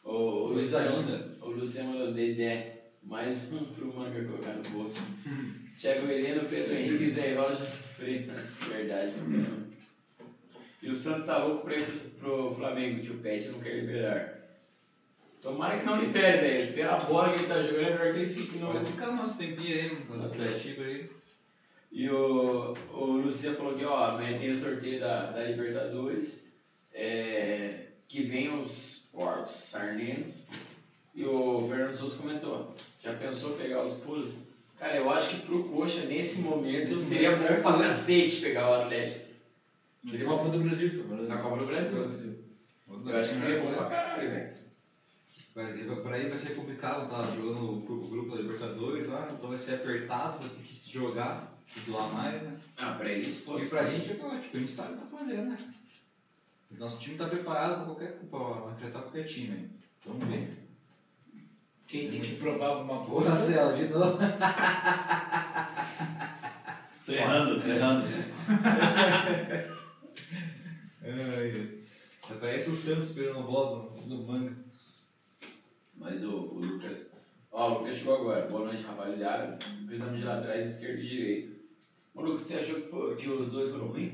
[0.05, 1.36] O, o Luciano, linda.
[1.43, 5.03] o Luciano Dedé, mais um pro manga colocar no bolso.
[5.77, 8.35] Thiago Heleno, Pedro Henrique e Zé Rola já sofreram.
[8.66, 9.12] Verdade?
[10.81, 14.39] E o Santos tá louco pra ir pro, pro Flamengo, tio Pet não quer liberar.
[15.40, 16.74] Tomara que não libere, velho.
[16.74, 19.36] Pela bola que ele tá jogando, é melhor que ele fique no, Vai ficar nosso
[19.36, 21.18] tempinho aí, no Atlético aí.
[21.90, 26.44] E o, o Luciano falou que ó, amanhã tem o sorteio da, da Libertadores,
[26.93, 30.47] é, que vem os porcos sarnenos.
[31.15, 34.31] E o Fernando Souza comentou, já pensou pegar os pulos?
[34.78, 37.82] Cara, eu acho que pro Coxa, nesse momento, Nesse seria bom pra é.
[37.82, 39.28] cacete pegar o Atlético.
[40.05, 41.98] Seria Copa do Brasil, Na Copa do Brasil.
[42.89, 44.52] Eu acho que seria bom pra caralho, velho.
[45.55, 49.59] Mas pra aí vai ser complicado, tá jogando o grupo da Libertadores lá, então vai
[49.59, 52.57] ser apertado, vai ter que se jogar, se doar mais, né?
[52.77, 53.59] Ah, pra isso, pô.
[53.59, 55.59] E pra gente é ótimo, a gente sabe o que tá fazendo, né?
[56.70, 59.66] O nosso time tá preparado pra, qualquer, pra enfrentar qualquer time aí.
[60.05, 60.69] Vamos ver.
[61.86, 63.35] Quem tem que provar alguma coisa.
[63.36, 64.19] Céu, de novo.
[67.07, 68.07] Tô errando, tô errando.
[71.01, 71.78] Ai.
[72.39, 74.55] Parece o Santos pegando bola no, no manga.
[75.95, 77.03] Mas o, o Lucas.
[77.51, 78.43] Ó, o Lucas chegou agora.
[78.43, 79.57] Boa noite, rapaziada.
[79.86, 81.57] Precisamos de laterais esquerdo e direito.
[82.19, 84.11] Ô, Lucas, você achou que, foi- que os dois foram ruins?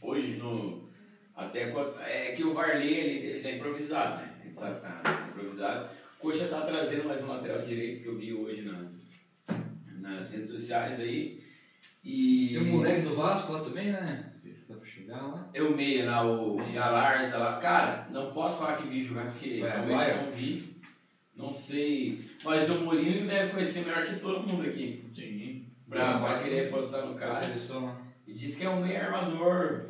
[0.00, 0.88] Hoje, no.
[1.34, 1.70] Até.
[2.06, 4.34] É que o Varley ele, ele tá improvisado, né?
[4.40, 5.90] A gente sabe que tá improvisado.
[6.16, 8.88] O Coxa tá trazendo mais um lateral direito que eu vi hoje na,
[10.00, 11.38] nas redes sociais aí.
[12.02, 12.54] E.
[12.54, 14.30] Tem um moleque do Vasco lá também, né?
[14.66, 15.50] Dá pra chegar lá.
[15.52, 17.58] Eu meia lá, o Galarza lá.
[17.58, 20.78] Cara, não posso falar que vi jogar porque Vai, eu não vi.
[21.36, 22.20] Não sei.
[22.42, 25.04] Mas o Mourinho deve conhecer melhor que todo mundo aqui.
[25.14, 25.37] Sim.
[25.88, 27.40] Pra, pra querer postar no cara.
[27.40, 28.08] lá.
[28.26, 29.86] E diz que é um meio armador.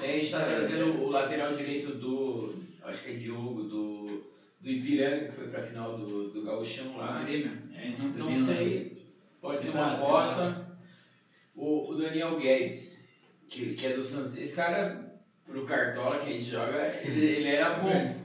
[0.00, 2.54] E a gente tá trazendo o lateral direito do.
[2.82, 7.24] Acho que é Diogo, do, do Ipiranga, que foi pra final do, do Gauchão lá.
[7.28, 9.02] É, Não, não sei.
[9.40, 10.66] Pode ser uma aposta.
[11.54, 13.08] O, o Daniel Guedes,
[13.48, 14.36] que, que é do Santos.
[14.36, 18.22] Esse cara, pro Cartola que a gente joga, ele, ele era bom.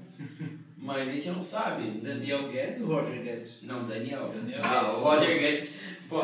[0.77, 1.89] Mas a gente não sabe.
[2.01, 3.63] Daniel Guedes ou Roger Guedes?
[3.63, 4.29] Não, Daniel.
[4.29, 4.97] Daniel ah, Guedes.
[4.97, 5.71] o Roger Guedes.
[6.09, 6.21] Pô,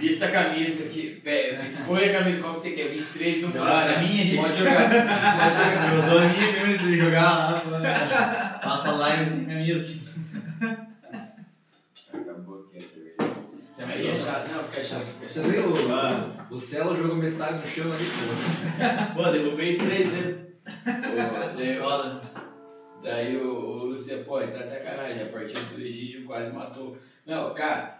[0.00, 1.22] vista a camisa aqui.
[1.64, 2.88] Escolha a camisa qual que você quer.
[2.88, 3.94] 23 no Não, Prado.
[3.94, 4.36] a minha aqui.
[4.36, 4.88] Pode jogar.
[4.90, 5.94] Pode jogar.
[5.94, 8.58] Eu dou a minha mesmo de jogar lá.
[8.62, 10.00] Passa live sem camisa.
[12.12, 13.92] Acabou aqui a cerveja.
[13.92, 14.48] Aí é chato.
[14.52, 15.00] Não, fica chato.
[15.04, 15.50] Fica Você chato.
[15.50, 15.68] viu?
[15.70, 16.46] O, Ah.
[16.50, 19.22] o Celo jogou metade do chão ali, pô.
[19.22, 20.36] Pô, derrubei três vezes.
[20.84, 22.20] Pô, Dei roda.
[23.04, 26.96] Daí o, o Luciano, pô, você tá de sacanagem, a partida do Egídio quase matou.
[27.24, 27.95] Não, cara,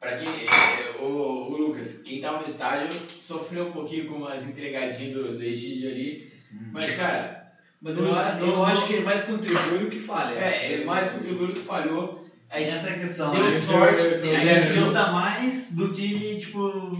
[0.00, 0.28] pra quem.
[0.28, 5.36] é, O, o Lucas, quem tava no estádio sofreu um pouquinho com as entregadinhas do,
[5.36, 6.26] do Egídio ali.
[6.72, 7.44] Mas, cara,
[7.80, 8.12] Mas Eu eu,
[8.46, 10.36] eu, acho que ele mais contribui do que falha.
[10.36, 12.18] é, ele mais contribuiu do que falhou.
[12.50, 13.30] Aí, Essa é a questão.
[13.30, 13.50] Deu né?
[13.50, 16.90] sorte, Ele ele ajuda mais do que ele, tipo.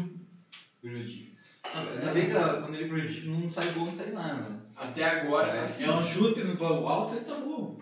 [0.80, 1.28] Prejudica.
[1.74, 4.48] Ainda bem que quando ele prejudica não sai gol, não sai nada.
[4.48, 4.56] né?
[4.76, 5.84] até agora, tá assim.
[5.84, 7.76] É um chute no alto e tomou.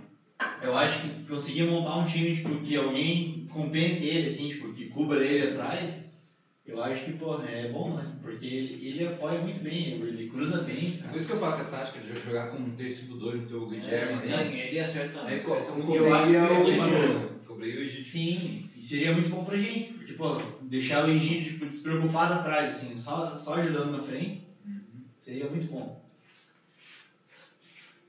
[0.60, 4.84] Eu acho que conseguir montar um time, tipo, que alguém compense ele, assim, tipo, que
[4.84, 6.04] cubra ele atrás,
[6.64, 8.14] eu acho que, pô, é bom, né?
[8.20, 10.96] Porque ele, apoia muito bem, ele cruza bem.
[11.08, 13.66] Por isso que eu falo que a tática de jogar com um 3-5-2 no teu
[13.66, 14.60] Guilherme Ele, ali.
[14.60, 15.24] ele acerta.
[15.24, 17.30] Aí co- como Eu acho que é o seria.
[17.44, 18.04] Cobrei o Egídio.
[18.10, 22.68] Sim, e seria muito bom pra gente, porque, pô, deixar o Egídio, tipo, despreocupado atrás,
[22.74, 24.44] assim, só, só ajudando na frente,
[25.16, 25.94] seria muito bom.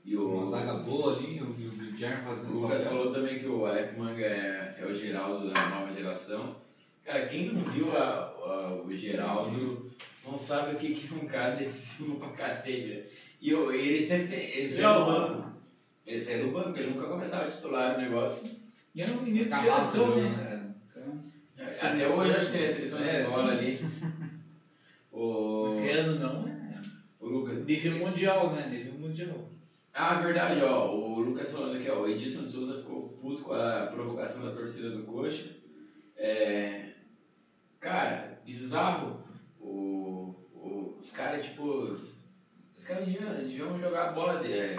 [0.04, 2.88] E o, Uma zaga boa ali, eu o Guilherme o fazendo Lucas papel.
[2.90, 6.50] falou também que o Alec Manga é, é o Geraldo da nova geração.
[7.02, 9.76] Cara, quem não viu a- a- o Geraldo
[10.24, 12.88] não sabe o que, que é um cara decisivo pra cacete.
[12.88, 12.98] né?
[13.40, 15.50] E eu- ele sempre ele saiu do banco.
[16.06, 18.42] Ele saiu do banco, ele nunca começava a titular no negócio.
[18.94, 20.28] E era um menino de Cavalo, seleção, né?
[20.28, 20.66] né?
[20.88, 21.18] Então,
[21.78, 23.74] Até hoje acho que ele é seleção É, de bola ali.
[25.12, 26.80] O, querendo ou não, é
[27.18, 27.58] o Lucas.
[27.64, 28.64] nível mundial, né?
[29.92, 30.94] Ah, verdade, ó.
[30.94, 32.00] O Lucas falando aqui, ó.
[32.00, 35.52] O Edilson de Souza ficou puto com a provocação da torcida do Coxa.
[36.16, 36.90] É,
[37.80, 39.22] cara, bizarro.
[39.58, 41.96] O, o, os caras, tipo.
[42.74, 44.76] Os caras deviam, deviam jogar a bola dele.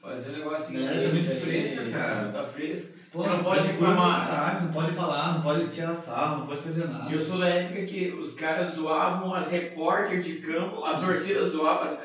[0.00, 2.30] Fazer um negócio Galera tá muito fresca, cara.
[2.30, 3.03] Tá fresco.
[3.14, 4.28] Pô, Você não pode reclamar.
[4.28, 7.08] Caralho, não pode falar, não pode tirar sarro, não pode fazer nada.
[7.08, 11.44] E eu sou da época que os caras zoavam as repórter de campo, a torcida
[11.44, 11.96] zoava,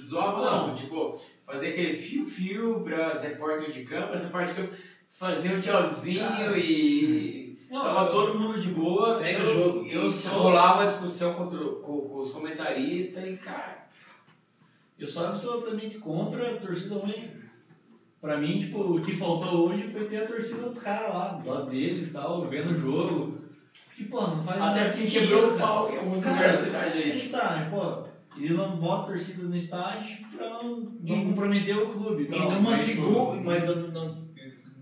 [0.00, 1.16] zoava não, tipo,
[1.46, 4.76] fazia aquele fio-fio para as repórter de campo, as repórter de campo
[5.08, 9.16] faziam um tchauzinho Cara, e Não, tava todo mundo de boa.
[9.16, 9.86] Segue eu, o jogo.
[9.88, 13.86] Eu só rolava a discussão contra, com, com os comentaristas e, cara,
[14.98, 17.45] Eu sou absolutamente contra a torcida única.
[18.20, 21.48] Pra mim, tipo, o que faltou hoje foi ter a torcida dos caras lá, do
[21.48, 23.34] lado deles e tal, vendo o jogo.
[23.84, 26.96] Porque, pô, não faz até sentido, quebrou o pau em algum Cara, lugar da cidade
[26.98, 28.02] aí que tá, né, pô.
[28.34, 32.50] Eles não botam torcida no estádio pra não, não comprometer o clube e tal.
[32.50, 34.10] não Mas, seguro, tipo, mas não, não,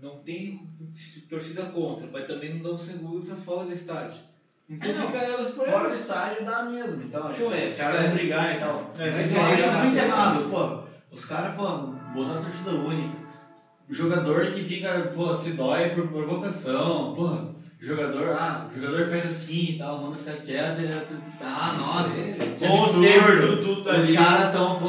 [0.01, 0.51] não tem
[1.29, 4.19] torcida contra, mas também não dão segurança fora do estádio.
[4.67, 5.05] Então É, não.
[5.05, 8.09] fica elas por Fora do estádio dá mesmo, então, Então, tipo, é, os caras vão
[8.09, 8.91] brigar e tal.
[8.97, 10.85] É, Mas eu acho muito errado, pô.
[11.11, 11.71] Os caras, pô,
[12.13, 13.24] botar a torcida única.
[13.87, 17.37] O jogador que fica, pô, se dói por provocação, pô.
[17.77, 22.17] Jogador, ah, o jogador faz assim e tal, manda ficar quieto e tu- ah, nossa,
[22.21, 24.87] Que pô, absurdo, tu tá Os caras tão, pô,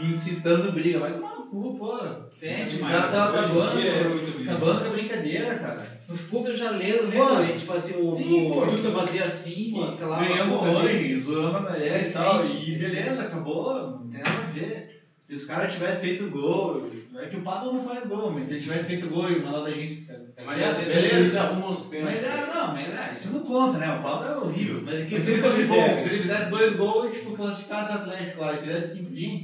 [0.00, 1.88] incitando briga, vai tomar no cu, pô.
[2.36, 4.42] Entende, Os caras em acabando, é muito bem.
[4.44, 5.88] acabando com a brincadeira, cara.
[6.06, 7.16] Nos clubes já leram, né?
[7.16, 8.66] A gente fazia o, sim, o.
[8.66, 11.22] Duda fazia assim, Pô, e calava a ganhamos boca hoje, deles.
[11.22, 14.82] zoamos a galera e tal, e beleza, acabou, não tem nada a ver.
[15.26, 16.80] Se os caras tivessem feito gol,
[17.16, 19.66] é que o Pablo não faz gol, mas se ele tivesse feito gol e mandado
[19.66, 20.00] a gente.
[20.44, 21.40] Mas é, às vezes eles beleza.
[21.40, 22.22] arrumam os pênaltis.
[22.22, 23.90] Mas é, não, mas é, isso não conta, né?
[23.90, 24.80] O Pablo é horrível.
[24.84, 27.94] Mas aqui Mas se ele fosse bom, se ele fizesse dois gols, tipo, classificasse o
[27.96, 29.40] Atlético lá e fizesse cinco dias.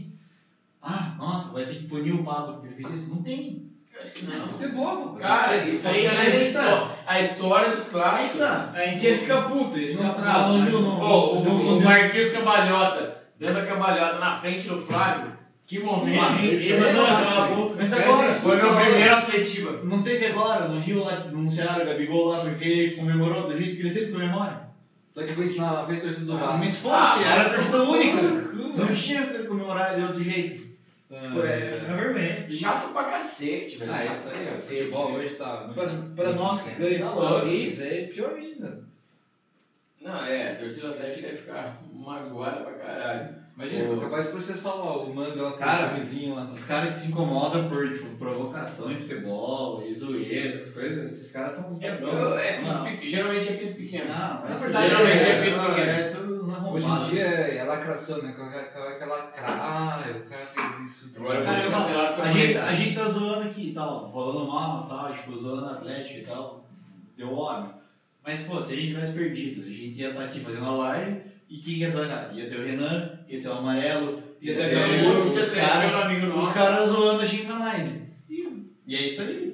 [0.81, 3.11] Ah, nossa, vai ter que punir o Pablo porque ele fez isso.
[3.11, 3.67] Não tem.
[4.01, 4.47] Acho que Não, não.
[4.47, 5.15] futebol.
[5.15, 6.53] Cara, isso aí Mas não aí existe.
[6.55, 6.91] tá.
[7.05, 8.39] A história dos clássicos.
[8.39, 8.71] tá.
[8.73, 10.49] A gente ia ficar puto, ia ficar Não, bravo.
[10.53, 10.99] não, mas- não, não.
[11.01, 15.32] Pô, Mas o, eu- o Marquinhos Cambalhota, dando a cambalhota na frente do Flávio.
[15.67, 16.39] Que momento.
[16.39, 17.75] Ele isso mandou é aquela massa, boca.
[17.79, 19.81] Mas agora, Foi meu primeiro Atletiba.
[19.85, 23.83] Não teve agora, no Rio lá anunciaram o Gabigol lá porque comemorou do jeito que
[23.83, 24.61] ele sempre comemora.
[25.09, 26.59] Só que foi isso na foi a torcida do Ah, Vasco.
[26.65, 28.21] mas foda-se, Ah, era a torcida única.
[28.23, 30.67] Não Não tinha que comemorar de outro jeito.
[31.11, 31.59] Ah, Pô, é,
[31.91, 32.53] é vermelho.
[32.53, 33.93] Chato pra cacete, velho.
[33.93, 34.79] Ah, isso pra aí, o cacete.
[34.79, 35.69] futebol hoje tá.
[36.17, 38.79] para nós que ganhamos Tá é pior ainda.
[40.01, 43.42] Não, é, a torcida atlética deve ficar magoada pra caralho.
[43.55, 44.01] Imagina, Ô.
[44.01, 46.51] capaz de processar lá o manga lá com Cara, o chamizinho lá.
[46.51, 51.53] Os caras se incomodam por tipo, provocação em futebol, e zoeira, essas coisas, esses caras
[51.53, 52.39] são uns É, dragão.
[52.39, 52.53] é
[52.83, 54.07] pe- geralmente é pinto pequeno.
[54.09, 55.91] Não, Na mas verdade, geralmente é é, pinto é, pequeno.
[55.93, 56.43] é tudo
[56.73, 58.29] Hoje em dia é, é lacração, né?
[58.31, 59.57] Aquela que lacrar.
[59.61, 61.11] Ah, o cara fez isso.
[61.15, 63.73] Agora eu Cara, ser eu cancelado pelo a, gente, a gente tá zoando aqui e
[63.73, 66.57] tal, rolando mal e tal, tipo, zoando Atlético e tal,
[67.15, 67.71] deu óbvio.
[68.25, 71.32] Mas, pô, se a gente tivesse perdido, a gente ia estar aqui fazendo a live
[71.53, 72.29] e quem ia ganhar?
[72.33, 76.53] Ia ter o Renan, ia ter o Amarelo, ia ter o o outro, os caras
[76.55, 78.01] caras zoando a gente na live.
[78.31, 79.53] E, e é isso aí.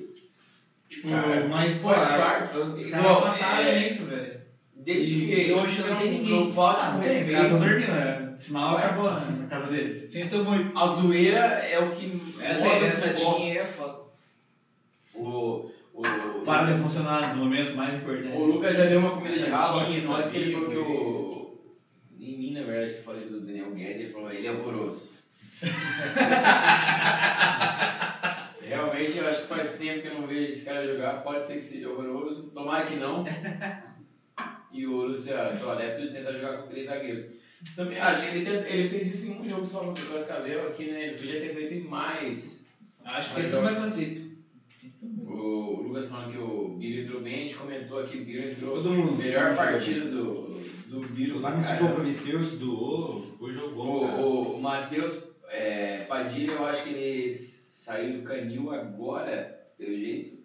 [0.89, 2.57] Tipo, Cara, mas, pô, parte.
[2.57, 4.39] os caras mataram é- isso, velho.
[4.77, 6.31] Desde que hoje não tem ninguém.
[6.47, 7.89] Não falta Ah, não tem, os caras estão respeito.
[7.89, 8.33] dormindo, né?
[8.37, 8.85] Sinal Ué.
[8.85, 10.13] acabou né, na casa deles.
[10.13, 10.79] Sinto muito.
[10.79, 12.71] A zoeira é o que Essa o
[13.51, 13.99] é foda.
[15.15, 16.03] O, o,
[16.45, 18.33] Para de funcionar nos momentos mais importantes.
[18.33, 21.48] o Lucas já deu uma comida de rabo aqui nós, que ele sabia,
[22.19, 22.25] que.
[22.35, 25.09] Em mim, na verdade, que falei do Daniel Guedes, ele falou, ele é horroroso.
[28.61, 31.55] Realmente, eu acho que faz tempo que eu não vejo esse cara jogar, pode ser
[31.57, 33.25] que seja horroroso, tomara que não.
[34.71, 37.25] E o Lúcio, sou adepto de tentar jogar com três zagueiros.
[37.75, 40.85] Também acho, ele, tenta- ele fez isso em um jogo só contra o Cascavel aqui,
[40.85, 41.05] né?
[41.05, 42.67] Ele podia ter feito mais.
[43.05, 44.29] Acho que ele vai joga- fazer.
[45.27, 48.75] O Lucas falando que o Biro entrou bem, a gente comentou aqui, o Biro entrou
[48.75, 49.17] Todo mundo.
[49.17, 50.48] melhor partida do,
[50.89, 54.03] do Todo pra mundo se comprometeu, se doou, foi jogou.
[54.05, 55.19] O, o, o Matheus
[55.51, 57.31] é, Padilha, eu acho que ele
[57.69, 59.47] saiu do canil agora,
[59.77, 60.37] pelo jeito.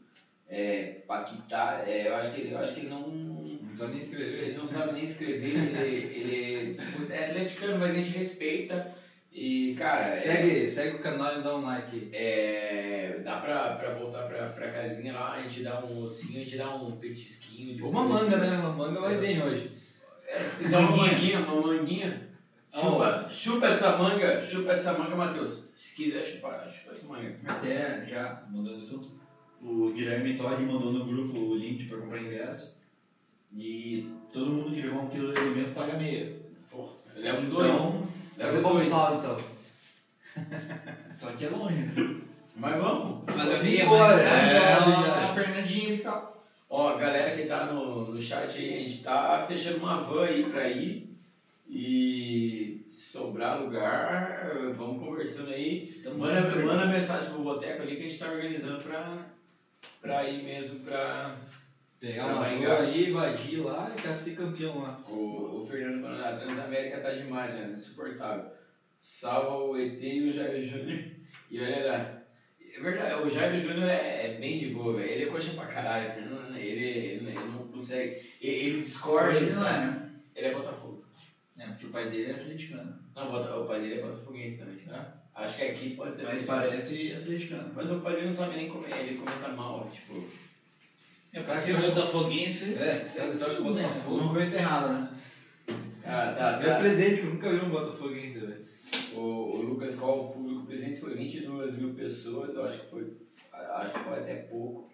[0.48, 4.00] É, Paquetá, é, eu, acho que ele, eu acho que ele não, Não sabe nem
[4.00, 4.44] escrever.
[4.44, 6.76] ele não sabe nem escrever, ele, ele
[7.10, 8.86] é atleticano, mas a gente respeita.
[9.32, 12.08] E, cara, é- Segue, segue o canal e dá um like.
[12.12, 16.42] é, dá pra, pra voltar pra, pra casinha lá, a gente dá um ossinho, a
[16.42, 18.56] gente dá um petisquinho de Uma manga, né?
[18.56, 19.68] Uma manga vai bem hoje.
[20.28, 22.30] É, se quiser uma manguinha, uma manguinha.
[22.72, 25.70] Chupa, chupa essa manga, chupa essa manga, Matheus.
[25.76, 27.36] Se quiser chupar, chupa essa manga.
[27.46, 29.12] Até já mudando de assunto,
[29.62, 32.76] o Guilherme Todd mandou no grupo o link para comprar ingresso
[33.56, 36.36] e todo mundo que levar um quilo de alimento paga meia.
[36.72, 37.74] Porra, leva dois.
[37.74, 38.84] Então, Vai Leva um dois.
[38.86, 39.38] saldo então.
[41.20, 41.76] só que é longe.
[41.76, 42.22] né?
[42.56, 43.24] Mas vamos.
[43.36, 45.34] Mas eu Cinco vi horas, a é, a é.
[45.34, 46.43] Fernandinha e tal.
[46.76, 50.24] Ó, a galera que tá no, no chat aí, a gente tá fechando uma van
[50.24, 51.08] aí pra ir.
[51.70, 56.02] E se sobrar lugar, vamos conversando aí.
[56.02, 59.24] Tamo Manda, manda mensagem pro Boteco ali que a gente tá organizando pra,
[60.02, 61.38] pra ir mesmo pra.
[62.00, 65.00] Pegar Pra uma van aí, invadir lá e quer ser campeão lá.
[65.08, 67.72] O, o Fernando falando, a Transamérica tá demais, né?
[67.72, 68.46] Insuportável.
[69.00, 71.04] Salva o ET e o Jair Júnior.
[71.52, 72.23] E olha lá.
[72.76, 75.08] É verdade, o Jair Júnior é, é bem de boa, velho.
[75.08, 76.10] Ele é coxa pra caralho.
[76.18, 78.18] Ele, não- ele, ele, ele não consegue.
[78.42, 80.10] Ele, ele discorda, Ele não é, né?
[80.36, 81.00] Ele é Botafogo.
[81.60, 82.92] É, porque o pai dele é atleticano.
[83.16, 83.32] Não,
[83.62, 84.76] o pai dele é botafoguense também.
[84.78, 85.14] Tá?
[85.36, 86.24] Acho que aqui pode ser.
[86.24, 87.72] Mas parece atleticano.
[87.76, 90.26] Mas o pai dele não sabe nem como ele comenta mal, tipo.
[91.32, 92.74] É pra ser botafoguense.
[92.76, 94.16] É, você torce pro Botafogo.
[94.16, 95.14] Alguma coisa errada, né?
[96.04, 96.76] Ah, tá, É tá.
[96.78, 98.60] presente que eu nunca vi um Botafoguense, velho.
[99.12, 100.42] O, o Lucas Col, o
[100.74, 103.08] presente foi 22 mil pessoas, eu acho que foi,
[103.52, 104.90] acho que foi até pouco.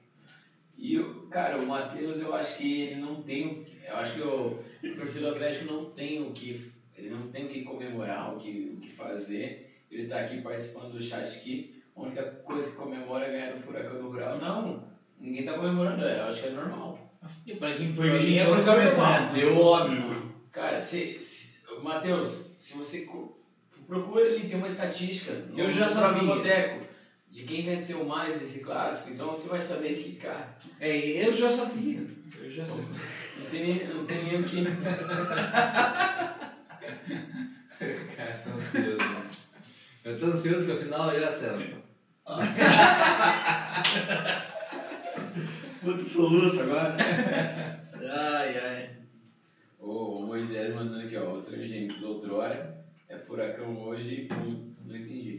[0.78, 4.14] E, o- cara, o Matheus, eu acho que ele não tem, o que- eu acho
[4.14, 6.60] que o, o torcedor Atlético não tem o que,
[6.96, 9.66] ele não tem o que comemorar, o que, o que fazer.
[9.90, 11.64] Ele tá aqui participando do chat aqui,
[11.96, 14.36] a única coisa que comemora é ganhar do Furacão do Rural.
[14.36, 14.78] Não,
[15.18, 16.94] ninguém tá comemorando, eu acho que é normal.
[17.46, 18.64] E pra quem Foi mim é começou.
[18.74, 19.32] começar.
[19.34, 20.24] Deu óbvio.
[20.52, 21.48] Cara, se, se,
[21.80, 23.00] Matheus, se você
[23.90, 26.24] procura ali, tem uma estatística no, Eu já sabia.
[26.24, 26.86] boteco
[27.28, 31.49] de quem venceu mais esse clássico, então você vai saber que, cara, É, eu já
[31.49, 31.99] sabia.
[32.38, 32.86] Eu já sabia.
[33.38, 34.64] não tem nem, não tem nem o que.
[38.16, 39.30] Cara, tô ansioso, mano.
[40.03, 41.80] Eu tô ansioso porque afinal já acerta.
[45.82, 46.95] Puta soluço agora.
[48.11, 48.90] ai, ai.
[49.80, 52.79] O Moisés mandando aqui, ó, os transgênicos outrora,
[53.10, 55.36] é furacão hoje e pum, não entendi.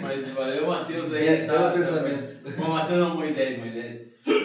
[0.00, 1.24] Mas valeu, Matheus aí.
[1.26, 2.36] É, tá, tá- pensamento.
[2.58, 3.96] O Matheus não, Moisés, Moisés.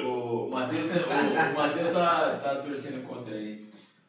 [0.01, 3.55] O Matheus, o, o Matheus tá, tá torcendo contra aí.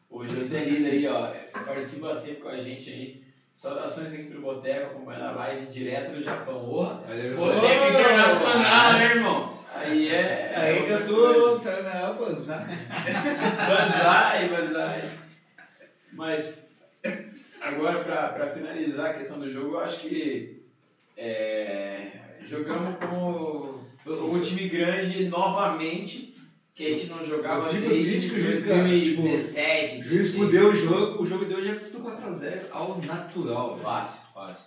[0.07, 1.27] O José Lida aí, ó,
[1.65, 3.11] participa sempre com a gente aí.
[3.53, 6.61] Saudações aqui pro Boteco, acompanhando a live direto do Japão.
[6.61, 7.83] Porra, Valeu, Boteco.
[7.83, 9.45] Internacional, né, irmão?
[9.73, 10.51] Aí é.
[10.55, 11.27] Aí que eu tô.
[13.67, 15.03] Banzai, banzai.
[16.13, 16.57] Mas,
[17.61, 20.63] agora pra, pra finalizar a questão do jogo, eu acho que
[21.15, 26.33] é, jogamos como o, o time grande novamente,
[26.73, 29.99] que a gente não jogava Eu fico desde que o juiz, cara, 2017.
[29.99, 30.35] O juiz 16.
[30.35, 33.83] fudeu o jogo, o jogo de hoje é custou 4x0 ao natural, velho.
[33.83, 34.65] Fácil, fácil.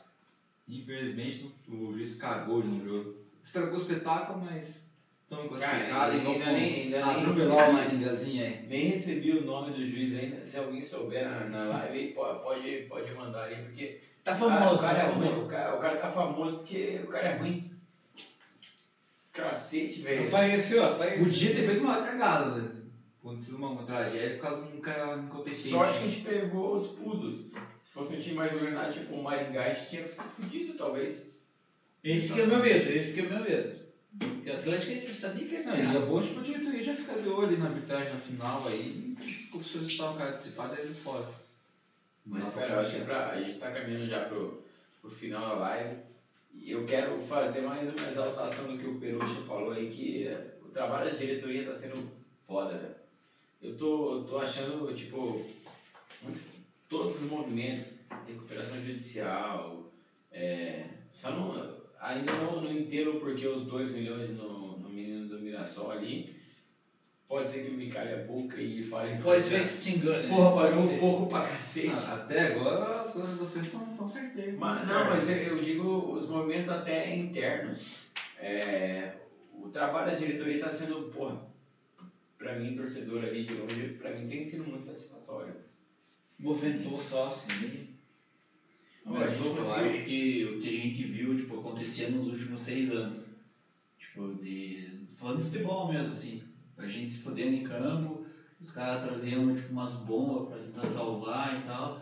[0.69, 3.15] Infelizmente o juiz cagou no jogo.
[3.43, 4.92] Estragou o espetáculo, mas
[5.33, 6.15] estamos Cara, classificados.
[6.15, 7.71] ainda- Então, ainda nem- ainda nem atropelar recebi.
[7.71, 8.67] o Maringazinha aí.
[8.69, 10.45] Nem recebi o nome do juiz ainda.
[10.45, 14.95] Se alguém souber na, na live, pode, pode mandar aí, porque Tá famoso, o cara
[15.01, 15.47] tá é ruim, famoso.
[15.47, 17.71] o cara, o cara tá famoso porque o cara é ruim.
[19.33, 20.29] Cacete, velho.
[20.29, 21.25] Apareceu, apareceu.
[21.25, 22.71] Podia ter feito uma cagada, né?
[23.19, 25.69] Acontecido uma, uma tragédia por causa de um cara incompetente.
[25.69, 27.47] Sorte que a gente pegou os pudos.
[27.79, 31.27] Se fosse um time mais organizado, tipo o Maringá, a gente tinha se fudido, talvez.
[32.05, 33.82] Esse que é o meu medo, esse que é o meu medo.
[34.19, 36.01] Porque o Atlético a gente sabia que ia Não, e é ganhar.
[36.01, 39.15] bom tipo, a diretoria já ficar de olho ali na arbitragem na final aí.
[39.51, 41.25] Como se fosse o cara antecipado aí fora.
[42.25, 44.63] Mas, cara, eu acho que é pra, a gente tá caminhando já pro,
[45.01, 45.97] pro final da live.
[46.55, 50.53] E eu quero fazer mais uma exaltação do que o Perucha falou aí, que eh,
[50.61, 51.97] o trabalho da diretoria tá sendo
[52.47, 52.93] foda, velho.
[53.61, 55.41] Eu tô, tô achando, tipo,
[56.89, 57.91] todos os movimentos,
[58.27, 59.83] recuperação judicial,
[60.31, 65.39] é, só não, ainda não, não entendo porque os 2 milhões no, no menino do
[65.39, 66.35] Mirassol ali.
[67.29, 69.17] Pode ser que me calhe a boca e fale.
[69.17, 70.29] Pode ser que te engane.
[70.29, 71.89] Porra, pagou Pode um pouco pra cacete.
[71.89, 74.59] Ah, até agora as coisas de vocês estão certezas.
[74.59, 78.11] Mas, não, mas eu, digo os movimentos até internos.
[78.37, 79.13] É,
[79.55, 81.41] o trabalho da diretoria está sendo, porra,
[82.37, 85.55] pra mim, torcedor ali de longe, pra mim tem sido muito satisfatório.
[86.39, 87.92] Movimentou só assim.
[89.05, 92.61] Não, a gente, eu acho que o que a gente viu tipo, acontecia nos últimos
[92.61, 93.27] seis anos.
[93.99, 94.89] Tipo, de.
[95.17, 96.43] Falando de futebol mesmo, assim.
[96.79, 98.25] A gente se fodendo em campo,
[98.61, 102.01] os caras trazendo tipo, umas bombas pra tentar salvar e tal.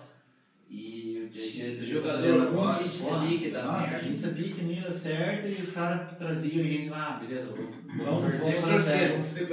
[0.73, 3.69] E a diretoria Jogador ruim, a gente sabia que merda.
[3.97, 7.09] A gente sabia que não ia dar certo e os caras traziam a gente lá,
[7.09, 9.15] ah, beleza, vamos, torcer vamos pra dar certo.
[9.17, 9.47] torcer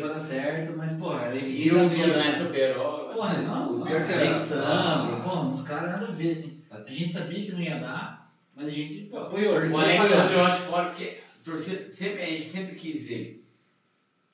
[0.00, 0.76] pra dar certo.
[0.78, 2.38] mas porra, era E ele o sabia, né?
[2.38, 3.12] Neto Berola.
[3.12, 5.20] Porra, não, O pior que era- Alexandre, Ah.
[5.22, 6.61] porra, uns caras nada a ver, assim.
[6.86, 9.52] A gente sabia que não ia dar, mas a gente pô, apoiou.
[9.52, 13.42] O Alexandre eu acho fora porque torcida, sempre, a gente sempre quis ele.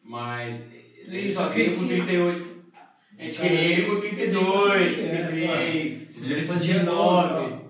[0.02, 0.64] Mas
[1.06, 2.58] ele só veio com 38.
[3.18, 6.86] A gente queria ele com 32, 33, Ele fazia 19.
[6.86, 7.68] nove.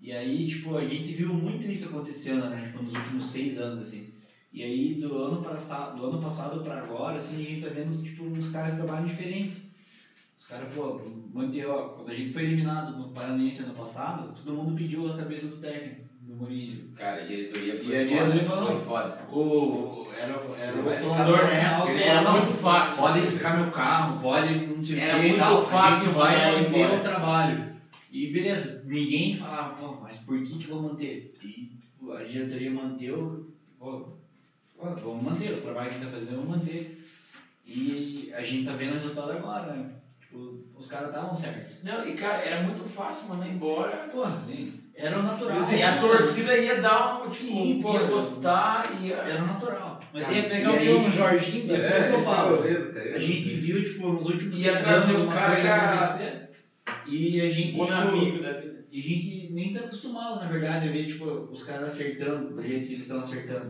[0.00, 2.64] E aí, tipo, a gente viu muito isso acontecendo, né?
[2.66, 4.08] Tipo, nos últimos seis anos, assim.
[4.52, 8.02] E aí, do ano passado, do ano passado pra agora, assim, a gente tá vendo,
[8.02, 9.69] tipo, uns caras que trabalham diferente.
[10.50, 10.98] Caras, pô,
[11.32, 15.14] manteve, ó, quando a gente foi eliminado no Paranense ano passado, todo mundo pediu a
[15.16, 16.90] cabeça do técnico, do Mourinho.
[16.96, 18.08] Cara, a diretoria foi E a foda.
[18.08, 19.26] diretoria falou- Foi foda.
[19.28, 21.92] O, era, era o no né?
[21.92, 23.00] Ele era muito fácil.
[23.00, 25.58] Pode riscar meu carro, pode não sei o Era que muito tal.
[25.58, 27.70] A fácil vai manter o trabalho.
[28.10, 31.32] E beleza, ninguém falava, pô, mas por que que vou manter?
[31.44, 33.12] E pô, a diretoria manteve,
[33.78, 34.02] pô,
[34.76, 37.00] pô, vamos manter, o trabalho que a gente tá fazendo, vamos manter.
[37.64, 39.99] E a gente tá vendo o resultado agora, né?
[40.30, 41.76] Tipo, os caras estavam certos.
[41.82, 44.06] Não, e cara, era muito fácil mandar embora.
[44.08, 45.68] Porra, sim, era o natural.
[45.72, 47.92] E a torcida ia dar um, tipo, Sim, pô.
[47.92, 49.14] ia gostar, ia.
[49.14, 49.98] Era o natural.
[50.12, 52.56] Mas Cara, ia pegar o aí- João Jorginho, É, depois que eu é o falo.
[52.60, 53.12] cara.
[53.12, 55.94] A gente viu, tipo, nos últimos Ia seis trazer anos o uma cara que era-
[55.96, 56.38] acontecer.
[57.04, 58.78] E a gente, Bom tipo, amigo da vida.
[58.88, 62.62] E a gente nem tá acostumado, na verdade, a ver tipo, os caras acertando do
[62.62, 63.68] jeito que eles estão acertando.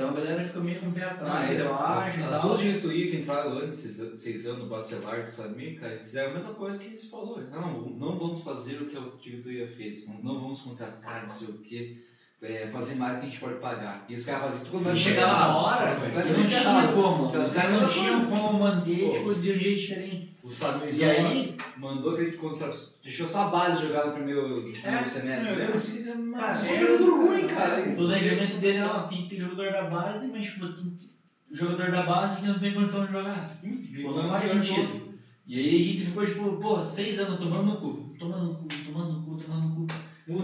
[0.00, 2.22] Então a galera fica meio com o pé atrás, eu acho.
[2.22, 2.40] As tal.
[2.40, 6.32] duas diretorias que entraram antes, seis anos, o Bacelar e o Samir, cara, fizeram a
[6.32, 7.38] mesma coisa que se falou.
[7.50, 10.06] Não, não vamos fazer o que a outra diretoria fez.
[10.08, 11.98] Não, não vamos contratar, não sei o quê.
[12.42, 14.06] é, fazer mais do que a gente pode pagar.
[14.08, 17.26] E os caras faziam tudo mais chegava na hora, não tinha como.
[17.26, 20.29] Os caras não tinham como manter tipo, de um jeito diferente.
[20.42, 20.48] O
[20.90, 22.76] E aí, mandou aquele contrato.
[23.02, 25.54] Deixou só a base jogar no primeiro, no primeiro semestre.
[25.54, 26.38] Meu, né?
[26.38, 27.90] cara, Só era- jogador ruim, cara.
[27.90, 31.10] o planejamento dele é, ó, tem que ter jogador da base, mas tipo, tem que-
[31.50, 33.46] o jogador da base que não tem condição de jogar.
[33.46, 35.10] Sim, Tipo, não faz sentido.
[35.46, 38.68] E aí a gente ficou, tipo, pô, seis anos tomando no cu, tomando no cu,
[38.86, 39.86] tomando no cu, tomando no cu.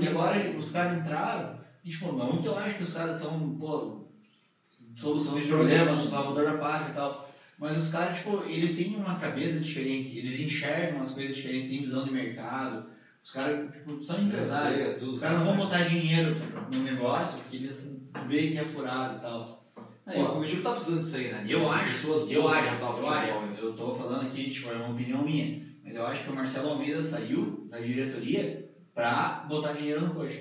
[0.02, 3.56] E agora os caras entraram, e tipo, não que eu acho que os caras são,
[3.56, 4.04] pô,
[4.94, 7.25] solução de problemas, salvador da pátria e tal.
[7.58, 11.80] Mas os caras, tipo, eles têm uma cabeça diferente, eles enxergam as coisas diferentes, têm
[11.80, 12.78] visão de mercado.
[13.24, 14.90] Os caras, tipo, são empresários.
[14.96, 15.10] tudo.
[15.10, 16.32] Os caras não vão botar dinheiro
[16.72, 17.82] no negócio porque eles
[18.26, 19.44] veem que é furado e tal.
[20.08, 21.42] É, o Curitiba tá precisando disso aí, né?
[21.46, 23.40] Eu acho, eu acho, eu acho.
[23.40, 23.52] né?
[23.56, 25.48] Eu tô falando aqui, tipo, é uma opinião minha.
[25.82, 28.48] Mas eu acho que o Marcelo Almeida saiu da diretoria
[28.94, 30.38] pra botar dinheiro no coxa.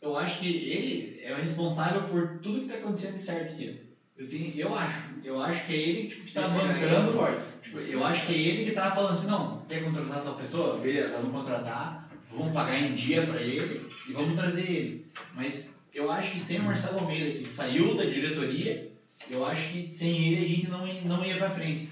[0.00, 3.68] Eu acho que ele é o responsável por tudo que tá acontecendo de certo aqui.
[4.16, 5.00] Eu, tenho, eu acho.
[5.24, 7.12] Eu acho que é ele tipo, que tá é bancando.
[7.12, 7.42] forte.
[7.62, 10.78] Tipo, eu acho que é ele que tá falando assim, não, quer contratar tal pessoa?
[10.78, 15.02] Beleza, vamos contratar, vamos pagar em dia pra ele e vamos trazer ele.
[15.32, 18.88] Mas eu acho que sem o Marcelo Almeida, que saiu da diretoria,
[19.28, 21.88] eu acho que sem ele a gente não, ia- não ia pra frente.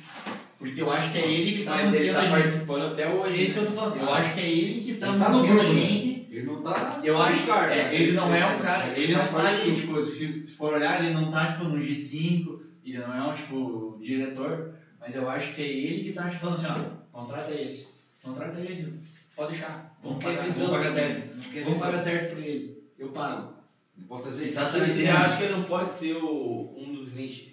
[0.58, 3.42] Porque eu acho que é ele que tá Mas ele tá participando até É hoje.
[3.42, 3.96] isso que eu tô falando.
[3.96, 5.68] Eu acho que é ele que tá Ele tá no mantendo a né?
[5.68, 6.01] gente.
[6.32, 7.02] Ele não tá.
[7.04, 10.02] Eu acho que cara, é, ele não é um cara, ele não tá ali, tipo,
[10.02, 14.74] se for olhar, ele não tá tipo no G5, ele não é um tipo diretor,
[14.98, 17.86] mas eu acho que é ele que tá tipo, falando assim, ó, contrata esse,
[18.22, 18.88] contrata esse,
[19.36, 20.70] pode deixar, Não vamos quer pagar, visão.
[20.70, 23.52] vamos pagar certo, Não quer vamos pagar certo pra ele, eu pago.
[23.94, 24.58] Não posso fazer isso.
[24.58, 24.90] Exatamente.
[24.90, 27.52] Você acha que ele não pode ser o, um dos 20?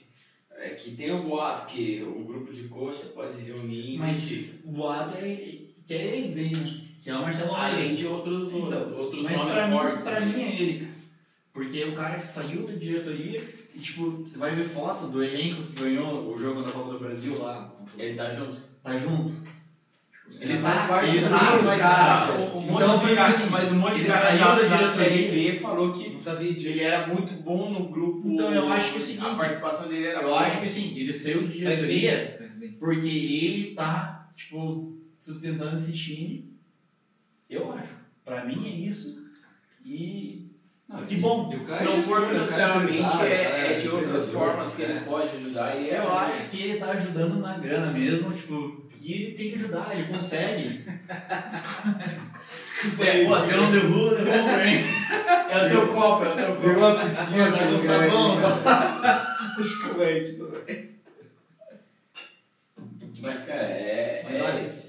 [0.52, 3.98] É que tem o boato que o grupo de coxa pode se reunir.
[3.98, 6.64] Mas o boato é que é ele né?
[7.04, 7.98] Que é o Marcelo Além Almeida.
[7.98, 10.02] de outros, Então, outros Mas nomes pra mim, fortes.
[10.02, 10.92] pra mim é ele, cara.
[11.54, 13.42] Porque é o cara que saiu da diretoria
[13.74, 17.00] e, tipo, você vai ver foto do elenco que ganhou o jogo da Copa do
[17.00, 17.70] Brasil lá.
[17.98, 18.58] Ele tá junto.
[18.84, 19.34] Tá junto.
[20.40, 22.34] Ele tá, parte ele do tá, mas, cara.
[22.34, 24.64] um monte então de cara, assim, mas um monte de cara saiu da, da da
[24.78, 24.88] diretoria.
[24.94, 26.68] Série B falou que Não sabia disso.
[26.68, 28.30] ele era muito bom no grupo.
[28.30, 30.40] Então, eu acho que é o seguinte, A participação dele era Eu boa.
[30.42, 32.38] acho que assim, ele saiu de bem, diretoria
[32.78, 34.88] porque ele tá, tipo,
[35.20, 36.48] sustentando esse time.
[37.50, 37.96] Eu acho.
[38.24, 39.14] Pra mim é isso.
[39.84, 40.46] E
[40.88, 41.50] Não, que bom.
[41.52, 44.82] E Se não já for o cara financeiramente, é, é de outras empreendedor, formas que
[44.82, 45.00] ele é.
[45.00, 45.74] pode ajudar.
[45.74, 49.48] E é Eu acho que ele tá ajudando na grana mesmo, tipo, e ele tem
[49.50, 50.80] que ajudar, ele consegue.
[52.60, 54.78] Desculpa aí, Pô, se eu não derrubo, derrubo pra mim.
[55.50, 56.62] É o teu copo, é o teu copo.
[56.62, 58.42] Virou uma piscina, Tá esse com lugar sabão, aqui.
[59.60, 60.80] Escovete, escovete.
[63.20, 64.22] Mas, cara, é.
[64.24, 64.89] Mas é olha, isso.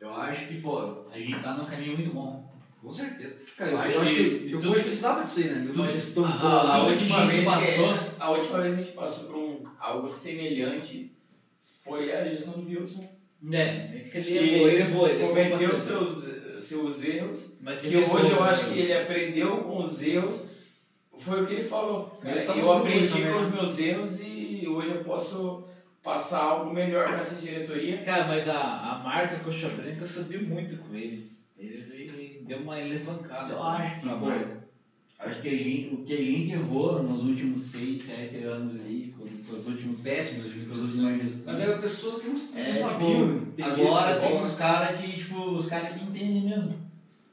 [0.00, 0.78] Eu acho que, pô,
[1.10, 2.48] a gente tá num caminho muito bom.
[2.80, 3.34] Com certeza.
[3.54, 5.58] Cara, Eu eu, acho acho que que tudo- coach precisava disso aí, né?
[5.58, 6.50] Uma tudo- gestão A, boa.
[6.50, 10.08] a, a última vez passou- que, a última vez a gente passou por um, algo
[10.08, 11.06] semelhante
[11.84, 13.00] foi a gestão do Wilson.
[13.52, 14.30] É, que ele
[14.64, 19.58] levou, ele ele Cometeu seus, seus erros, Mas que hoje eu acho que ele aprendeu
[19.62, 20.46] com os erros,
[21.18, 22.10] foi o que ele falou.
[22.22, 23.52] Ele Cara, tá eu aprendi com os né?
[23.56, 25.62] meus erros e hoje eu posso
[26.02, 28.02] passar algo melhor para essa diretoria.
[28.02, 31.30] Cara, mas a, a marca Coxa Branca subiu muito com ele.
[31.58, 33.52] Ele, ele deu uma elevancada.
[33.52, 34.26] Eu acho que, na pô.
[35.18, 39.12] Acho que a gente, o que a gente errou nos últimos 6, 7 anos aí,
[39.18, 40.00] com, com os últimos.
[40.00, 41.04] Péssimo com os administração.
[41.04, 41.44] últimos gestores.
[41.44, 43.46] Mas eram pessoas que não, não É, sabiam.
[43.54, 44.58] tipo, agora tem uns né?
[44.58, 46.74] caras que, tipo, os caras que entendem mesmo.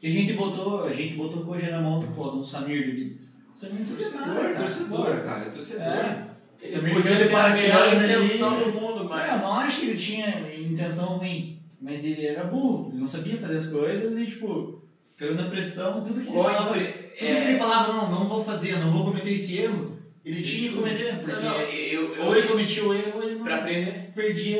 [0.01, 2.93] Que a gente botou, a gente botou coxa na mão pô, de um Samir da
[2.93, 3.15] vida.
[3.55, 5.15] O Samir não sabia nada, Torcedor, cara.
[5.15, 5.83] torcedor, cara, é torcedor.
[5.87, 6.26] É.
[6.67, 9.25] Ele Samir podia ter a melhor intenção do mundo, Mas...
[9.27, 11.49] É, Eu não acho que ele tinha intenção ruim,
[11.79, 14.67] mas ele era burro, ele não sabia fazer as coisas e, tipo,
[15.15, 16.71] caiu na pressão, tudo que ele falava.
[16.73, 16.79] Tudo
[17.17, 19.89] que é- ele falava, não, não vou fazer, não vou cometer esse erro,
[20.23, 23.21] ele tinha que cometer, porque Não, não, eu, eu, ou ele cometia o erro ou
[23.21, 24.57] ele não pra aprender, perdia,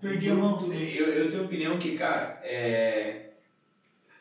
[0.00, 0.56] perdia a mão.
[0.70, 3.16] eu, eu tenho opinião que, cara, é,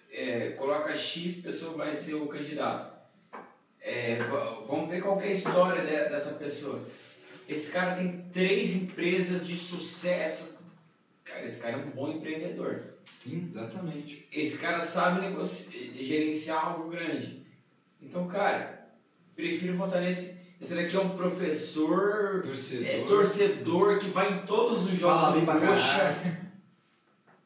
[0.10, 2.93] é, coloca X, pessoa vai ser o candidato.
[3.94, 4.18] É,
[4.68, 6.84] vamos ver qual é a história de- dessa pessoa.
[7.48, 10.58] Esse cara tem três empresas de sucesso.
[11.24, 12.82] Cara, esse cara é um bom empreendedor.
[13.06, 14.26] Sim, exatamente.
[14.32, 17.44] Esse cara sabe negoci- gerenciar algo grande.
[18.02, 18.88] Então, cara,
[19.36, 20.42] prefiro votar nesse.
[20.60, 22.88] Esse daqui é um professor, Torcedor.
[22.88, 26.40] é torcedor que vai em todos os jogos Fala do Coxa.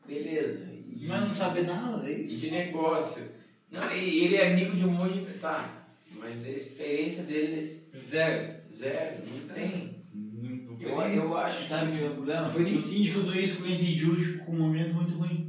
[0.06, 0.64] Beleza.
[0.72, 2.08] E, Mas não sabe nada.
[2.08, 2.34] Ele...
[2.34, 3.28] e de negócio.
[3.70, 5.34] Não, e ele é amigo de um monte de.
[5.40, 5.77] Tá.
[6.18, 7.80] Mas a experiência dele nesse.
[7.96, 8.44] Zero.
[8.66, 9.90] Zero, não tem.
[10.12, 11.64] Não, não Eu, nem- eu acho.
[11.64, 12.48] Sabe o que é o problema?
[12.50, 13.18] Foi nem síndico.
[13.18, 15.40] Tudo isso coincidiu com um momento muito ruim.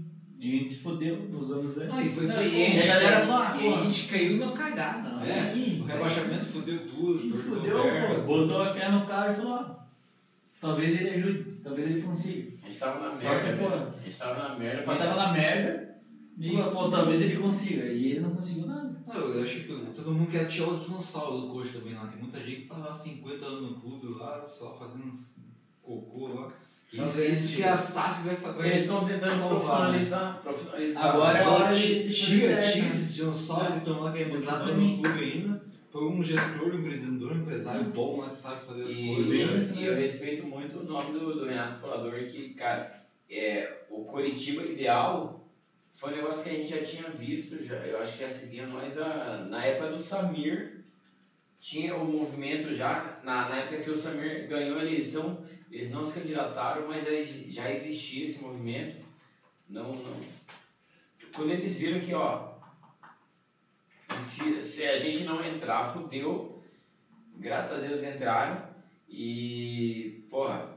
[0.40, 1.88] E a gente se fodeu nos anos antes.
[1.88, 4.36] Não, e foi, Não, foi e a gente, galera falou, ah, e a gente caiu
[4.36, 5.10] na cagada.
[5.10, 5.20] Não.
[5.20, 7.34] É, Sim, o rebaixamento fudeu tudo.
[7.34, 8.18] Fodeu, pô.
[8.24, 9.64] Botou a fé no cara e falou, ó,
[10.60, 12.44] talvez ele ajude, talvez ele consiga.
[12.62, 13.50] A gente tava na Só merda.
[13.50, 13.84] que, pô, né?
[13.98, 14.82] A gente tava na merda.
[14.86, 15.76] Mas tava na merda
[16.38, 17.84] e falou, pô, talvez ele consiga.
[17.88, 18.87] E ele não conseguiu nada.
[19.08, 22.06] Não, eu acho que todo, todo mundo quer tirar os dinossauros do coxa também lá.
[22.06, 25.08] Tem muita gente que tá lá há 50 anos no clube lá, só fazendo
[25.82, 26.48] cocô lá.
[26.92, 28.66] Isso, isso que a SAF vai fazer.
[28.66, 29.98] Eles estão tentando salvar, né?
[29.98, 30.40] profissionalizar.
[30.42, 31.04] profissionalizar.
[31.04, 35.20] Agora é a hora de- Tira, esses dinossauros que estão lá que é no clube
[35.20, 35.58] ainda.
[35.90, 39.70] Põe um gestor, um empreendedor, um empresário bom lá que sabe fazer as E, coisas.
[39.70, 42.86] e eu respeito muito o nome do, do Renato Falador, que, cara,
[43.30, 45.37] é, o Coritiba ideal
[45.98, 48.66] foi um negócio que a gente já tinha visto, já, eu acho que já seguia
[48.68, 50.84] nós a, na época do Samir.
[51.58, 56.04] Tinha o movimento já, na, na época que o Samir ganhou a eleição, eles não
[56.04, 57.10] se candidataram, mas já,
[57.48, 59.04] já existia esse movimento.
[59.68, 60.20] Não, não.
[61.34, 62.54] Quando eles viram que, ó,
[64.16, 66.62] se, se a gente não entrar, fudeu.
[67.34, 68.68] Graças a Deus entraram.
[69.08, 70.76] E, porra,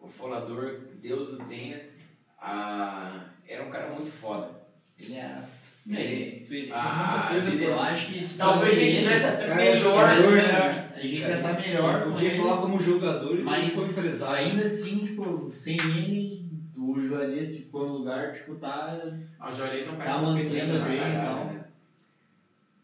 [0.00, 1.88] o Folador, Deus o tenha,
[2.40, 4.48] ah, era um cara muito foda.
[4.98, 5.42] Ele era.
[5.88, 7.64] Ele- fez Ah, coisa ele-.
[7.64, 9.76] Eu acho que Talvez a gente ele, tivesse até cara, melhor.
[9.76, 10.88] jogador, né?
[10.94, 14.46] A gente ia estar melhor Podia falar como jogador e Mas como empresário.
[14.46, 16.42] ainda assim, tipo, sem ele,
[16.76, 18.94] o Juarez ficou no lugar, tipo, tá.
[19.38, 21.46] Ah, O Juarez é um cara Tá mantendo bem, caralho, então.
[21.46, 21.60] né?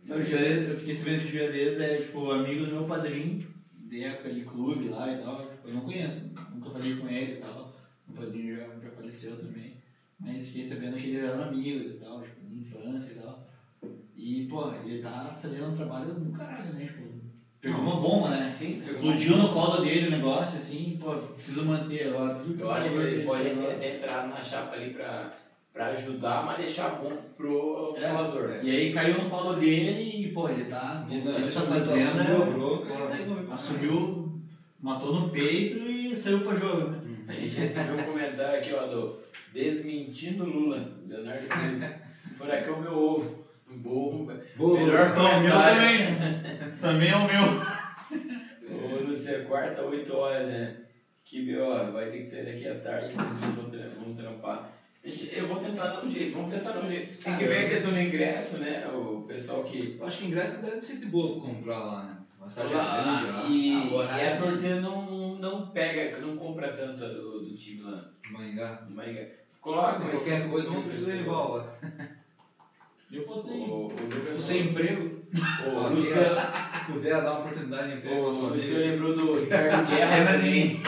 [0.09, 3.38] O Juarez, eu fiquei sabendo que o Juarez é, tipo, amigo do meu padrinho,
[3.72, 5.44] de época de clube lá e tal.
[5.48, 6.18] Tipo, eu não conheço,
[6.52, 7.72] nunca falei com ele e tal.
[8.09, 9.65] O padrinho já, já faleceu também.
[10.27, 13.39] Mas fiquei sabendo que eles eram amigos e tal, tipo, de infância e tal.
[14.12, 16.85] E, pô, ele tá fazendo um trabalho do caralho, né?
[16.85, 17.07] Tipo,
[17.61, 18.43] pegou uma bomba, né?
[18.43, 22.35] Sim, Explodiu no colo dele o negócio, assim, pô, preciso manter agora.
[22.35, 25.28] tudo Eu acho que ele pode ter, ter entrado na chapa ali pra,
[25.73, 28.09] pra ajudar, mas deixar bom pro É.
[28.09, 28.47] Folador.
[28.48, 28.59] né?
[28.62, 31.01] E aí caiu no colo dele e, pô, ele tá.
[31.09, 32.19] Ele, ele tá fazendo.
[32.19, 33.53] assumiu é- bronca.
[33.53, 34.28] assumiu,
[34.81, 36.98] matou no peito e saiu pro jogo, né?
[37.28, 39.09] A gente recebeu um comentário aqui, ó, do
[39.57, 41.81] Desmentindo Lula, Leonardo Cruz.
[42.37, 43.47] Furacão meu ovo.
[43.66, 44.39] Bomba.
[44.55, 46.77] Boa, Melhor É o meu também, né?
[46.81, 47.43] Também é o meu.
[48.69, 50.77] Ô, Lúcia, quarta, 8 horas, né?
[51.24, 54.70] Que, meu, ó, vai ter que sair daqui à tarde, inclusive vamos, tra- vamos trampar.
[55.03, 57.23] Eu vou tentar dar um jeito, vamos tentar dar um jeito.
[57.23, 58.87] Tem que ver a questão do ingresso, né?
[58.89, 59.97] O pessoal que.
[59.99, 62.16] Eu acho que ingresso deve ser de boa pra comprar lá, né?
[62.49, 63.43] Cidade grande lá.
[63.43, 67.55] Ah, e, Agora e a torcida não, não pega, não compra tanto a do, do
[67.57, 68.85] time lá Maringá.
[68.89, 69.23] Maringá.
[69.66, 71.68] Coloca esse- Qualquer coisa, vamos precisar de bola.
[73.10, 73.68] Eu posso ir.
[73.68, 75.10] O, o sem emprego.
[75.64, 76.36] O Luciano,
[76.86, 80.80] Puder dar uma oportunidade de emprego o Luciano lembrou do Ricardo Guerra É pra também.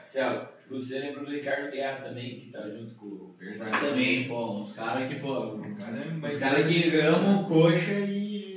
[0.00, 4.26] Céu, o Luciano lembrou do Ricardo Guerra também, que tá junto com o Mas também,
[4.26, 8.56] pô, uns caras que, pô, O cara é os mais caras que amam coxa e.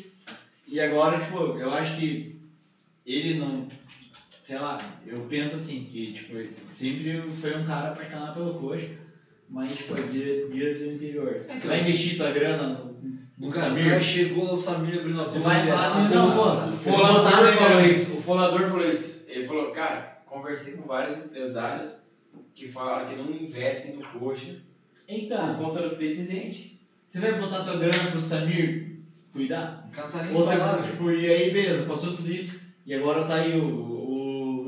[0.70, 2.34] E agora, tipo, eu acho que
[3.06, 3.68] ele não.
[4.42, 6.32] Sei lá, eu penso assim, que tipo,
[6.72, 9.04] sempre foi um cara apaixonado pelo coxa.
[9.50, 11.46] Mas tipo, é dinheiro dinheiro do interior.
[11.48, 13.86] É Você vai investir tua grana no, O no Samir?
[13.90, 17.54] cara chegou, o Samir abriu na Você boca vai falar assim, não, pô, O folador
[17.54, 18.14] falou isso.
[18.14, 19.24] O folador falou isso.
[19.28, 21.96] Ele falou, cara, conversei com vários empresários
[22.54, 26.80] que falaram que não investem no coxa por Eita, conta do presidente.
[27.08, 28.96] você vai botar tua grana pro Samir
[29.32, 29.86] cuidar?
[29.88, 32.60] O cara não sabe nem Outra, tipo, e aí beleza, passou tudo isso.
[32.86, 33.85] E agora tá aí o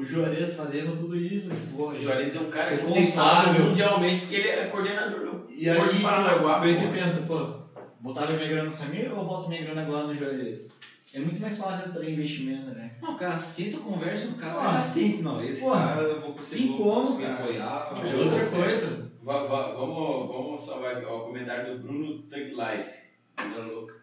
[0.07, 1.49] Juarez fazendo tudo isso.
[1.49, 3.51] Tipo, O Juarez é um cara que Responsável.
[3.53, 6.57] sabe mundialmente porque ele era coordenador do E aí, de Paranaguá.
[6.57, 6.91] pô, aí você pô.
[6.91, 10.67] pensa, pô, botar minha grana no Samir ou boto minha grana agora no Juarez?
[11.13, 12.91] É muito mais fácil entrar em investimento, né?
[13.01, 16.19] Não, o cara aceita, conversa com o cara, Ah, aceita, não, esse porra, cara eu
[16.19, 17.35] vou conseguir, tem como, conseguir cara.
[17.43, 17.93] apoiar.
[18.11, 19.07] É outra coisa.
[19.21, 22.89] Va- va- vamos, vamos salvar o comentário do Bruno Tug Life.
[23.37, 23.95] Ainda louca.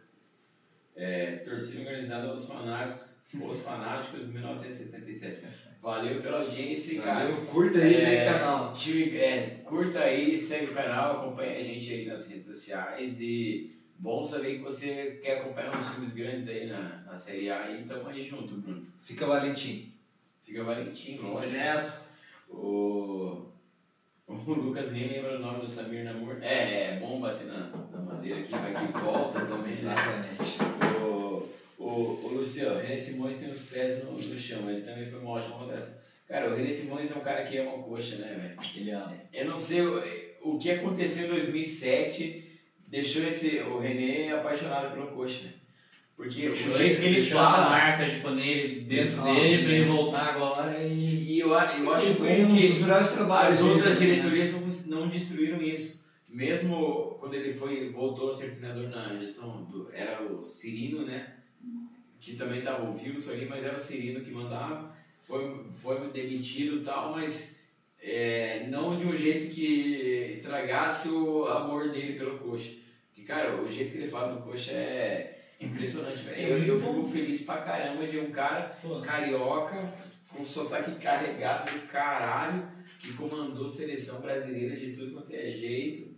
[0.97, 5.44] É, torcida organizada aos fanáticos, os fanáticos de 1977.
[5.85, 7.24] Valeu pela audiência, cara.
[7.24, 8.73] Valeu, curta aí, segue É, o canal.
[8.73, 13.62] time- é, curta aí, segue o canal, acompanha a gente aí nas redes sociais e
[13.94, 17.82] bom saber que você quer acompanhar uns times grandes aí na, na Série A e
[17.82, 18.81] tamo aí junto, Bruno.
[19.02, 19.78] Fica valentinho.
[20.43, 21.19] Fica lógico.
[21.20, 22.01] Sucesso.
[22.48, 23.36] O,
[24.47, 26.36] o Lucas nem lembra o nome do Samir Namur.
[26.40, 29.78] É, é bom bater na, na madeira aqui, vai que volta também, né?
[29.78, 30.56] Exatamente.
[31.85, 35.20] O, o Luciano, o René Simões tem os pés no, no chão, ele também foi
[35.20, 36.02] uma ótima mudança.
[36.27, 38.70] Cara, o René Simões é um cara que ama coxa, né, velho?
[38.74, 39.15] Ele ama.
[39.32, 40.02] Eu não sei o,
[40.43, 42.44] o que aconteceu em 2007
[42.86, 45.51] deixou esse, o René apaixonado pelo coxa, né?
[46.16, 47.70] Porque o jeito que ele deixou essa fala.
[47.70, 51.24] marca tipo, nele, dentro dele, pra ele voltar agora e.
[51.35, 54.06] E eu, eu acho um bom que as outras né?
[54.06, 56.05] diretorias não, não destruíram isso.
[56.28, 61.35] Mesmo quando ele foi voltou a ser treinador na gestão do era o Cirino, né?
[62.25, 64.93] Que também estava o Wilson ali, mas era o Cirino que mandava.
[65.23, 67.57] Foi foi demitido e tal, mas
[68.01, 72.71] é, não de um jeito que estragasse o amor dele pelo coxa.
[73.09, 76.37] Porque, cara, o jeito que ele fala do coxa é impressionante, velho.
[76.37, 79.89] É Eu, eu fico feliz pra caramba de um cara carioca,
[80.29, 82.63] com sotaque carregado do caralho,
[82.99, 86.14] que comandou seleção brasileira de tudo quanto é jeito,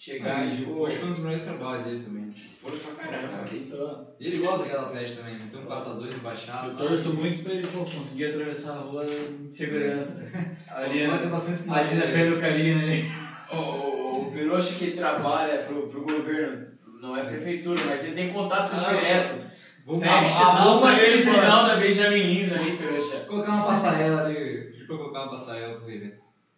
[0.00, 2.26] chegar Ah, e tipo, hoje foi um dos melhores trabalhos dele também.
[2.58, 3.44] foi pra caramba.
[3.52, 5.44] então, E ele gosta daquela Atlético também, né?
[5.50, 6.66] Tem um 4x2 rebaixado.
[6.68, 10.16] eu torço muito pra ele pô, conseguir atravessar a rua de segurança.
[10.72, 12.98] Ali, Ele tem bastante ali na frente do carinho, né?
[13.50, 16.64] O, o, o Peroche que trabalha pro, pro governo,
[16.98, 19.36] não é prefeitura, mas ele tem contato Ah, direto.
[19.84, 23.18] Vamos Fecha, a- a bomba dele, sinal da Benjamin Lins ali, Peroche.
[23.26, 24.64] Colocar uma passarela ali.
[24.70, 26.10] Pedi pra colocar uma passarela pro ele.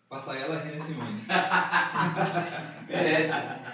[0.08, 1.24] Passarela René Simões.
[2.88, 3.32] Merece.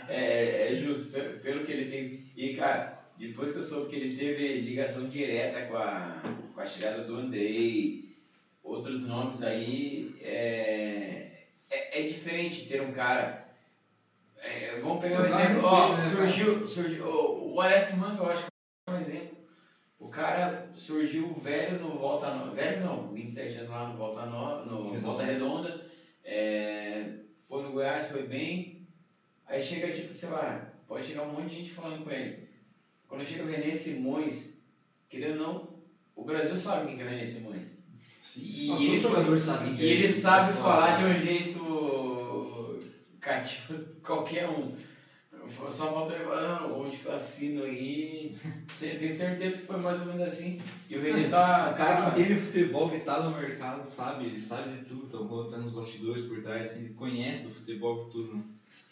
[0.09, 2.21] É, é justo, pe- pelo que ele tem.
[2.37, 6.23] E, cara, depois que eu soube que ele teve ligação direta com a,
[6.55, 8.17] com a chegada do Andrei,
[8.63, 11.27] outros nomes aí, é,
[11.71, 13.49] é, é diferente ter um cara.
[14.43, 15.65] é, vamos pegar um exemplo.
[15.67, 18.51] Ó, né, surgiu, surgiu o, o Aleph Manga, eu acho que
[18.89, 19.39] é um exemplo.
[20.01, 22.55] O cara surgiu velho no Volta Nova.
[22.55, 25.01] Velho não, 27 anos lá no Volta, no, no Redonda.
[25.07, 25.87] Volta Redonda.
[26.25, 27.05] É,
[27.49, 28.78] foi no Goiás, foi bem.
[29.49, 32.37] Aí chega, tipo, sei lá, pode chegar um monte de gente falando com ele.
[33.09, 34.49] Quando chega o René Simões,
[35.11, 35.69] querendo ou não,
[36.17, 37.77] o Brasil sabe quem que é o René Simões.
[38.37, 40.11] E, Ah, ele, jogador sabe e é ele ele.
[40.11, 41.59] sabe falar de um jeito
[43.21, 44.71] cativo, qualquer um.
[45.71, 48.33] Só falta ele falar, não, onde que eu assino aí.
[48.99, 50.57] Tenho certeza que foi mais ou menos assim.
[50.91, 51.71] E o René tá.
[51.71, 55.05] O cara tá- que entende futebol, que tá no mercado, sabe, ele sabe de tudo,
[55.05, 58.41] estão colocando os bastidores por trás, assim, ele conhece do futebol por tudo.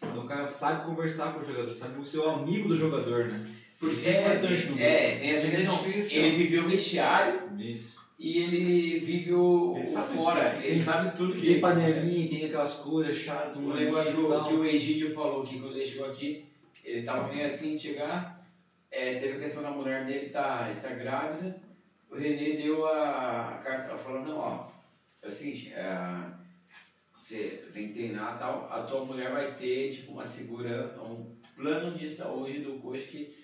[0.02, 3.46] Então o cara sabe conversar com o jogador, sabe ser o amigo do jogador, né?
[3.78, 5.84] Porque Isso é importante no É, tem essa é questão.
[5.84, 8.10] Ele viveu o vestiário Isso.
[8.18, 10.50] e ele vive o, Ele o fora.
[10.50, 10.64] tudo.
[10.64, 14.12] Ele sabe tudo que Tem panelinha, tem aquelas cores chato, O negócio
[14.46, 16.44] que o, Egídio falou que quando ele chegou aqui,
[16.82, 18.36] ele tava meio assim chegar.
[18.90, 21.56] É, teve a questão da mulher dele tá, estar grávida.
[22.10, 24.68] O Renê deu a, a carta falou, não, ó,
[25.20, 26.22] é o seguinte, é,
[27.16, 31.96] você vem treinar e tal, a tua mulher vai ter tipo uma segurança, um plano
[31.96, 33.34] de saúde do coach que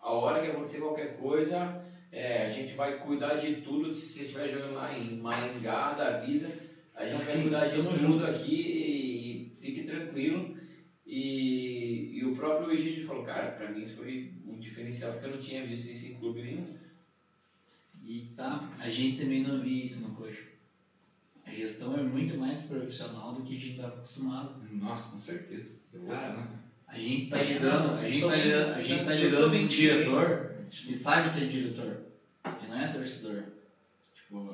[0.00, 1.80] a hora que acontecer qualquer coisa,
[2.10, 6.18] é, a gente vai cuidar de tudo se você estiver jogando lá em Maringá da
[6.18, 6.50] vida.
[6.94, 10.58] A gente vai cuidar de todo mundo aqui e fique tranquilo.
[11.06, 15.30] E, e o próprio Egídio falou, cara, pra mim isso foi um diferencial, porque eu
[15.30, 16.74] não tinha visto isso em clube nenhum.
[18.02, 20.53] E tá, a gente também não via isso no coxa.
[21.54, 24.60] A gestão é muito mais profissional do que a gente estava acostumado.
[24.72, 25.74] Nossa, com certeza.
[26.08, 26.48] Cara, né?
[26.88, 30.52] A gente tá lidando, a gente tá lidando, a gente tá lidando com um diretor
[30.68, 32.00] que sabe ser diretor,
[32.58, 33.44] que não é torcedor.
[34.16, 34.52] Tipo,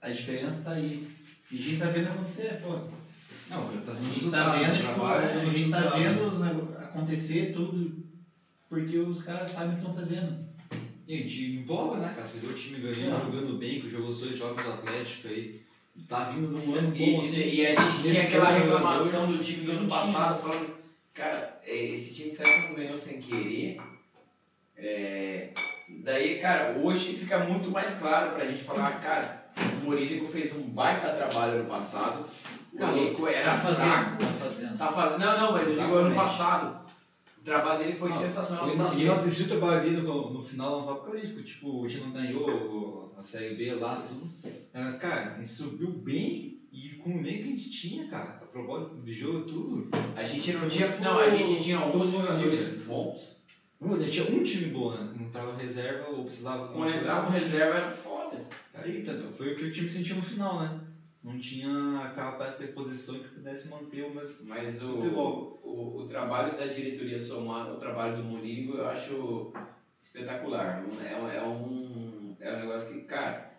[0.00, 1.06] a diferença tá aí.
[1.50, 2.70] E a gente tá vendo acontecer, pô.
[3.50, 6.42] Não, tá A dando gente tá vendo, tipo, trabalho, a gente tá vendo os
[6.78, 8.02] acontecer tudo
[8.70, 10.42] porque os caras sabem o que estão fazendo.
[11.06, 12.24] E a gente empolga, né, cara?
[12.24, 15.63] Você vê o time ganhando, jogando bem, que jogou os dois jogos do Atlético aí.
[16.08, 17.36] Tá vindo num ano E, bom, assim.
[17.36, 20.66] e a gente tinha aquela reclamação do time do ano passado, falando,
[21.12, 23.76] cara, é, esse time será que não ganhou sem querer?
[24.76, 25.46] É,
[25.86, 29.32] daí, cara, hoje fica muito mais claro pra gente falar, cara,
[29.72, 32.20] o Morínigo fez um baita trabalho ano passado,
[32.72, 34.76] o Elenco era Tá fazendo, fraco, tá fazendo.
[34.76, 36.68] tá fazendo, não, não, mas eu digo ano passado,
[37.44, 40.42] o trabalho dele foi Não, sensacional, Foi porque E enalteci o trabalho dele no, no
[40.42, 43.74] final, não foi por causa disso, porque tipo, o time não ganhou a Série B
[43.74, 44.30] lá e tudo.
[44.72, 48.40] Mas, cara, a gente subiu bem e com o elenco que a gente tinha, cara.
[48.42, 49.90] A propósito de jogo tudo.
[50.16, 53.36] a gente não tinha, não, a gente tinha Todo uns mundo jogadores viu, bons,
[53.78, 55.12] Mano, a gente tinha um time bom, né?
[55.14, 56.68] Não tava reserva ou precisava.
[56.68, 58.42] quando entrava reserva era foda.
[58.72, 59.30] Aí, entendeu?
[59.30, 60.80] Foi o que o time sentiu no final, né?
[61.24, 64.36] Não tinha capacidade de posição que pudesse manter o mesmo.
[64.42, 69.50] Mas o, o, o trabalho da diretoria somado ao trabalho do Mourinho eu acho
[69.98, 70.84] espetacular.
[71.02, 73.50] É, um- é, um, é um negócio que, cara,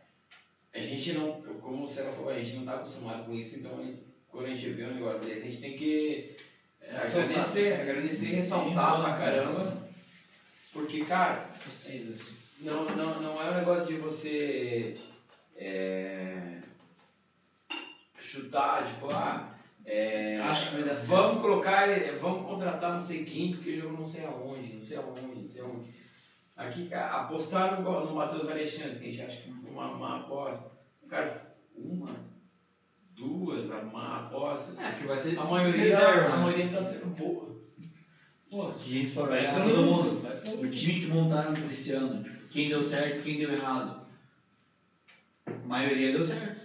[0.72, 3.82] a gente não, como o Célio falou, a gente não está acostumado com isso, então
[4.28, 6.36] quando a gente vê um negócio desse, a gente tem que
[6.82, 7.24] é, Ressaltar.
[7.24, 9.76] agradecer, agradecer e ressaltar pra caramba.
[10.72, 11.52] Porque, cara,
[11.88, 12.00] É
[12.60, 14.94] não, não, não é um negócio de você
[15.56, 16.35] é,
[18.26, 19.52] chutar, tipo, ah,
[19.85, 21.10] é, Acho que vai dar certo.
[21.10, 24.97] vamos colocar, é, vamos contratar não sei quem, porque jogou não sei aonde, não sei
[24.97, 25.89] aonde, não sei aonde.
[26.56, 30.18] Aqui, cara, apostaram no, no Matheus Alexandre, que a gente acha que foi uma má
[30.18, 30.72] aposta.
[31.07, 31.45] Cara,
[31.76, 32.15] uma,
[33.14, 34.80] duas má apostas.
[34.80, 36.43] É, que vai ser A maioria, reserva, a né?
[36.43, 37.53] maioria tá sendo boa.
[38.49, 41.65] Pô, se a gente for olhar todo mundo, mundo, vai o time que montaram pra
[41.72, 44.06] esse ano, quem deu certo quem deu errado.
[45.45, 46.65] A maioria deu certo.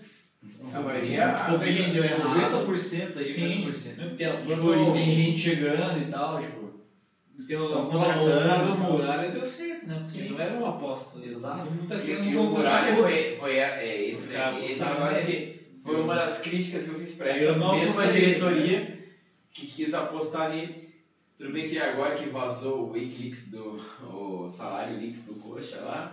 [0.72, 1.34] A maioria.
[1.46, 2.64] Pouca gente deu errado.
[2.66, 3.62] 90% aí, Sim.
[3.62, 4.14] 90%.
[4.16, 6.70] Tem, Tipo, e tem gente chegando e tal, tipo.
[7.46, 8.70] tem o, Tão o, contratando.
[8.72, 9.96] o Muralha deu certo, né?
[9.98, 10.28] Porque Sim.
[10.28, 11.18] não era uma aposta.
[11.22, 11.68] Exato.
[11.70, 14.68] Mundo tá E, querendo e o Muralha foi, foi é, é, esse, Os caras esse
[14.68, 15.36] gostaram negócio dele.
[15.36, 15.46] que
[15.82, 18.82] foi uma das críticas que eu fiz pra essa mesma diretoria
[19.52, 20.72] que quis apostar nele.
[21.36, 26.06] Tudo bem que agora que vazou o Wikileaks do o salário Leaks do Coxa lá,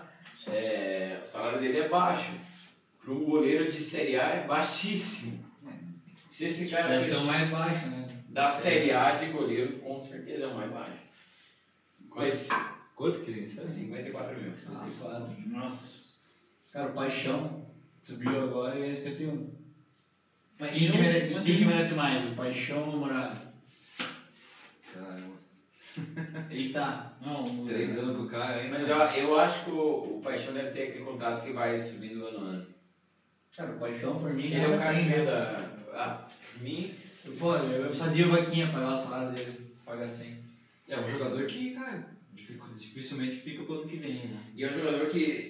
[0.45, 2.33] é, o salário dele é baixo.
[3.07, 5.41] Para um goleiro de Série A é baixíssimo.
[6.27, 8.05] Se esse cara Deve ser o mais baixo, né?
[8.27, 10.99] da Série A de goleiro, com certeza é o mais baixo.
[12.13, 12.49] Mas
[12.93, 13.69] Quanto que ele recebe?
[13.69, 14.51] 54 mil.
[14.73, 16.09] Nossa, Nossa.
[16.73, 17.65] Cara, o Paixão
[18.03, 19.53] subiu agora e é 51.
[20.59, 23.41] Mas Quem que, merece, quem que merece mais, o Paixão ou o Muralha?
[24.91, 25.37] Caramba.
[26.49, 27.11] Eita.
[27.21, 28.69] Não, o Três anos com o cara aí.
[28.69, 32.25] Mas eu, eu acho que o, o Paixão deve ter aquele contrato que vai subindo
[32.25, 32.46] ano.
[33.57, 35.21] Cara, o Paixão por mim Ele ele é o cara assim, né?
[35.23, 35.57] da.
[35.93, 36.09] Ah,
[36.53, 36.85] por mim.
[37.39, 39.51] Pô, eu fazia vaquinha pra pagar o salário dele.
[39.83, 40.37] Paga 100.
[40.87, 41.99] É um jogador que, cara,
[42.35, 44.39] dificilmente fica pro ano que vem, né?
[44.55, 45.49] E é um jogador que.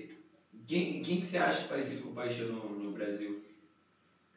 [0.66, 3.36] Quem, quem que você acha parecido com o Paixão no, no Brasil?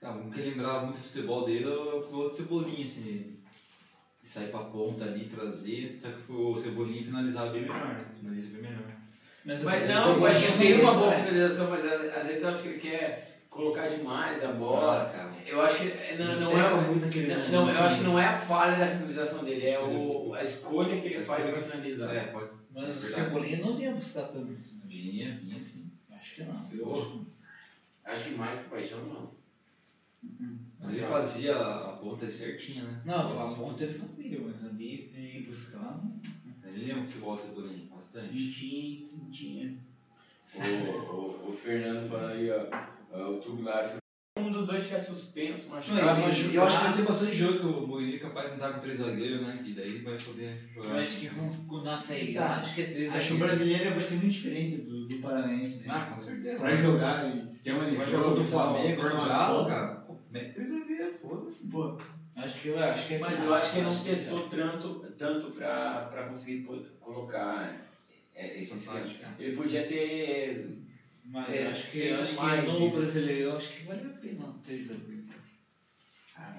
[0.01, 3.30] Cara, um que lembrava muito do futebol dele é o futebol de Cebolinha, assim.
[4.22, 5.90] De sair pra ponta ali, trazer.
[5.97, 8.05] Só que o Cebolinha finalizava bem melhor, né?
[8.18, 8.86] Finaliza bem melhor.
[9.44, 12.24] Mas, Mas eu- não, o eu- Paixão eu- tem uma boa finalização, mas às às
[12.26, 13.14] vezes eu acho que ele quer
[13.60, 15.02] colocar demais a bola.
[15.02, 15.30] Ah, cara.
[15.46, 16.86] Eu acho que é- não, não é.
[16.88, 19.78] muito aquele Não, não, eu acho que não é a falha da finalização dele, é
[19.78, 22.14] o, a escolha que ele A faz para finalizar.
[22.14, 23.00] É, pode Mas o.
[23.00, 24.78] Cebolinha não vinha buscar tanto assim.
[24.84, 25.84] Vinha, vinha sim.
[26.10, 26.66] Acho que não.
[26.70, 27.20] Eu-
[28.04, 29.28] Acho que mais que o Paixão não.
[30.78, 33.00] Mas ele fazia a ponta certinha, né?
[33.04, 35.78] Não, falo bom teve família, mas ali de ir buscar.
[36.02, 36.10] não.
[36.62, 38.50] Ele lembra o futebol Cebolinha, bastante.
[38.50, 38.98] Tinha,
[39.30, 39.72] tinha.
[40.54, 42.66] O, o, o Fernando falando aí, ó,
[43.12, 43.96] o Tuglar.
[44.38, 46.20] Um dos dois tiver suspenso, Não, machucado.
[46.20, 48.54] eu, acho, eu acho que vai ter bastante jogo que o Mourinho é capaz de
[48.54, 49.62] andar com três zagueiros, né?
[49.64, 51.00] E daí ele vai poder Eu jogar.
[51.00, 54.08] acho que com, com nossa aí, acho que é três Acho que o brasileiro vai
[54.08, 55.84] ser muito diferente do, do paranaense, né?
[55.88, 56.56] Ah, com certeza.
[56.56, 59.54] Pra jogar, esquema de Vai jogo, jogar contra o Flamengo, contra o formação.
[59.56, 60.06] Galo, cara.
[60.30, 61.68] Mete três zagueiros, foda-se.
[61.68, 61.98] Pô,
[62.36, 65.50] Acho que eu acho que é Mas eu acho que ele não testou tanto, tanto
[65.50, 66.66] pra, pra conseguir
[67.00, 67.86] colocar
[68.34, 69.04] é, esse esquema.
[69.38, 70.80] Ele podia ter.
[71.32, 74.52] Mas É, eu acho que, eu acho que no brasileiro, acho que vale a pena
[74.62, 75.01] ter jogo.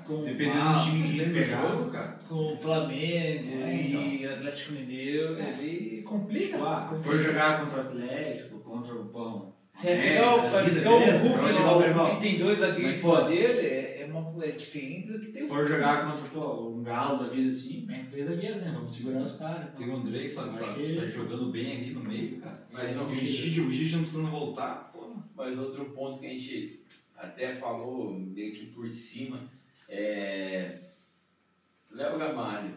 [0.06, 2.10] Com dependendo do time que ele jogo, cara.
[2.27, 6.48] Com o Flamengo É, e Atlético Mineiro, ele complica.
[6.48, 7.03] Tipo, ah, complica.
[7.03, 9.45] for jogar contra o Atlético, contra o Pão.
[9.73, 12.98] Se é pegar o, vai pegar o Hulk, lá, o Hulk tem dois zagueiros Mas,
[12.98, 16.26] em cima dele, é, é, uma, é diferente do que tem o for jogar contra
[16.26, 18.71] pô, um galo da vida assim, mete três zagueiros, né?
[18.73, 19.71] Vamos segurar os caras.
[19.77, 22.59] Tem o André, sabe, sabe, que- sai jogando bem ali no meio, cara.
[22.71, 25.13] Mas o Gigi, o Gigi não precisando voltar, pô.
[25.35, 26.79] Mas outro ponto que a gente
[27.15, 29.39] até falou meio que por cima
[29.93, 30.77] É...
[31.89, 32.71] Léo Gamalho.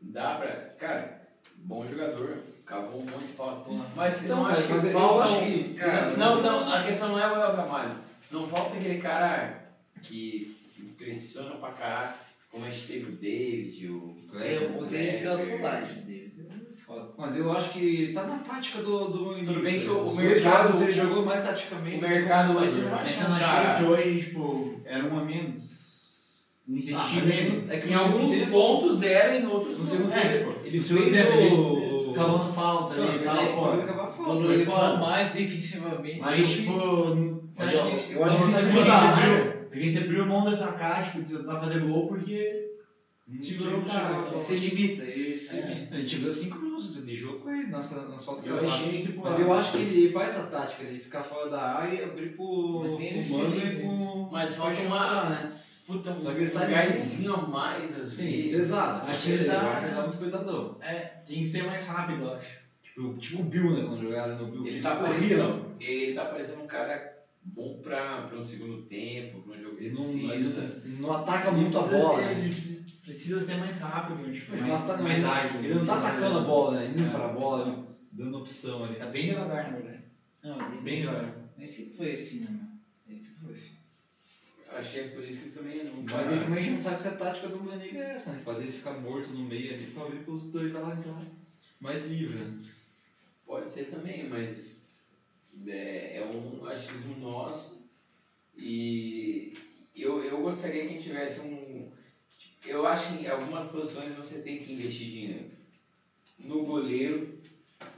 [0.00, 0.54] Dá pra.
[0.78, 1.20] Cara,
[1.56, 2.38] bom jogador.
[2.64, 3.68] Cavou um monte de falta.
[3.96, 5.24] Mas Então, não cara, acho que falta.
[5.24, 7.96] acho que- cara, não, não, a questão não é o Léo Gamalho.
[8.30, 9.60] Não falta aquele cara
[10.02, 12.14] que impressiona pra caralho,
[12.50, 14.14] como a gente teve o David, o.
[14.32, 15.48] É, o David dá Kleber.
[15.60, 15.96] saudade.
[15.96, 17.06] o David é foda.
[17.16, 20.38] Mas eu acho que tá na tática do, do Tudo bem que o- o mercado-
[20.38, 21.96] jogos ele jogou mais taticamente.
[21.96, 23.02] o mercado hoje jogador.
[23.20, 23.70] não cara.
[23.70, 25.86] achei que hoje, tipo, era um a menos.
[26.66, 27.06] Não Ah,
[27.70, 29.90] é, é que Em alguns tempo- pontos era e em outros No não.
[29.90, 32.00] segundo É, tempo, ele No segundo fez tempo, o...
[32.04, 33.62] ele cavando falta ali e tal, aí pô.
[34.22, 34.90] Quando ele foda.
[34.90, 36.20] for mais defensivamente.
[36.20, 39.47] Mas, tipo, eu- acho que a isso gente é mudar,
[39.78, 42.68] A gente abriu mão de atacar, tipo, de tentar fazer gol porque
[43.40, 44.38] segurou o cara.
[44.40, 45.60] se limita, ele se É.
[45.60, 45.94] limita.
[45.94, 48.66] A gente viu 5 minutos de jogo com ele nas, nas faltas que Eu ele
[48.66, 49.22] achei que, pô.
[49.22, 52.34] Mas eu acho que ele faz essa tática de ficar fora da área e abrir
[52.34, 54.28] pro, pro mano sim, e pro.
[54.32, 55.52] Mas falta uma- né?
[55.86, 58.50] Puta, um Só que ele sai gásinho a mais às Sim, vezes.
[58.50, 59.08] pesado.
[59.08, 60.76] Acho que ele tá- ele tá muito pesadão.
[60.80, 62.58] É, tem que ser mais rápido, eu acho.
[62.82, 63.80] Tipo, tipo o Bill, né?
[63.86, 64.66] Quando jogaram no Bill.
[64.66, 67.00] Ele tá parecendo, ele tá parecendo um cara
[67.40, 70.32] bom pra, pra um segundo tempo, pra um jogo que Ele não, precisa.
[70.32, 72.18] ele não, ele não ataca Ele muito a bola.
[72.20, 72.40] ser- né?
[72.44, 75.64] Ele precisa- ser mais rápido, tipo, Ele não, mais, ataca, mais ágil.
[75.64, 76.86] ele não tá atacando a bola, né?
[76.86, 77.10] Indo É.
[77.12, 77.78] pra bola, né?
[78.10, 78.96] dando opção ali.
[78.98, 80.00] Tá bem devagar, na verdade.
[80.42, 81.34] Não, mas ele, Bem devagar.
[81.56, 82.64] ele sempre foi assim, né, mano?
[83.06, 83.72] Ele sempre foi assim.
[84.70, 85.94] Acho que é por isso que também não.
[86.02, 88.40] Mas daí também a gente não sabe se a tática do Maniga é essa, né?
[88.44, 91.18] Fazer ele ficar morto no meio ali pra abrir pros dois lá então
[91.80, 92.50] mais livre, né?
[93.46, 94.78] Pode ser também, mas
[95.66, 97.78] é, é um achismo nosso
[98.56, 99.54] e
[100.02, 101.88] eu, eu gostaria que a gente tivesse um.
[102.66, 105.44] Eu acho que em algumas posições você tem que investir dinheiro.
[106.38, 107.38] No goleiro,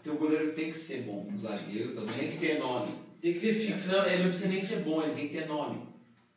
[0.03, 1.27] teu goleiro tem que ser bom.
[1.31, 2.29] Um zagueiro Tem também.
[2.31, 2.91] que ter nome.
[3.21, 3.89] Tem que ser fixo.
[3.89, 5.89] Não, ele não precisa nem ser bom, ele tem que ter nome.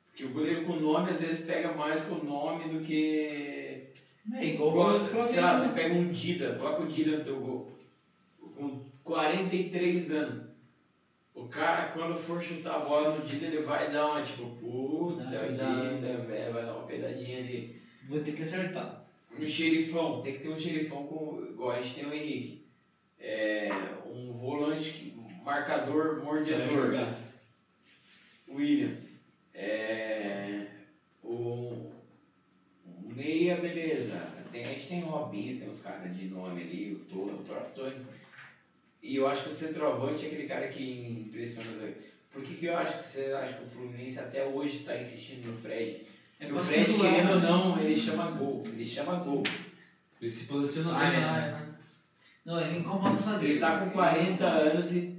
[0.10, 3.88] Porque o goleiro com nome às vezes pega mais com nome do que.
[4.34, 5.58] É igual Igual, sei lá, Flamengo.
[5.58, 7.72] você pega um Dida, coloca o Dida no teu gol.
[8.56, 10.53] Com 43 anos.
[11.36, 15.24] O cara, quando for chutar a bola no Dida, ele vai dar uma tipo, puta.
[15.24, 17.82] Dida, velho, vai dar uma peidadinha ali.
[18.08, 19.04] Vou ter que acertar.
[19.32, 22.64] Um xerifão, tem que ter um xerifão com, igual a gente tem o Henrique.
[23.20, 23.70] É,
[24.06, 26.70] um volante, que- marcador, mordedor.
[26.70, 27.18] jogar.
[28.48, 28.92] William.
[29.56, 30.68] É,
[31.24, 31.92] o,
[32.86, 34.22] o Meia, beleza.
[34.52, 37.38] Tem, a gente tem o Robinho, tem os caras de nome ali, o Tony, o
[37.44, 37.96] próprio Tony.
[39.04, 41.74] E eu acho que o centroavante é aquele cara que impressiona.
[41.78, 41.94] sabe?
[42.32, 45.46] Por que, que eu acho que você acha que o Fluminense até hoje está insistindo
[45.46, 46.06] no Fred?
[46.40, 47.48] É o Fred, querendo ou né?
[47.48, 48.64] não, ele chama gol.
[48.66, 49.44] Ele chama gol.
[50.22, 51.20] Ele se posiciona bem, né?
[51.20, 51.66] né?
[52.46, 53.54] Não, ele incomoda o zagueiro.
[53.54, 55.14] Ele tá com 40 anos e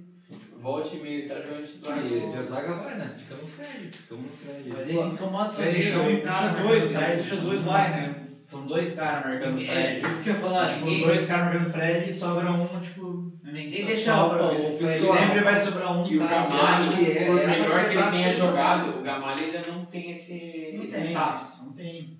[0.57, 1.99] volta e meia, ele tá jogando titular.
[1.99, 3.15] Ah, e, e a zaga vai, né?
[3.19, 3.91] Fica no Fred.
[3.97, 4.69] Fica no Fred.
[4.71, 6.01] Mas ele incomoda o zagueiro.
[6.01, 7.17] um cara Puxa marcando dois, o Fred, né?
[7.17, 8.29] deixa dois vai, né?
[8.47, 10.09] São dois caras marcando o É, Fred.
[10.09, 10.69] isso que eu ia falar.
[10.69, 13.24] Tipo, ninguém, dois caras marcando o Fred e sobra um, tipo.
[13.53, 16.21] Ninguém deixa sobra, o, Fred sempre vai sobrar um E o.
[16.21, 20.11] Gamalho, que é- por melhor é que ele tenha jogado, o Gamalho ainda não tem
[20.11, 22.17] esse, Não esse tem, status Não tem.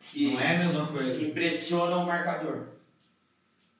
[0.00, 1.22] que, Não é a mesma que coisa.
[1.22, 2.66] impressiona o marcador.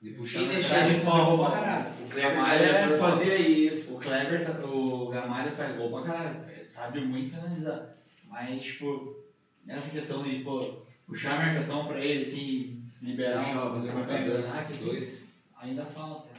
[0.00, 1.86] De puxar E deixar ele Ele faz gol pra caralho.
[2.04, 2.98] O Gamalho é foda.
[2.98, 3.94] fazia isso.
[3.94, 6.44] O Kleber, o Gamalho faz gol pra caralho.
[6.50, 7.88] Ele sabe muito finalizar.
[8.28, 9.16] Mas, tipo,
[9.64, 10.74] nessa questão de, pô,
[11.06, 15.24] puxar a marcação pra ele, assim, liberar Puxar, um fazer uma marcador, ah, que dois.
[15.62, 16.33] Ainda falta.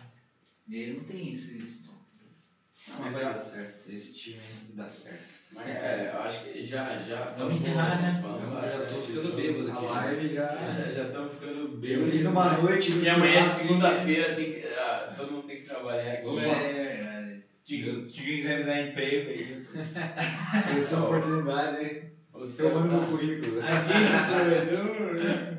[0.69, 1.49] Ele não tem isso.
[1.51, 1.79] isso.
[2.87, 3.89] Não, Mas mas vai é- dar certo.
[3.89, 5.23] Esse time aí dá certo.
[5.51, 6.95] Mas é, eu acho que já.
[6.95, 8.15] já Vamos encerrar, né?
[8.21, 9.85] Eu já tô ficando do- bêbado A aqui.
[9.85, 10.65] live já.
[10.65, 12.09] Já já estamos ficando Eu bêbados.
[12.09, 12.91] li numa noite.
[12.91, 16.23] no E amanhã, churrasco, segunda-feira, tem que- ah, todo mundo tem que trabalhar aqui.
[16.23, 16.57] Vamos É, lá.
[16.61, 17.35] é,
[17.65, 17.77] Se
[18.07, 19.57] quem quiser me dar emprego aí.
[20.79, 21.99] Essa é uma oportunidade, hein?
[22.33, 23.53] O Eu meu currículo.
[23.55, 23.71] né?
[23.71, 25.55] Aqui esse provedor, né?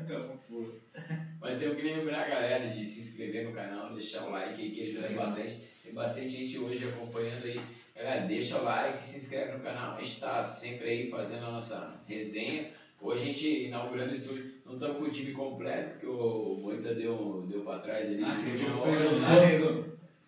[1.57, 4.69] Mas tenho que lembrar a galera de se inscrever no canal, deixar o like aí,
[4.69, 5.57] que ajuda bastante.
[5.83, 7.59] Tem bastante gente hoje acompanhando aí.
[7.95, 9.95] Galera, deixa o like, se inscreve no canal.
[9.95, 12.67] A gente está sempre aí fazendo a nossa resenha.
[13.01, 14.51] Hoje a gente inaugurando o estúdio.
[14.67, 18.23] Não estamos com o time completo, porque o Moita deu, deu para trás ali.
[18.23, 19.85] Arregou.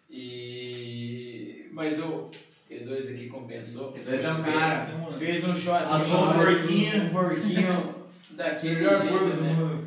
[0.09, 1.69] E...
[1.71, 2.31] Mas o
[2.71, 3.93] E2 aqui compensou.
[3.95, 4.87] Esse daí tá um cara.
[5.19, 5.93] Fez um churrasco.
[5.93, 7.03] Assou um porquinho.
[7.03, 7.95] Um porquinho
[8.31, 9.53] daquele Melhor jeito, porco do né?
[9.53, 9.78] mundo.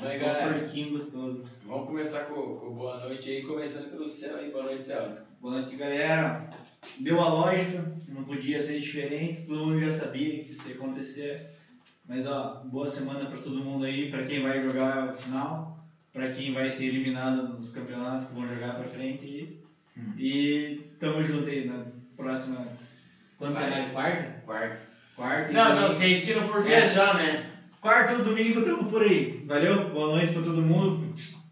[0.00, 1.44] Mas, Assou um galera, porquinho gostoso.
[1.64, 4.50] Vamos começar com, com boa noite aí, começando pelo céu aí.
[4.50, 5.16] Boa noite, céu.
[5.40, 6.48] Boa noite, galera.
[6.98, 11.50] Deu a lógica, não podia ser diferente, todo mundo já sabia que isso ia acontecer.
[12.06, 16.28] Mas ó, boa semana para todo mundo aí, para quem vai jogar a final, para
[16.30, 19.60] quem vai ser eliminado nos campeonatos que vão jogar para frente e,
[20.16, 21.84] e tamo junto aí na
[22.16, 22.66] próxima.
[23.38, 23.80] Quanto Vai.
[23.80, 23.88] é?
[23.90, 24.42] Quarta?
[24.44, 24.80] Quarto.
[25.16, 25.80] Quarto e Não, domingo.
[25.82, 27.45] não, se a gente não for viajar, né?
[27.86, 29.44] Quarto e domingo estamos por aí.
[29.46, 29.90] Valeu?
[29.90, 31.06] Boa noite pra todo mundo.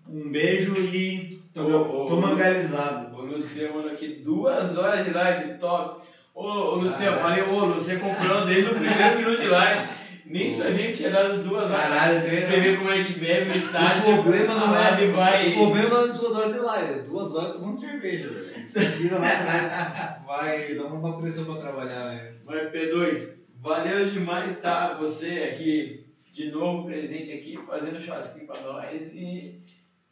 [0.09, 2.21] Um beijo e tô, Ô, ô, tô ô.
[2.21, 3.17] mangalizado.
[3.17, 6.03] O Luciano aqui duas horas de live, top.
[6.35, 9.89] Ô, ô Luciano, falei, ô, Luciano comprando desde o primeiro minuto de live.
[10.27, 11.89] Nem sabia que tinha dado duas horas.
[11.89, 14.03] Caralho, três Você vê como a gente bebe no estádio.
[14.03, 14.79] O problema não é.
[14.81, 15.51] live vai.
[15.51, 18.65] O problema não é as duas horas de live, é duas horas tomando cerveja, velho.
[18.65, 22.35] Isso aqui não vai, vai, dar uma pressão pra trabalhar, velho.
[22.45, 26.04] Vai, P2, valeu demais estar você aqui
[26.35, 29.61] de novo presente aqui, fazendo churrasquinho pra nós e.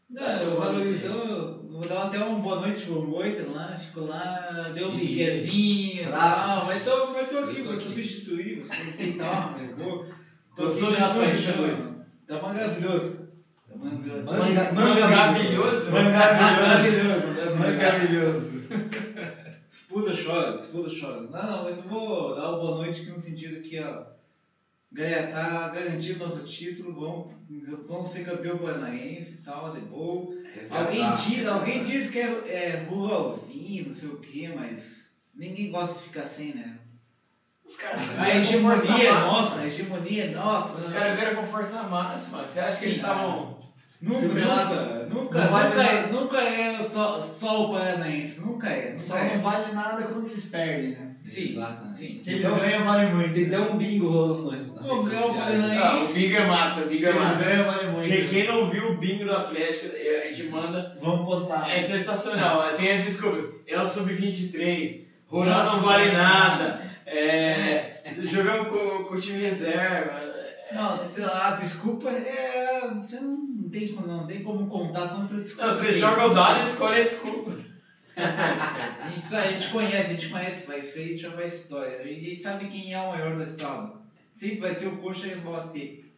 [0.08, 4.70] Não, eu valorizo, eu vou dar até uma boa noite pro Moita lá, ficou lá,
[4.74, 9.52] deu um miguezinho e tal, mas tô, mas tô aqui, vou substituir, vou substituir tal,
[9.58, 10.04] mas vou.
[10.54, 12.04] Tô aqui na paixão.
[12.26, 13.28] Tá maravilhoso.
[13.68, 14.24] Tá maravilhoso.
[14.26, 15.92] Manga- Maravilhoso.
[15.92, 17.26] Maravilhoso, maravilhoso.
[17.58, 18.52] Maravilhoso.
[19.70, 21.20] Espuda chora, espuda chora.
[21.22, 24.02] Não, não, mas eu vou dar uma boa noite aqui no sentido que, ó,
[24.92, 27.24] ganha, tá garantido nosso título, vamos,
[27.86, 30.26] vamos ser campeão paranaense e tal, de boa.
[30.70, 35.94] Alguém diz, alguém diz que é, é burrãozinho, não sei o que, mas ninguém gosta
[35.94, 36.76] de ficar sem, né?
[37.64, 40.76] Os caras A vieram com hegemonia é nossa, a hegemonia é nossa.
[40.76, 40.92] Os né?
[40.92, 42.46] caras vieram com força máxima.
[42.46, 43.56] Você acha que eles estavam.
[44.00, 48.90] Nunca, nunca, nunca, nunca, é, nunca é só, só o paranaense, nunca é.
[48.90, 49.24] Nunca Só é.
[49.24, 51.11] não vale nada quando eles perdem, né?
[51.24, 51.96] Sim, Exatamente.
[51.96, 52.18] sim.
[52.20, 53.32] Se eles ganham, vale muito.
[53.32, 55.30] Tem até um bingo rolando sociais.
[55.32, 55.78] Paranaense.
[55.78, 57.44] Ah, o bingo é massa, o bingo é massa.
[57.44, 58.06] ganham, vale muito.
[58.06, 60.84] Quem, quem não viu o bingo do Atlético, a gente manda.
[60.98, 61.70] Vamos postar.
[61.70, 62.60] É sensacional.
[62.74, 63.48] Tem as desculpas.
[63.66, 66.76] É o sub-23, Ronaldo não vale nada.
[67.06, 67.84] É,
[68.24, 70.30] jogamos com, com o time reserva.
[70.72, 72.88] Não, sei lá, a desculpa é.
[72.94, 75.66] Você não tem, como- não tem como contar quanta desculpa.
[75.66, 77.54] Não, você joga o dado e escolhe a desculpa.
[78.16, 81.98] A gente, sabe, a gente conhece, a gente conhece, vai ser, isso já vai história.
[81.98, 84.00] A gente sabe quem é o maior do estado.
[84.34, 86.12] Sempre vai ser o coxa e bater.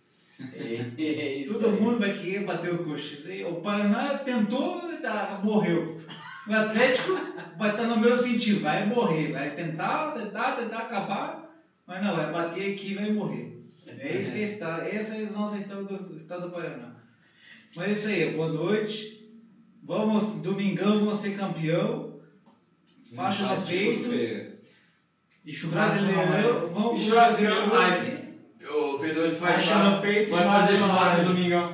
[0.52, 1.80] É, é Todo aí.
[1.80, 3.16] mundo vai querer bater o coxa.
[3.48, 5.96] O Paraná tentou, tá, morreu.
[6.46, 7.12] O Atlético
[7.56, 11.56] vai estar no meu sentido, vai morrer, vai tentar, tentar, tentar acabar,
[11.86, 13.54] mas não, vai bater aqui e vai morrer.
[13.86, 16.96] É isso que está, essa é a nossa história do estado do Paraná.
[17.74, 19.23] Mas é isso aí, boa noite.
[19.86, 22.02] Vamos, domingão, vamos ser campeão.
[23.14, 24.10] Faixa no peito.
[25.44, 26.02] E churrasco
[26.72, 27.06] vamos E
[27.66, 28.24] live.
[28.66, 31.70] O P2 faz Faixa churrasco- no peito, vai churrasco fazer no churrasco no domingão.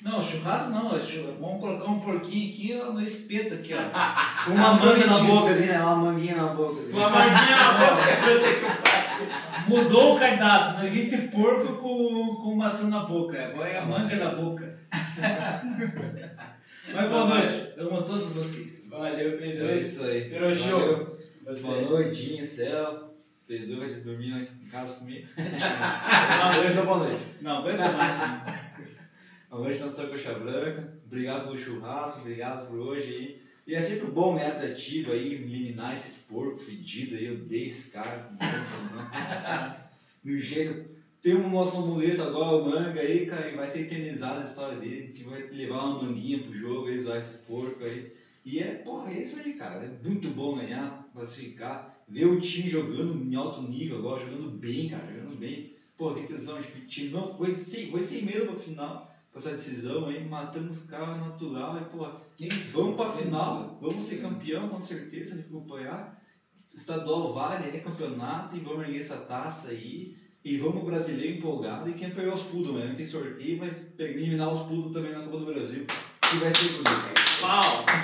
[0.00, 0.98] Não, churrasco não, é
[1.38, 3.78] vamos colocar um porquinho aqui ó, no espeto aqui, ó.
[4.42, 5.78] Com uma Ah, manga na boca, assim, né?
[5.78, 6.90] Uma manguinha na boca, assim.
[6.92, 8.02] Uma manguinha na boca.
[9.64, 14.16] Mudou o cardápio, não existe porco com, com maçã na boca, agora é a manga
[14.16, 14.68] na boca.
[16.92, 18.84] Mas boa noite, amo a todos vocês.
[18.88, 19.80] Valeu, É P2.
[19.80, 20.20] isso aí.
[20.28, 21.18] Virou show.
[21.62, 23.14] Boa noitinha, céu.
[23.46, 25.26] Pedro vai dormir lá em casa comigo.
[25.36, 27.24] Boa Hoje boa noite.
[27.42, 28.20] Não, aguenta mais.
[29.50, 30.94] Boa noite, Nação Coxa Branca.
[31.06, 33.40] Obrigado pelo churrasco, obrigado por hoje.
[33.66, 37.26] E é sempre bom ganhar atrativo aí, eliminar esses porcos fedidos aí.
[37.26, 38.30] Eu odeio esse cara.
[38.40, 39.76] né?
[40.22, 40.93] Do jeito.
[41.24, 44.78] Tem um nosso amuleto agora, o manga aí, cara, e vai ser eternizada a história
[44.78, 45.04] dele.
[45.04, 48.12] A gente vai levar uma manguinha pro jogo aí, zoar esses porcos aí.
[48.44, 49.86] E é, porra, é isso aí, cara.
[49.86, 54.90] É muito bom ganhar, classificar, ver o time jogando em alto nível agora, jogando bem,
[54.90, 55.72] cara, jogando bem.
[55.96, 57.08] Pô, que tesão de time.
[57.08, 61.78] Não, foi, sem, foi sem medo no final, essa decisão aí, matamos os caras natural.
[61.78, 62.06] E, pô,
[62.74, 66.22] vamos pra final, vamos ser campeão com certeza, de acompanhar.
[66.74, 70.22] Estadual vale, é campeonato, e vamos erguer essa taça aí.
[70.44, 71.88] E vamos brasileiro empolgado.
[71.88, 72.92] E quem pegar os pudos, né?
[72.94, 75.86] Tem sorteio, vai pe- eliminar os pudos também na Copa do Brasil.
[76.28, 77.40] Que vai ser bonito.
[77.40, 77.60] Pau,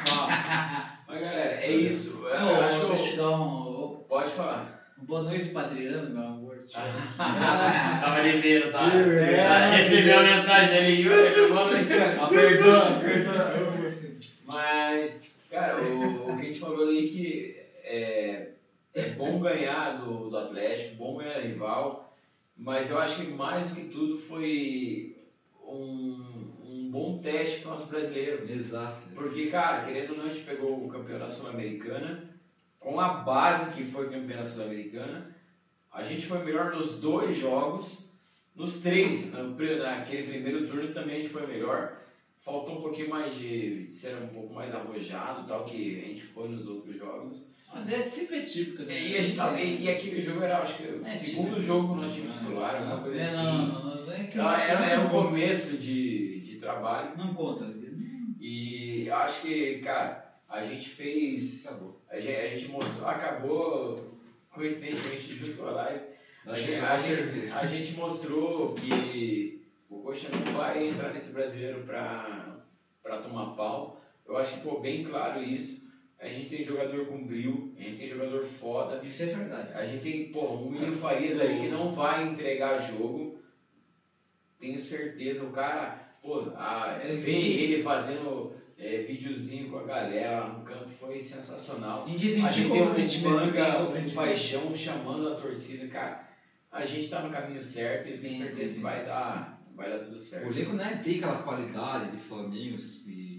[0.08, 0.26] pau.
[1.06, 2.08] Mas galera, é isso.
[2.08, 3.16] Eu Não, acho que eu eu...
[3.16, 4.64] dar um, Pode falar.
[4.96, 6.56] boa noite pro Adriano, meu amor.
[6.66, 7.12] Te amo.
[8.00, 8.90] Tava ligeiro, tá?
[8.90, 11.04] É, Tá, Recebeu a mensagem ali,
[11.46, 11.92] boa noite.
[11.92, 13.76] Apertou, apertou.
[13.82, 14.12] Você.
[14.44, 15.18] Mas,
[15.50, 17.52] cara, o, o que a gente falou ali que
[17.82, 18.40] é,
[18.94, 22.09] é bom ganhar do, do Atlético, bom ganhar rival,
[22.60, 25.16] mas eu acho que mais do que tudo foi
[25.66, 28.50] um, um bom teste para o nosso brasileiro.
[28.50, 29.08] Exato.
[29.14, 32.28] Porque, cara, querendo ou não, a gente pegou o campeão da Sul-Americana,
[32.78, 35.34] com a base que foi campeão da Sul-Americana,
[35.90, 38.06] a gente foi melhor nos dois jogos,
[38.54, 41.98] nos três, naquele primeiro turno também a gente foi melhor.
[42.40, 46.24] Faltou um pouquinho mais de, de ser um pouco mais arrojado, tal, que a gente
[46.24, 47.50] foi nos outros jogos.
[47.72, 49.00] Mas é sempre é típico, né?
[49.00, 51.60] E, a gente tava, e, e aquele jogo era, acho que, o É, segundo tipo,
[51.62, 53.36] jogo nós tínhamos titular, alguma coisa É, assim.
[53.36, 55.28] não, não, não, é que Então, era, era conta.
[55.28, 57.16] começo de, de trabalho.
[57.16, 57.72] Não conta.
[58.38, 61.66] E eu acho que, cara, a gente fez.
[61.66, 62.00] Acabou.
[62.10, 64.18] A gente, a gente mostrou, acabou
[64.50, 66.04] coincidentemente junto com a live.
[66.46, 71.84] A gente, a, gente, a gente mostrou que o Coxa não vai entrar nesse brasileiro
[71.84, 74.00] para tomar pau.
[74.26, 75.88] Eu acho que ficou bem claro isso.
[76.20, 79.00] A gente tem jogador com brilho, a gente tem jogador foda.
[79.02, 79.72] Isso é verdade.
[79.72, 83.40] A gente tem, pô, o William Farias aí que não vai entregar jogo.
[84.58, 87.28] Tenho certeza, o cara, pô, a, vídeo.
[87.30, 92.06] ele fazendo é, videozinho com a galera no campo foi sensacional.
[92.06, 96.28] E dizem A gente que tem o um manga, um paixão chamando a torcida, cara.
[96.70, 100.04] A gente tá no caminho certo e eu tenho certeza que vai dar, vai dar
[100.04, 100.48] tudo certo.
[100.48, 102.76] O elenco não é, tem aquela qualidade de Flamengo
[103.06, 103.29] e,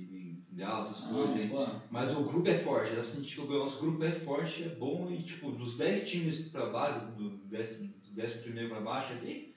[0.56, 1.42] Galo, essas coisas.
[1.42, 1.48] hein?
[1.50, 1.66] pô.
[1.90, 4.68] Mas o grupo é forte, dá pra sentir que o nosso grupo é forte, é
[4.68, 9.14] bom e tipo, dos 10 times pra base, do 10, do 10 primeiro pra baixo
[9.14, 9.50] ali,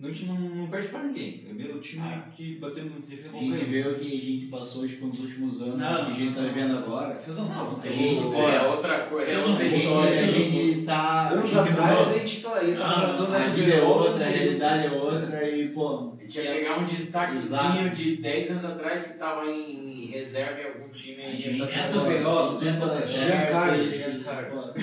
[0.00, 1.44] a gente não, não perde pra ninguém.
[1.48, 2.28] É o mesmo time Ah.
[2.34, 5.60] que batendo no defesa A gente vê o que a gente passou tipo, nos últimos
[5.60, 7.18] anos, Não, o que a gente tá vivendo agora.
[7.26, 7.80] Não, não.
[7.80, 10.20] Gente, Pô, pô, é outra coisa, é eu não outra a gente, história.
[10.20, 11.28] a gente tá.
[11.30, 14.28] Anos gente atrás a gente tá aí, tá Ah, tratando A vida é outra, a
[14.28, 17.96] realidade é outra e, pô, A gente ia pegar um destaquezinho Exato.
[17.96, 21.36] de 10 anos atrás que tava em reserva em algum time a aí.
[21.40, 23.94] gente tá Neto tudo Neto certo.
[23.96, 24.74] Giancarlo,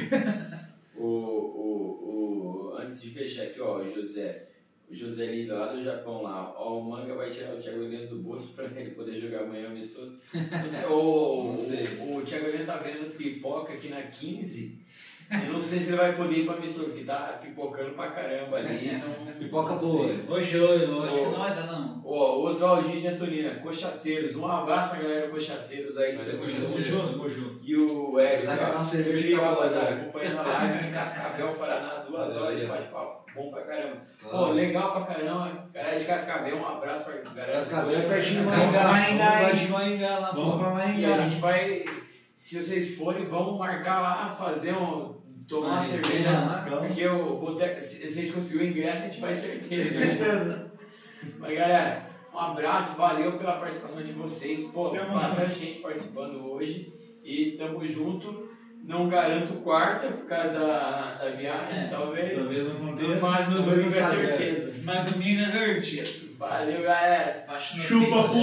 [0.98, 4.48] O, o, o, antes de fechar aqui, ó, o José.
[4.90, 6.52] O José Lindo lá do Japão lá.
[6.58, 9.68] Ó, o Manga vai tirar o Thiago Heleno do bolso pra ele poder jogar amanhã
[9.68, 10.18] amistoso.
[10.90, 11.88] O, Não sei.
[12.00, 14.80] o, o Thiago Heleno tá vendo pipoca aqui na 15.
[15.32, 18.58] Eu não sei se ele vai poder ir pra amistoso, porque tá pipocando pra caramba
[18.58, 18.92] ali.
[19.02, 20.08] Não, Pipoca não boa.
[20.08, 20.26] sei.
[20.30, 21.18] Hoje, hoje, eu acho Ô.
[21.20, 22.02] que não vai dar, não.
[22.06, 24.36] Ó, o Oswaldinho de Antonina, Cochaceiros.
[24.36, 26.16] Um abraço pra galera Cochaceiros aí.
[26.16, 26.84] Mas é tamo Cochaceiro.
[26.88, 27.10] junto.
[27.10, 27.60] Tamo junto.
[27.64, 30.02] E o Eric, Vai pegar uma ó, cerveja e tá Rapaziada né?
[30.04, 32.68] acompanhando a live de Cascavel, Paraná, duas horas de ó.
[32.70, 33.26] bate-papo.
[33.36, 33.96] Bom pra caramba.
[34.24, 34.54] Pô, Claro.
[34.54, 35.68] legal pra caramba.
[35.74, 38.80] Galera de Cascavel, um abraço pra galera Cascavel de é pertinho de Vamos Maringá.
[38.80, 40.76] pra Maringá, Vamos de Maringá lá, Vamos pra E a
[41.10, 41.18] Maringá.
[41.30, 41.86] gente vai,
[42.38, 45.15] se vocês forem, vamos marcar lá, fazer um.
[45.48, 46.80] Tomar uma Uma cerveja lá.
[46.80, 50.00] Porque o boteco, se se a gente conseguir o ingresso, a gente vai certeza.
[50.00, 50.06] né?
[50.06, 50.72] Certeza.
[51.40, 54.64] Mas galera, um abraço, valeu pela participação de vocês.
[54.66, 56.94] Pô, Tamo bastante gente participando hoje.
[57.24, 58.50] E tamo junto.
[58.84, 62.36] Não garanto quarta por causa da, da viagem, É, talvez.
[62.36, 63.28] Talvez não aconteça.
[63.28, 64.28] Mas no talvez domingo é saiba.
[64.28, 64.74] certeza.
[64.84, 66.36] Mas domingo é garantido.
[66.38, 67.46] Valeu, galera.
[67.60, 68.34] Chupa né?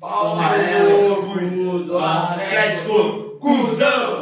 [0.00, 1.08] Amarelo.
[1.08, 4.15] no cu do Atlético, cuzão!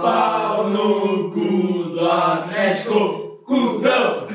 [0.00, 4.26] Pau no cu do Atlético, cuzão!